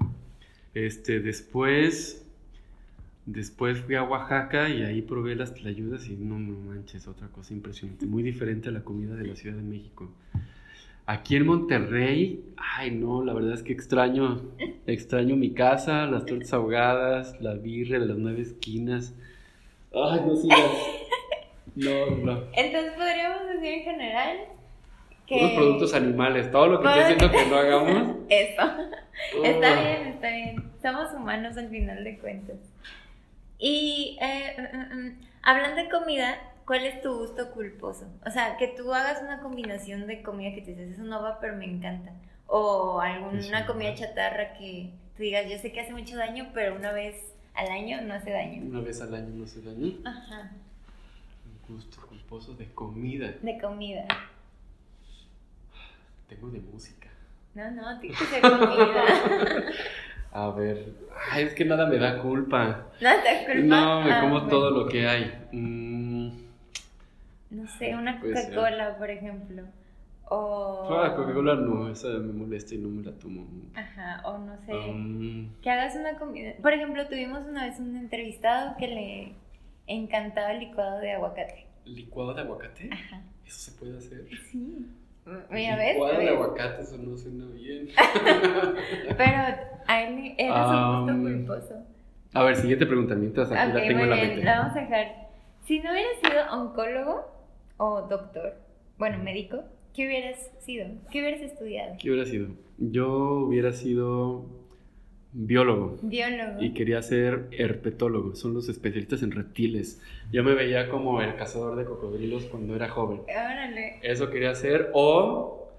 Este, 0.73 1.19
después, 1.19 2.24
después 3.25 3.79
fui 3.81 3.95
a 3.95 4.03
Oaxaca 4.03 4.69
y 4.69 4.83
ahí 4.83 5.01
probé 5.01 5.35
las 5.35 5.53
tlayudas 5.53 6.07
y 6.07 6.15
no, 6.15 6.37
no 6.39 6.57
manches, 6.59 7.07
otra 7.07 7.27
cosa 7.29 7.53
impresionante, 7.53 8.05
muy 8.05 8.23
diferente 8.23 8.69
a 8.69 8.71
la 8.71 8.81
comida 8.81 9.15
de 9.15 9.27
la 9.27 9.35
Ciudad 9.35 9.55
de 9.55 9.63
México. 9.63 10.11
Aquí 11.07 11.35
en 11.35 11.45
Monterrey, 11.45 12.43
ay 12.57 12.89
no, 12.91 13.23
la 13.23 13.33
verdad 13.33 13.53
es 13.53 13.61
que 13.61 13.71
extraño, 13.73 14.41
extraño 14.87 15.35
mi 15.35 15.51
casa, 15.53 16.07
las 16.07 16.25
tortas 16.25 16.51
ahogadas, 16.53 17.39
la 17.41 17.53
birria 17.53 17.99
de 17.99 18.07
las 18.07 18.17
nueve 18.17 18.41
esquinas. 18.41 19.13
Ay, 19.93 20.21
no 20.25 20.35
sigas. 20.35 20.59
No, 21.75 21.91
no. 22.23 22.43
Entonces 22.53 22.93
podríamos 22.93 23.47
decir 23.47 23.65
en 23.73 23.83
general 23.83 24.37
que. 25.27 25.35
Unos 25.35 25.51
productos 25.51 25.93
animales, 25.93 26.49
todo 26.51 26.67
lo 26.67 26.81
que 26.81 26.87
estoy 26.87 27.01
diciendo 27.03 27.31
que 27.31 27.45
no 27.49 27.55
hagamos. 27.57 28.15
Eso. 28.29 28.61
Está 29.43 29.71
Oh. 29.73 29.81
bien, 29.83 30.07
está 30.07 30.29
bien. 30.31 30.63
Somos 30.81 31.13
humanos 31.13 31.55
al 31.57 31.69
final 31.69 32.03
de 32.03 32.17
cuentas. 32.17 32.57
Y 33.57 34.17
eh, 34.21 34.55
mm, 34.73 34.95
mm, 34.99 35.21
hablando 35.43 35.81
de 35.81 35.89
comida, 35.89 36.37
¿cuál 36.65 36.85
es 36.85 37.01
tu 37.01 37.13
gusto 37.17 37.51
culposo? 37.51 38.07
O 38.25 38.29
sea, 38.31 38.57
que 38.57 38.67
tú 38.69 38.93
hagas 38.93 39.21
una 39.21 39.39
combinación 39.39 40.07
de 40.07 40.21
comida 40.21 40.53
que 40.53 40.61
te 40.61 40.71
dices, 40.71 40.93
eso 40.93 41.03
no 41.03 41.21
va, 41.21 41.39
pero 41.39 41.55
me 41.55 41.65
encanta. 41.65 42.11
O 42.47 42.99
alguna 42.99 43.65
comida 43.65 43.95
chatarra 43.95 44.53
que 44.53 44.91
tú 45.15 45.23
digas, 45.23 45.49
yo 45.49 45.57
sé 45.57 45.71
que 45.71 45.81
hace 45.81 45.93
mucho 45.93 46.17
daño, 46.17 46.51
pero 46.53 46.75
una 46.75 46.91
vez 46.91 47.15
al 47.53 47.67
año 47.71 48.01
no 48.01 48.13
hace 48.13 48.31
daño. 48.31 48.61
Una 48.63 48.81
vez 48.81 49.01
al 49.01 49.13
año 49.15 49.29
no 49.29 49.47
se 49.47 49.61
daño. 49.61 49.93
Ajá, 50.03 50.51
Un 51.45 51.75
gusto 51.75 52.05
culposo 52.07 52.53
de 52.55 52.71
comida. 52.73 53.33
de 53.41 53.57
comida. 53.59 54.05
Tengo 56.27 56.49
de 56.49 56.59
música. 56.59 57.07
No, 57.53 57.71
no, 57.71 57.99
tiene 57.99 58.15
que 58.17 58.25
ser 58.25 58.41
comida. 58.41 58.65
A 60.37 60.49
ver, 60.51 60.93
ay, 61.31 61.45
es 61.45 61.53
que 61.53 61.63
nada 61.63 61.85
me 61.87 61.97
da 61.97 62.21
culpa. 62.21 62.87
no 62.99 63.09
te 63.23 63.45
culpa. 63.45 63.63
No, 63.63 64.01
me 64.01 64.11
Ah, 64.11 64.19
como 64.21 64.33
bueno. 64.33 64.47
todo 64.49 64.69
lo 64.71 64.85
que 64.89 65.07
hay. 65.07 65.31
Mm, 65.53 66.29
No 67.51 67.67
sé, 67.79 67.95
una. 67.95 68.19
Coca-Cola, 68.19 68.97
por 68.97 69.09
ejemplo. 69.09 69.63
O. 70.27 70.89
ah, 70.91 71.15
Coca-Cola 71.15 71.55
no, 71.55 71.89
esa 71.89 72.09
me 72.09 72.33
molesta 72.33 72.75
y 72.75 72.79
no 72.79 72.89
me 72.89 73.03
la 73.03 73.11
tomo. 73.17 73.47
Ajá, 73.75 74.21
o 74.25 74.37
no 74.39 74.57
sé. 74.65 74.73
Um, 74.73 75.49
Que 75.61 75.69
hagas 75.71 75.95
una 75.95 76.17
comida. 76.17 76.51
Por 76.61 76.73
ejemplo, 76.73 77.07
tuvimos 77.07 77.45
una 77.45 77.65
vez 77.67 77.79
un 77.79 77.95
entrevistado 77.95 78.75
que 78.77 78.87
le 78.87 79.35
encantaba 79.87 80.51
el 80.51 80.59
licuado 80.59 80.99
de 80.99 81.13
aguacate. 81.13 81.65
¿Licuado 81.85 82.33
de 82.33 82.41
aguacate? 82.41 82.89
Ajá. 82.91 83.21
¿Eso 83.45 83.71
se 83.71 83.79
puede 83.79 83.97
hacer? 83.99 84.27
Sí. 84.51 84.85
Mira, 85.49 85.75
¿ves? 85.75 85.93
Licuado 85.95 86.19
de 86.19 86.29
aguacate, 86.29 86.81
eso 86.83 86.97
no 86.97 87.17
suena 87.17 87.45
bien. 87.47 87.87
Pero 89.17 89.37
a 89.87 90.03
él 90.03 90.35
era 90.37 90.63
su 90.63 90.97
gusto 90.99 91.13
Um, 91.13 91.23
culposo. 91.23 91.75
A 92.33 92.43
ver, 92.43 92.55
siguiente 92.57 92.85
pregunta, 92.85 93.15
mientras 93.15 93.51
aquí 93.51 93.69
Ok, 93.69 93.75
la 93.75 93.87
tengo 93.87 94.03
en 94.03 94.09
la 94.09 94.15
mente. 94.17 94.43
la 94.43 94.59
vamos 94.59 94.75
a 94.77 94.81
dejar. 94.81 95.07
Si 95.63 95.79
no 95.79 95.91
hubieras 95.91 96.17
sido 96.21 96.61
oncólogo 96.61 97.25
o 97.77 98.01
doctor, 98.03 98.55
bueno, 98.97 99.17
médico, 99.23 99.63
¿qué 99.93 100.05
hubieras 100.05 100.51
sido? 100.59 100.87
¿Qué 101.11 101.21
hubieras 101.21 101.41
estudiado? 101.41 101.95
¿Qué 101.99 102.09
hubiera 102.11 102.25
sido? 102.29 102.47
Yo 102.77 103.07
hubiera 103.47 103.71
sido 103.71 104.45
biólogo. 105.37 105.97
Biólogo. 106.01 106.61
y 106.63 106.73
quería 106.73 107.01
ser 107.01 107.47
herpetólogo, 107.51 108.35
son 108.35 108.53
los 108.53 108.69
especialistas 108.69 109.21
en 109.21 109.31
reptiles. 109.31 110.01
Yo 110.31 110.43
me 110.43 110.53
veía 110.53 110.89
como 110.89 111.21
el 111.21 111.35
cazador 111.35 111.75
de 111.75 111.83
cocodrilos 111.85 112.45
cuando 112.45 112.75
era 112.75 112.87
joven. 112.89 113.21
Órale. 113.27 113.99
Eso 114.01 114.29
quería 114.29 114.55
ser 114.55 114.89
o 114.93 115.69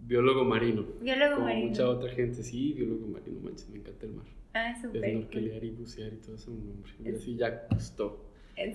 biólogo 0.00 0.44
marino. 0.44 0.84
Biólogo 1.00 1.34
Como 1.36 1.46
marino. 1.46 1.68
mucha 1.68 1.88
otra 1.88 2.10
gente, 2.10 2.42
sí, 2.42 2.72
biólogo 2.72 3.06
marino, 3.06 3.38
manches, 3.42 3.68
me 3.70 3.78
encanta 3.78 4.06
el 4.06 4.12
mar. 4.12 4.26
Ah, 4.54 4.70
Es 4.72 4.82
súper. 4.82 5.00
cool. 5.02 5.10
snorkelear 5.12 5.64
y 5.64 5.70
bucear 5.70 6.12
y 6.12 6.16
todo 6.16 6.34
eso, 6.34 6.50
un. 6.50 6.82
Y 7.04 7.14
así 7.14 7.36
ya 7.36 7.66
gustó. 7.70 8.24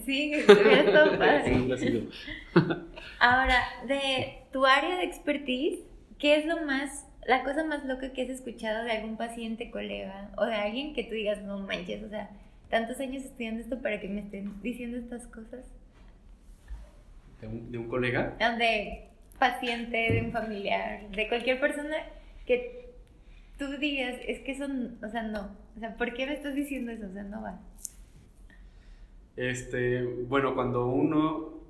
Sí, 0.05 0.31
hubiera 0.47 1.17
padre. 1.17 1.57
hubiera 1.59 1.77
sido. 1.77 2.01
Ahora, 3.19 3.57
de 3.88 4.43
tu 4.53 4.65
área 4.65 4.97
de 4.97 5.03
expertise, 5.03 5.79
¿qué 6.17 6.38
es 6.38 6.45
lo 6.45 6.65
más, 6.65 7.05
la 7.27 7.43
cosa 7.43 7.63
más 7.63 7.86
loca 7.86 8.13
que 8.13 8.23
has 8.23 8.29
escuchado 8.29 8.83
de 8.83 8.91
algún 8.91 9.17
paciente, 9.17 9.71
colega 9.71 10.29
o 10.38 10.45
de 10.45 10.55
alguien 10.55 10.93
que 10.93 11.03
tú 11.03 11.13
digas, 11.13 11.41
no 11.41 11.59
manches, 11.59 12.03
o 12.03 12.09
sea, 12.09 12.29
tantos 12.69 12.99
años 12.99 13.23
estudiando 13.23 13.62
esto 13.62 13.81
para 13.81 13.99
que 13.99 14.07
me 14.07 14.21
estén 14.21 14.62
diciendo 14.62 14.97
estas 14.97 15.27
cosas? 15.27 15.65
¿De 17.39 17.47
un, 17.47 17.71
de 17.71 17.77
un 17.77 17.88
colega? 17.88 18.36
De 18.57 19.07
paciente, 19.38 20.12
de 20.12 20.21
un 20.21 20.31
familiar, 20.31 21.09
de 21.09 21.27
cualquier 21.27 21.59
persona 21.59 21.97
que 22.45 22.89
tú 23.57 23.67
digas, 23.77 24.15
es 24.27 24.39
que 24.39 24.57
son, 24.57 24.97
o 25.03 25.09
sea, 25.09 25.23
no, 25.23 25.55
o 25.75 25.79
sea, 25.79 25.95
¿por 25.97 26.13
qué 26.13 26.25
me 26.25 26.33
estás 26.33 26.55
diciendo 26.55 26.91
eso? 26.91 27.07
O 27.07 27.13
sea, 27.13 27.23
no 27.23 27.41
va. 27.41 27.59
Este, 29.36 30.03
bueno, 30.03 30.53
cuando 30.53 30.88
uno, 30.88 31.62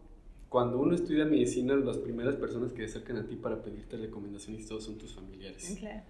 cuando 0.53 0.77
uno 0.77 0.93
estudia 0.93 1.25
medicina, 1.25 1.73
las 1.73 1.97
primeras 1.97 2.35
personas 2.35 2.73
que 2.73 2.87
se 2.87 2.99
acercan 2.99 3.17
a 3.17 3.25
ti 3.25 3.35
para 3.35 3.63
pedirte 3.63 3.97
recomendaciones 3.97 4.63
y 4.63 4.67
todo 4.67 4.79
son 4.79 4.99
tus 4.99 5.11
familiares. 5.11 5.77
Claro. 5.79 6.03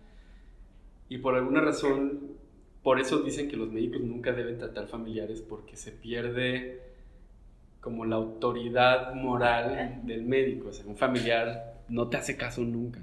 Y 1.08 1.19
por 1.19 1.36
alguna 1.36 1.62
razón, 1.62 2.34
por 2.82 2.99
eso 2.99 3.21
dicen 3.21 3.47
que 3.47 3.56
los 3.56 3.71
médicos 3.71 4.01
nunca 4.01 4.34
deben 4.34 4.58
tratar 4.58 4.88
familiares 4.88 5.39
porque 5.39 5.78
se 5.78 5.93
pierde 5.93 6.82
como 7.80 8.03
la 8.03 8.18
autoridad 8.18 9.15
moral 9.15 10.01
del 10.03 10.26
médico. 10.26 10.68
O 10.68 10.74
sea, 10.74 10.86
un 10.88 10.97
familiar 10.97 11.82
no 11.88 12.09
te 12.09 12.18
hace 12.18 12.36
caso 12.36 12.63
nunca. 12.63 12.99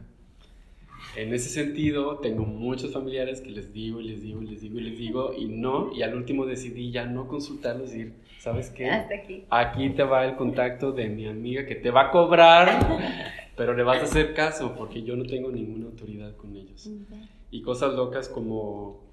En 1.16 1.32
ese 1.32 1.48
sentido, 1.48 2.18
tengo 2.18 2.44
muchos 2.44 2.92
familiares 2.92 3.40
que 3.40 3.48
les 3.48 3.72
digo 3.72 4.02
y 4.02 4.08
les 4.08 4.20
digo 4.20 4.42
y 4.42 4.46
les 4.46 4.60
digo 4.60 4.78
y 4.78 4.82
les 4.82 4.98
digo 4.98 5.32
y 5.32 5.46
no, 5.46 5.90
y 5.94 6.02
al 6.02 6.14
último 6.14 6.44
decidí 6.44 6.90
ya 6.90 7.06
no 7.06 7.28
consultarlos 7.28 7.94
y 7.94 7.98
decir, 7.98 8.12
¿sabes 8.40 8.70
qué? 8.70 8.90
Hasta 8.90 9.14
aquí. 9.14 9.44
Aquí 9.50 9.90
te 9.90 10.02
va 10.02 10.24
el 10.24 10.34
contacto 10.34 10.92
de 10.92 11.08
mi 11.08 11.26
amiga 11.26 11.66
que 11.66 11.76
te 11.76 11.90
va 11.90 12.08
a 12.08 12.10
cobrar, 12.10 12.86
pero 13.56 13.74
le 13.74 13.82
vas 13.82 13.98
a 13.98 14.04
hacer 14.04 14.34
caso 14.34 14.74
porque 14.76 15.02
yo 15.02 15.14
no 15.14 15.24
tengo 15.24 15.52
ninguna 15.52 15.86
autoridad 15.86 16.34
con 16.36 16.56
ellos. 16.56 16.90
Y 17.50 17.62
cosas 17.62 17.94
locas 17.94 18.28
como 18.28 19.08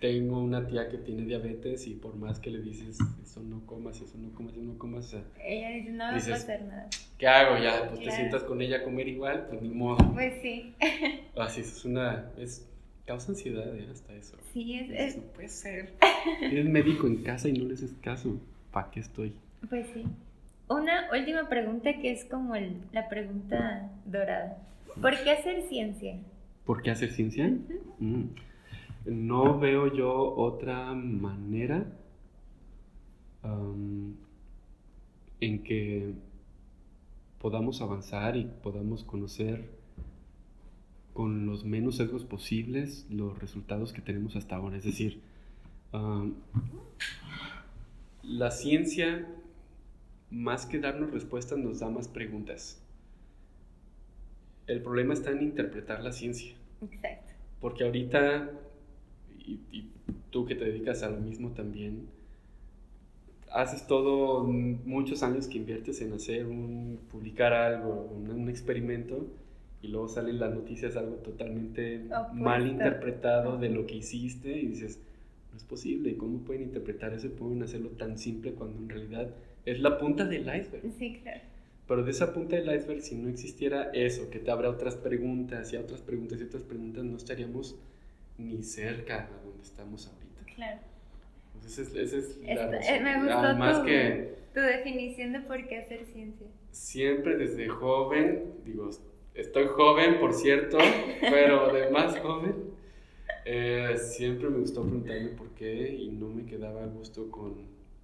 tengo 0.00 0.38
una 0.38 0.66
tía 0.66 0.88
que 0.90 0.98
tiene 0.98 1.22
diabetes 1.22 1.86
y 1.86 1.94
por 1.94 2.14
más 2.16 2.38
que 2.38 2.50
le 2.50 2.60
dices 2.60 2.98
eso 3.22 3.40
no 3.42 3.64
comas, 3.64 3.98
eso 4.02 4.18
no 4.18 4.30
comas, 4.34 4.52
eso 4.52 4.62
no 4.62 4.76
comas, 4.76 5.06
o 5.06 5.08
sea, 5.08 5.22
Ella 5.42 5.70
dice, 5.70 5.90
no 5.92 6.12
me 6.12 6.12
va 6.12 6.18
a 6.18 6.30
pasar 6.30 6.62
nada. 6.62 6.88
¿qué 7.16 7.26
hago 7.26 7.62
ya? 7.62 7.88
Pues 7.88 8.00
te 8.00 8.10
sientas 8.10 8.42
con 8.42 8.60
ella 8.60 8.78
a 8.78 8.82
comer 8.82 9.08
igual, 9.08 9.46
pues 9.48 9.62
ni 9.62 9.70
modo. 9.70 9.96
Pues 10.12 10.42
sí. 10.42 10.74
Así 11.36 11.62
es 11.62 11.84
una 11.86 12.30
es 12.36 12.68
Causa 13.06 13.32
ansiedad, 13.32 13.74
¿eh? 13.76 13.88
Hasta 13.92 14.14
eso. 14.14 14.36
Sí, 14.52 14.74
es, 14.78 14.90
es- 14.90 15.16
No 15.18 15.22
puede 15.34 15.48
ser. 15.48 15.92
Eres 16.40 16.66
médico 16.66 17.06
en 17.06 17.22
casa 17.22 17.48
y 17.48 17.52
no 17.52 17.64
le 17.66 17.74
haces 17.74 17.92
caso. 18.00 18.38
¿Para 18.72 18.90
qué 18.90 19.00
estoy? 19.00 19.34
Pues 19.68 19.86
sí. 19.92 20.04
Una 20.68 21.08
última 21.12 21.48
pregunta 21.48 21.92
que 22.00 22.12
es 22.12 22.24
como 22.24 22.54
el- 22.54 22.78
la 22.92 23.08
pregunta 23.08 23.90
dorada. 24.06 24.56
¿Por 25.00 25.22
qué 25.22 25.30
hacer 25.32 25.62
ciencia? 25.68 26.16
¿Por 26.64 26.82
qué 26.82 26.90
hacer 26.90 27.12
ciencia? 27.12 27.52
Mm. 27.98 28.22
No 29.06 29.58
veo 29.58 29.94
yo 29.94 30.34
otra 30.34 30.94
manera 30.94 31.84
en 35.40 35.62
que 35.62 36.14
podamos 37.38 37.82
avanzar 37.82 38.36
y 38.36 38.44
podamos 38.62 39.04
conocer 39.04 39.68
con 41.14 41.46
los 41.46 41.64
menos 41.64 41.96
sesgos 41.96 42.24
posibles 42.24 43.06
los 43.08 43.38
resultados 43.38 43.92
que 43.92 44.02
tenemos 44.02 44.36
hasta 44.36 44.56
ahora. 44.56 44.76
Es 44.76 44.84
decir, 44.84 45.20
la 48.22 48.50
ciencia, 48.50 49.26
más 50.30 50.66
que 50.66 50.78
darnos 50.80 51.12
respuestas, 51.12 51.58
nos 51.58 51.78
da 51.78 51.88
más 51.88 52.08
preguntas. 52.08 52.82
El 54.66 54.82
problema 54.82 55.14
está 55.14 55.30
en 55.30 55.42
interpretar 55.42 56.02
la 56.02 56.12
ciencia. 56.12 56.54
Exacto. 56.82 57.32
Porque 57.60 57.84
ahorita, 57.84 58.50
y, 59.38 59.60
y 59.70 59.90
tú 60.30 60.44
que 60.44 60.54
te 60.54 60.64
dedicas 60.64 61.02
a 61.02 61.10
lo 61.10 61.18
mismo 61.18 61.50
también, 61.52 62.08
haces 63.54 63.86
todo, 63.86 64.42
muchos 64.42 65.22
años 65.22 65.46
que 65.46 65.58
inviertes 65.58 66.00
en 66.00 66.12
hacer 66.12 66.46
un, 66.46 66.98
publicar 67.10 67.52
algo, 67.52 68.10
un, 68.12 68.28
un 68.28 68.48
experimento, 68.48 69.28
y 69.84 69.88
luego 69.88 70.08
salen 70.08 70.40
las 70.40 70.54
noticias 70.54 70.96
algo 70.96 71.16
totalmente 71.16 72.00
mal 72.32 72.66
interpretado 72.66 73.58
de 73.58 73.68
lo 73.68 73.86
que 73.86 73.96
hiciste, 73.96 74.48
y 74.48 74.68
dices, 74.68 74.98
no 75.50 75.58
es 75.58 75.64
posible, 75.64 76.16
¿cómo 76.16 76.38
pueden 76.38 76.62
interpretar 76.62 77.12
eso 77.12 77.26
y 77.26 77.30
pueden 77.30 77.62
hacerlo 77.62 77.90
tan 77.90 78.18
simple 78.18 78.52
cuando 78.52 78.78
en 78.78 78.88
realidad 78.88 79.28
es 79.66 79.80
la 79.80 79.98
punta 79.98 80.24
del 80.24 80.42
iceberg? 80.42 80.90
Sí, 80.98 81.20
claro. 81.22 81.40
Pero 81.86 82.02
de 82.02 82.10
esa 82.12 82.32
punta 82.32 82.56
del 82.56 82.74
iceberg, 82.74 83.02
si 83.02 83.14
no 83.14 83.28
existiera 83.28 83.90
eso, 83.92 84.30
que 84.30 84.38
te 84.38 84.50
abra 84.50 84.70
otras 84.70 84.96
preguntas 84.96 85.70
y 85.74 85.76
otras 85.76 86.00
preguntas 86.00 86.40
y 86.40 86.44
otras 86.44 86.62
preguntas, 86.62 87.04
no 87.04 87.16
estaríamos 87.18 87.76
ni 88.38 88.62
cerca 88.62 89.24
a 89.24 89.44
donde 89.44 89.62
estamos 89.62 90.06
ahorita. 90.06 90.54
Claro. 90.56 90.80
Entonces, 91.56 91.88
esa 91.94 92.16
es, 92.16 92.38
esa 92.42 92.52
es 92.52 92.56
la 92.56 92.70
razón. 92.70 93.04
me 93.04 93.16
gustó 93.18 93.38
Además 93.38 93.80
tu, 93.80 93.86
que 93.86 94.34
tu 94.54 94.60
definición 94.60 95.32
de 95.34 95.40
por 95.40 95.68
qué 95.68 95.78
hacer 95.78 96.06
ciencia. 96.06 96.46
siempre 96.70 97.36
desde 97.36 97.68
joven, 97.68 98.44
digo, 98.64 98.88
estoy 99.34 99.66
joven, 99.66 100.18
por 100.20 100.32
cierto, 100.32 100.78
pero 101.20 101.72
de 101.72 101.90
más 101.90 102.18
joven, 102.20 102.54
eh, 103.44 103.96
siempre 103.98 104.48
me 104.48 104.58
gustó 104.58 104.82
preguntarme 104.82 105.28
por 105.30 105.50
qué 105.50 105.92
y 105.92 106.08
no 106.10 106.28
me 106.28 106.46
quedaba 106.46 106.84
a 106.84 106.86
gusto 106.86 107.30
con 107.30 107.54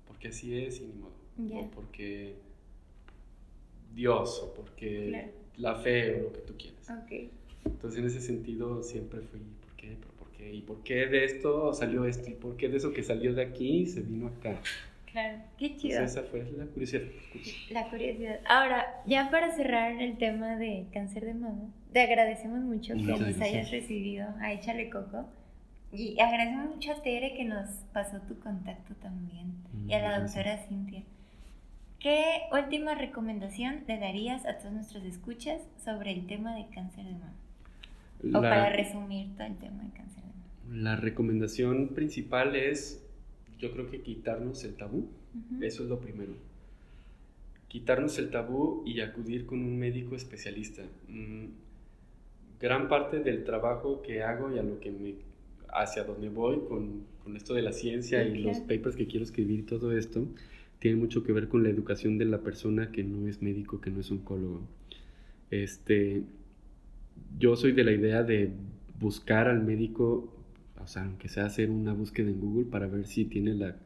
por 0.07 0.19
qué 0.19 0.29
así 0.29 0.57
es 0.59 0.81
y 0.81 0.87
ni 0.87 0.93
modo. 0.95 1.13
Ya. 1.39 1.59
O 1.61 1.71
porque 1.71 2.35
Dios, 3.95 4.41
o 4.45 4.55
porque 4.55 5.09
Claro. 5.09 5.29
la 5.57 5.75
fe, 5.77 6.15
o 6.21 6.23
lo 6.25 6.33
que 6.33 6.41
tú 6.41 6.55
quieras. 6.59 6.89
Ok. 6.91 7.31
Entonces, 7.65 8.01
en 8.01 8.07
ese 8.07 8.21
sentido, 8.21 8.83
siempre 8.83 9.21
fui, 9.21 9.41
¿por 9.41 9.75
qué? 9.77 9.97
¿Pero 9.99 10.13
por 10.19 10.29
qué? 10.33 10.53
¿Y 10.53 10.61
por 10.63 10.83
qué 10.83 11.07
de 11.07 11.25
esto 11.25 11.73
salió 11.75 12.05
esto? 12.05 12.31
¿Y 12.31 12.35
por 12.35 12.57
qué 12.57 12.69
de 12.69 12.77
eso 12.79 12.93
que 12.93 13.03
salió 13.03 13.35
de 13.35 13.43
aquí 13.43 13.87
se 13.87 14.01
vino 14.03 14.29
acá? 14.29 14.61
Claro. 15.13 15.39
Qué 15.59 15.77
chido. 15.77 15.95
Entonces, 15.99 16.19
esa 16.19 16.31
fue 16.31 16.45
la 16.57 16.67
curiosidad. 16.67 17.03
La 17.71 17.89
curiosidad. 17.91 18.41
Ahora, 18.49 18.87
ya 19.07 19.29
para 19.31 19.51
cerrar 19.55 20.01
el 20.01 20.17
tema 20.19 20.57
de 20.57 20.87
cáncer 20.93 21.25
de 21.25 21.35
mama, 21.35 21.69
te 21.93 22.01
agradecemos 22.01 22.61
mucho 22.61 22.95
que 22.95 23.01
Muchas 23.01 23.21
nos 23.21 23.29
gracias. 23.37 23.49
hayas 23.49 23.71
recibido 23.73 24.29
a 24.41 24.53
Échale 24.53 24.89
Coco. 24.91 25.29
Y 25.93 26.21
agradecemos 26.21 26.77
mucho 26.77 26.93
a 26.93 27.03
Tere 27.03 27.35
que 27.35 27.45
nos 27.45 27.69
pasó 27.93 28.21
tu 28.29 28.39
contacto 28.39 28.95
también. 28.97 29.55
Y 29.89 29.93
a 29.95 29.99
la 30.01 30.11
Gracias. 30.19 30.35
doctora 30.37 30.59
Cintia. 30.69 31.03
¿Qué 31.99 32.43
última 32.53 32.95
recomendación 32.95 33.83
le 33.89 33.99
darías 33.99 34.47
a 34.47 34.59
todos 34.59 34.73
nuestros 34.73 35.05
escuchas 35.05 35.61
sobre 35.85 36.13
el 36.13 36.27
tema 36.27 36.55
de 36.55 36.67
cáncer 36.73 37.05
de 37.05 37.13
mama? 37.13 37.35
O 38.25 38.41
para 38.41 38.71
La, 38.71 38.71
resumir 38.71 39.35
todo 39.37 39.47
el 39.49 39.57
tema 39.57 39.83
de 39.83 39.91
cáncer 39.91 40.23
de 40.23 40.29
mama. 40.29 40.83
la 40.83 40.97
recomendación 40.97 41.89
principal 41.89 42.55
es, 42.55 43.05
yo 43.61 43.71
creo 43.73 43.91
que 43.91 44.01
quitarnos 44.01 44.65
el 44.65 44.75
tabú. 44.75 44.99
Ujú. 44.99 45.63
Eso 45.63 45.85
es 45.85 45.89
lo 45.89 46.01
primero. 46.01 46.33
Quitarnos 47.69 48.19
el 48.19 48.31
tabú 48.31 48.83
y 48.85 49.01
acudir 49.01 49.47
con 49.47 49.61
un 49.61 49.79
médico 49.79 50.17
especialista. 50.17 50.83
Mm, 51.09 51.47
Gran 52.61 52.89
parte 52.89 53.21
del 53.21 53.45
trabajo 53.45 54.03
que 54.03 54.23
hago 54.23 54.55
y 54.55 54.59
a 54.59 54.63
lo 54.63 54.81
que 54.81 54.91
me 54.91 55.15
hacia 55.73 56.05
donde 56.05 56.29
voy 56.29 56.61
con, 56.69 57.05
con 57.25 57.37
esto 57.37 57.55
de 57.55 57.63
la 57.63 57.73
ciencia 57.73 58.23
y 58.23 58.39
los 58.39 58.59
papers 58.61 58.97
que 58.97 59.07
quiero 59.07 59.25
escribir 59.25 59.61
y 59.61 59.63
todo 59.63 59.97
esto 59.97 60.27
tiene 60.79 60.97
mucho 60.97 61.23
que 61.23 61.33
ver 61.33 61.49
con 61.49 61.63
la 61.63 61.71
educación 61.71 62.19
de 62.19 62.25
la 62.27 62.39
persona 62.39 62.91
que 62.91 63.03
no 63.05 63.29
es 63.29 63.41
médico, 63.41 63.81
que 63.81 63.91
no 63.91 64.01
es 64.01 64.11
oncólogo. 64.11 64.63
Este, 65.51 66.23
yo 67.39 67.57
soy 67.57 67.73
de 67.73 67.85
la 67.85 67.93
idea 67.93 68.23
de 68.25 68.51
buscar 68.99 69.49
al 69.49 69.63
médico, 69.63 70.33
o 70.83 70.87
sea, 70.87 71.05
aunque 71.05 71.29
sea 71.29 71.47
hacer 71.47 71.71
una 71.71 71.93
búsqueda 71.93 72.29
en 72.31 72.41
Google 72.41 72.67
para 72.67 72.87
ver 72.87 73.07
si 73.07 73.25
tiene 73.25 73.55
la, 73.55 73.77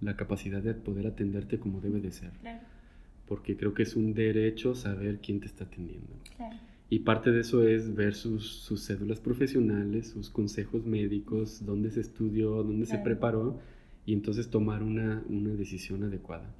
la 0.00 0.16
capacidad 0.16 0.62
de 0.62 0.74
poder 0.74 1.06
atenderte 1.06 1.58
como 1.58 1.80
debe 1.80 2.00
de 2.00 2.12
ser. 2.12 2.30
Claro, 2.40 2.60
Porque 3.26 3.56
creo 3.56 3.74
que 3.74 3.82
es 3.82 3.96
un 3.96 4.14
derecho 4.14 4.74
saber 4.74 5.18
quién 5.20 5.40
te 5.40 5.46
está 5.46 5.64
atendiendo. 5.64 6.12
claro. 6.36 6.56
Y 6.88 7.00
parte 7.00 7.32
de 7.32 7.40
eso 7.40 7.66
es 7.66 7.96
ver 7.96 8.14
sus, 8.14 8.46
sus 8.48 8.86
cédulas 8.86 9.18
profesionales, 9.20 10.08
sus 10.10 10.30
consejos 10.30 10.86
médicos, 10.86 11.64
dónde 11.66 11.90
se 11.90 12.00
estudió, 12.00 12.62
dónde 12.62 12.86
se 12.86 12.92
Claro. 12.92 13.04
preparó 13.04 13.60
y 14.06 14.12
entonces 14.12 14.50
tomar 14.50 14.84
una, 14.84 15.24
una 15.28 15.50
decisión 15.54 16.04
adecuada. 16.04 16.54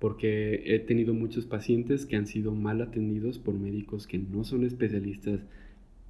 Porque 0.00 0.62
he 0.74 0.80
tenido 0.80 1.14
muchos 1.14 1.46
pacientes 1.46 2.06
que 2.06 2.16
han 2.16 2.26
sido 2.26 2.52
mal 2.52 2.80
atendidos 2.82 3.38
por 3.38 3.54
médicos 3.54 4.06
que 4.08 4.18
no 4.18 4.42
son 4.44 4.64
especialistas. 4.64 5.40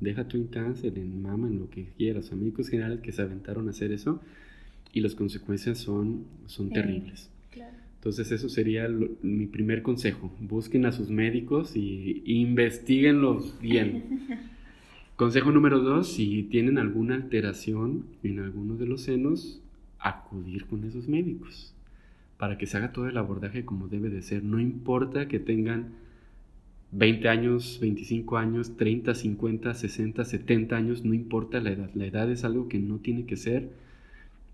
Deja 0.01 0.29
tú 0.29 0.37
en 0.37 0.47
cáncer, 0.47 0.97
en 0.99 1.21
mama, 1.23 1.49
en 1.49 1.59
lo 1.59 1.69
que 1.71 1.89
quieras. 1.97 2.31
O 2.33 2.37
médicos 2.37 2.69
generales 2.69 3.01
que 3.01 3.13
se 3.13 3.23
aventaron 3.23 3.67
a 3.67 3.71
hacer 3.71 3.91
eso 3.93 4.21
y 4.93 5.01
las 5.01 5.15
consecuencias 5.15 5.79
son, 5.79 6.25
son 6.47 6.69
Sí. 6.69 6.75
terribles. 6.75 7.31
claro. 7.51 7.77
Entonces 7.97 8.31
eso 8.31 8.49
sería 8.49 8.87
lo- 8.89 9.09
mi 9.23 9.47
primer 9.47 9.83
consejo. 9.83 10.33
Busquen 10.41 10.87
a 10.87 10.93
sus 10.93 11.11
médicos 11.11 11.75
y 11.77 12.23
investiguenlos 12.27 13.59
bien. 13.61 14.05
consejo 15.17 15.51
número 15.51 15.81
dos, 15.81 16.13
si 16.15 16.45
tienen 16.45 16.79
alguna 16.79 17.17
alteración 17.17 18.05
en 18.23 18.39
alguno 18.39 18.77
de 18.77 18.87
los 18.87 19.01
senos, 19.03 19.61
acudir 19.99 20.67
con 20.67 20.85
esos 20.85 21.09
médicos 21.09 21.75
para 22.37 22.57
que 22.57 22.67
se 22.67 22.77
haga 22.77 22.93
todo 22.93 23.09
el 23.09 23.17
abordaje 23.17 23.65
como 23.65 23.89
debe 23.89 24.11
de 24.11 24.23
ser. 24.23 24.45
No 24.45 24.61
importa 24.61 25.27
que 25.27 25.41
tengan 25.41 25.89
20 26.93 27.29
años, 27.29 27.79
25 27.81 28.39
años, 28.39 28.77
30, 28.77 29.15
50, 29.15 29.75
60, 29.75 30.25
70 30.25 30.77
años, 30.77 31.05
no 31.05 31.15
importa 31.15 31.61
la 31.61 31.71
edad. 31.71 31.91
La 31.95 32.07
edad 32.07 32.31
es 32.31 32.45
algo 32.45 32.69
que 32.69 32.79
no 32.79 32.99
tiene 32.99 33.27
que 33.27 33.37
ser 33.37 33.71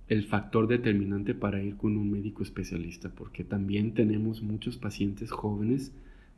el 0.09 0.25
factor 0.25 0.67
determinante 0.67 1.35
para 1.35 1.63
ir 1.63 1.77
con 1.77 1.97
un 1.97 2.11
médico 2.11 2.43
especialista, 2.43 3.09
porque 3.09 3.45
también 3.45 3.95
tenemos 3.95 4.43
muchos 4.43 4.77
pacientes 4.77 5.31
jóvenes 5.31 5.93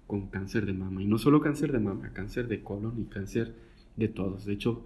con 0.06 0.28
cáncer 0.28 0.66
de 0.66 0.72
mama, 0.72 1.02
y 1.02 1.06
no 1.06 1.18
solo 1.18 1.40
cáncer 1.40 1.72
de 1.72 1.80
mama, 1.80 2.12
cáncer 2.12 2.46
de 2.46 2.62
colon 2.62 3.00
y 3.00 3.04
cáncer 3.04 3.54
de 3.96 4.08
todos. 4.08 4.44
De 4.44 4.52
hecho, 4.52 4.84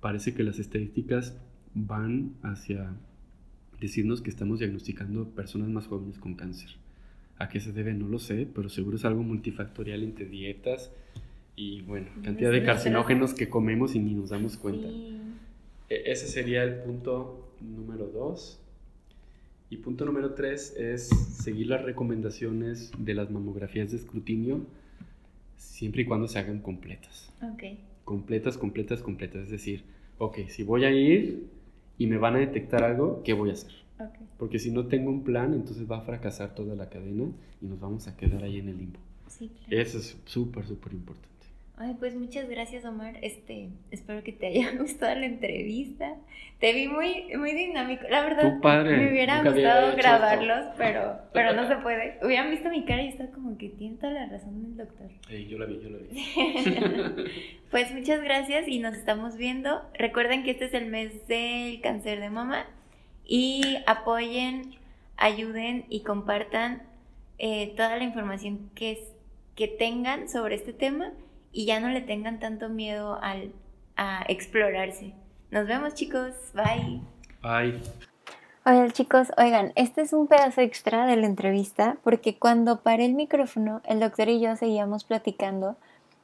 parece 0.00 0.34
que 0.34 0.42
las 0.42 0.58
estadísticas 0.58 1.36
van 1.74 2.34
hacia 2.42 2.90
decirnos 3.80 4.20
que 4.20 4.30
estamos 4.30 4.58
diagnosticando 4.58 5.28
personas 5.30 5.68
más 5.68 5.86
jóvenes 5.86 6.18
con 6.18 6.34
cáncer. 6.34 6.70
¿A 7.38 7.48
qué 7.48 7.60
se 7.60 7.72
debe? 7.72 7.94
No 7.94 8.08
lo 8.08 8.18
sé, 8.18 8.46
pero 8.52 8.68
seguro 8.68 8.96
es 8.96 9.04
algo 9.04 9.22
multifactorial 9.22 10.02
entre 10.02 10.26
dietas 10.26 10.90
y, 11.56 11.82
bueno, 11.82 12.08
cantidad 12.24 12.50
de 12.50 12.62
carcinógenos 12.64 13.34
que 13.34 13.48
comemos 13.48 13.94
y 13.94 14.00
ni 14.00 14.14
nos 14.14 14.30
damos 14.30 14.56
cuenta. 14.56 14.88
Sí. 14.88 15.18
E- 15.88 16.02
Ese 16.12 16.26
sería 16.26 16.64
el 16.64 16.76
punto 16.76 17.48
número 17.60 18.06
dos. 18.06 18.60
Y 19.70 19.76
punto 19.78 20.04
número 20.06 20.32
tres 20.34 20.74
es 20.78 21.08
seguir 21.08 21.66
las 21.68 21.82
recomendaciones 21.82 22.90
de 22.98 23.14
las 23.14 23.30
mamografías 23.30 23.90
de 23.90 23.98
escrutinio 23.98 24.62
siempre 25.56 26.02
y 26.02 26.04
cuando 26.06 26.26
se 26.26 26.38
hagan 26.38 26.60
completas. 26.60 27.30
Ok. 27.42 27.64
Completas, 28.04 28.56
completas, 28.56 29.02
completas. 29.02 29.42
Es 29.44 29.50
decir, 29.50 29.84
ok, 30.18 30.38
si 30.48 30.62
voy 30.62 30.84
a 30.84 30.90
ir 30.90 31.48
y 31.98 32.06
me 32.06 32.16
van 32.16 32.36
a 32.36 32.38
detectar 32.38 32.82
algo, 32.82 33.22
¿qué 33.24 33.32
voy 33.34 33.50
a 33.50 33.52
hacer? 33.52 33.72
Ok. 34.00 34.14
Porque 34.38 34.58
si 34.58 34.70
no 34.70 34.86
tengo 34.86 35.10
un 35.10 35.24
plan, 35.24 35.54
entonces 35.54 35.90
va 35.90 35.98
a 35.98 36.02
fracasar 36.02 36.54
toda 36.54 36.74
la 36.74 36.88
cadena 36.88 37.30
y 37.60 37.66
nos 37.66 37.80
vamos 37.80 38.08
a 38.08 38.16
quedar 38.16 38.44
ahí 38.44 38.58
en 38.58 38.68
el 38.68 38.78
limbo. 38.78 39.00
Sí, 39.26 39.48
claro. 39.48 39.82
Eso 39.82 39.98
es 39.98 40.16
súper, 40.24 40.66
súper 40.66 40.92
importante. 40.92 41.28
Ay, 41.80 41.94
pues 41.96 42.16
muchas 42.16 42.48
gracias, 42.48 42.84
Omar. 42.84 43.18
Este, 43.22 43.68
espero 43.92 44.24
que 44.24 44.32
te 44.32 44.48
haya 44.48 44.72
gustado 44.78 45.14
la 45.14 45.26
entrevista. 45.26 46.16
Te 46.58 46.72
vi 46.72 46.88
muy, 46.88 47.36
muy 47.36 47.52
dinámico. 47.52 48.02
La 48.10 48.24
verdad, 48.24 48.60
padre, 48.60 48.96
me 48.96 49.10
hubiera 49.10 49.44
gustado 49.44 49.94
grabarlos, 49.94 50.66
pero, 50.76 51.18
pero 51.32 51.52
no 51.54 51.68
se 51.68 51.76
puede. 51.82 52.18
Hubieran 52.24 52.50
visto 52.50 52.68
mi 52.68 52.84
cara 52.84 53.04
y 53.04 53.08
está 53.08 53.30
como 53.30 53.56
que 53.56 53.68
tiene 53.68 53.96
toda 53.96 54.12
la 54.12 54.26
razón 54.26 54.60
del 54.62 54.76
doctor. 54.76 55.06
Ey, 55.30 55.46
yo 55.46 55.56
la 55.56 55.66
vi, 55.66 55.80
yo 55.80 55.90
la 55.90 55.98
vi. 55.98 57.24
Pues 57.70 57.94
muchas 57.94 58.22
gracias 58.22 58.66
y 58.66 58.80
nos 58.80 58.96
estamos 58.96 59.36
viendo. 59.36 59.82
Recuerden 59.94 60.42
que 60.42 60.52
este 60.52 60.64
es 60.64 60.74
el 60.74 60.86
mes 60.86 61.28
del 61.28 61.80
cáncer 61.82 62.18
de 62.18 62.30
mama 62.30 62.66
y 63.28 63.78
apoyen, 63.86 64.74
ayuden 65.16 65.84
y 65.88 66.00
compartan 66.00 66.82
eh, 67.38 67.74
toda 67.76 67.96
la 67.96 68.02
información 68.02 68.70
que, 68.74 69.06
que 69.54 69.68
tengan 69.68 70.28
sobre 70.28 70.56
este 70.56 70.72
tema 70.72 71.12
y 71.52 71.66
ya 71.66 71.78
no 71.78 71.90
le 71.90 72.00
tengan 72.00 72.40
tanto 72.40 72.68
miedo 72.70 73.20
al, 73.22 73.52
a 73.96 74.24
explorarse. 74.28 75.12
Nos 75.50 75.66
vemos 75.66 75.94
chicos, 75.94 76.32
bye. 76.54 77.00
Bye. 77.42 77.80
Hola 78.64 78.90
chicos, 78.90 79.28
oigan, 79.38 79.72
este 79.76 80.02
es 80.02 80.12
un 80.12 80.26
pedazo 80.26 80.62
extra 80.62 81.06
de 81.06 81.16
la 81.16 81.26
entrevista 81.26 81.96
porque 82.02 82.36
cuando 82.36 82.80
paré 82.80 83.04
el 83.06 83.14
micrófono, 83.14 83.82
el 83.84 84.00
doctor 84.00 84.28
y 84.28 84.40
yo 84.40 84.56
seguíamos 84.56 85.04
platicando 85.04 85.76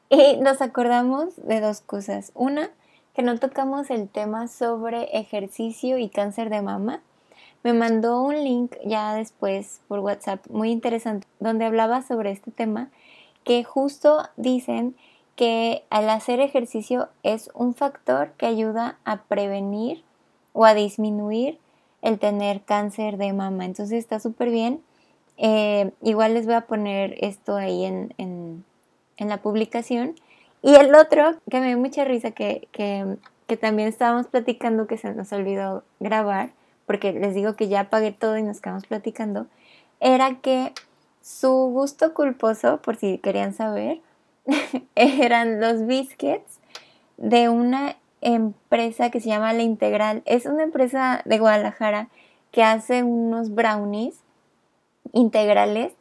y 0.08 0.36
nos 0.38 0.60
acordamos 0.60 1.36
de 1.36 1.60
dos 1.60 1.80
cosas. 1.80 2.32
Una, 2.34 2.70
que 3.14 3.22
no 3.22 3.38
tocamos 3.38 3.90
el 3.90 4.08
tema 4.08 4.48
sobre 4.48 5.04
ejercicio 5.18 5.98
y 5.98 6.08
cáncer 6.08 6.50
de 6.50 6.62
mama. 6.62 7.00
Me 7.62 7.72
mandó 7.72 8.20
un 8.20 8.42
link 8.44 8.74
ya 8.84 9.14
después 9.14 9.80
por 9.88 10.00
WhatsApp 10.00 10.44
muy 10.50 10.70
interesante 10.70 11.26
donde 11.40 11.64
hablaba 11.64 12.02
sobre 12.02 12.30
este 12.30 12.50
tema 12.50 12.90
que 13.44 13.62
justo 13.64 14.28
dicen 14.36 14.96
que 15.36 15.84
al 15.90 16.08
hacer 16.10 16.40
ejercicio 16.40 17.08
es 17.22 17.50
un 17.54 17.74
factor 17.74 18.32
que 18.32 18.46
ayuda 18.46 18.98
a 19.04 19.22
prevenir 19.22 20.02
o 20.52 20.64
a 20.64 20.74
disminuir 20.74 21.58
el 22.02 22.18
tener 22.18 22.62
cáncer 22.62 23.16
de 23.16 23.32
mama. 23.32 23.64
Entonces 23.64 23.98
está 23.98 24.20
súper 24.20 24.50
bien. 24.50 24.82
Eh, 25.36 25.90
igual 26.02 26.34
les 26.34 26.46
voy 26.46 26.54
a 26.54 26.62
poner 26.62 27.16
esto 27.20 27.56
ahí 27.56 27.84
en, 27.84 28.14
en, 28.18 28.64
la 29.28 29.38
publicación. 29.38 30.14
Y 30.64 30.76
el 30.76 30.94
otro, 30.94 31.34
que 31.50 31.60
me 31.60 31.66
dio 31.66 31.78
mucha 31.78 32.04
risa, 32.04 32.30
que, 32.30 32.68
que, 32.72 33.18
también 33.58 33.86
estábamos 33.86 34.28
platicando, 34.28 34.86
que 34.86 34.96
se 34.96 35.12
nos 35.12 35.30
olvidó 35.30 35.84
grabar, 36.00 36.52
porque 36.86 37.12
les 37.12 37.34
digo 37.34 37.54
que 37.54 37.68
ya 37.68 37.80
apagué 37.80 38.12
todo 38.12 38.38
y 38.38 38.42
nos 38.42 38.62
quedamos 38.62 38.86
platicando, 38.86 39.46
era 40.00 40.40
que 40.40 40.72
su 41.20 41.50
gusto 41.50 42.14
culposo, 42.14 42.80
por 42.80 42.96
si 42.96 43.18
querían 43.18 43.52
saber, 43.52 44.00
eran 44.94 45.60
los 45.60 45.86
biscuits 45.86 46.60
de 47.18 47.50
una 47.50 47.96
empresa 48.22 49.10
que 49.10 49.20
se 49.20 49.28
llama 49.28 49.52
La 49.52 49.62
Integral. 49.62 50.22
Es 50.24 50.46
una 50.46 50.62
empresa 50.62 51.20
de 51.26 51.40
Guadalajara 51.40 52.08
que 52.52 52.62
hace 52.62 53.02
unos 53.02 53.54
brownies 53.54 54.18
integrales, 55.12 55.92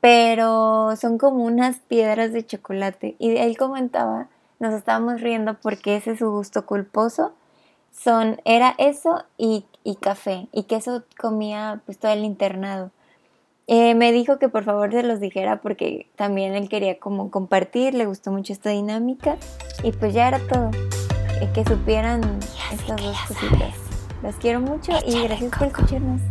pero 0.00 0.94
son 0.96 1.18
como 1.18 1.44
unas 1.44 1.78
piedras 1.78 2.32
de 2.32 2.44
chocolate. 2.44 3.16
Y 3.18 3.36
él 3.36 3.56
comentaba, 3.56 4.28
nos 4.58 4.74
estábamos 4.74 5.20
riendo 5.20 5.54
porque 5.54 5.96
ese 5.96 6.12
es 6.12 6.18
su 6.18 6.30
gusto 6.30 6.66
culposo. 6.66 7.32
Son, 7.92 8.40
era 8.44 8.74
eso 8.78 9.24
y, 9.38 9.64
y 9.82 9.96
café, 9.96 10.48
y 10.52 10.64
que 10.64 10.76
eso 10.76 11.04
comía 11.18 11.80
pues 11.86 11.98
todo 11.98 12.12
el 12.12 12.24
internado. 12.24 12.90
Eh, 13.68 13.94
me 13.94 14.12
dijo 14.12 14.38
que 14.38 14.48
por 14.48 14.62
favor 14.62 14.92
se 14.92 15.02
los 15.02 15.18
dijera 15.18 15.60
porque 15.60 16.08
también 16.14 16.54
él 16.54 16.68
quería 16.68 17.00
como 17.00 17.32
compartir, 17.32 17.94
le 17.94 18.06
gustó 18.06 18.30
mucho 18.30 18.52
esta 18.52 18.70
dinámica 18.70 19.38
y 19.82 19.90
pues 19.92 20.14
ya 20.14 20.28
era 20.28 20.38
todo. 20.38 20.70
Eh, 21.40 21.50
que 21.52 21.64
supieran 21.64 22.22
estas 22.72 23.02
dos 23.02 23.16
cositas. 23.28 23.74
Las 24.22 24.36
quiero 24.36 24.60
mucho 24.60 24.92
y 25.06 25.22
gracias 25.22 25.52
por 25.58 25.66
escucharnos. 25.66 26.22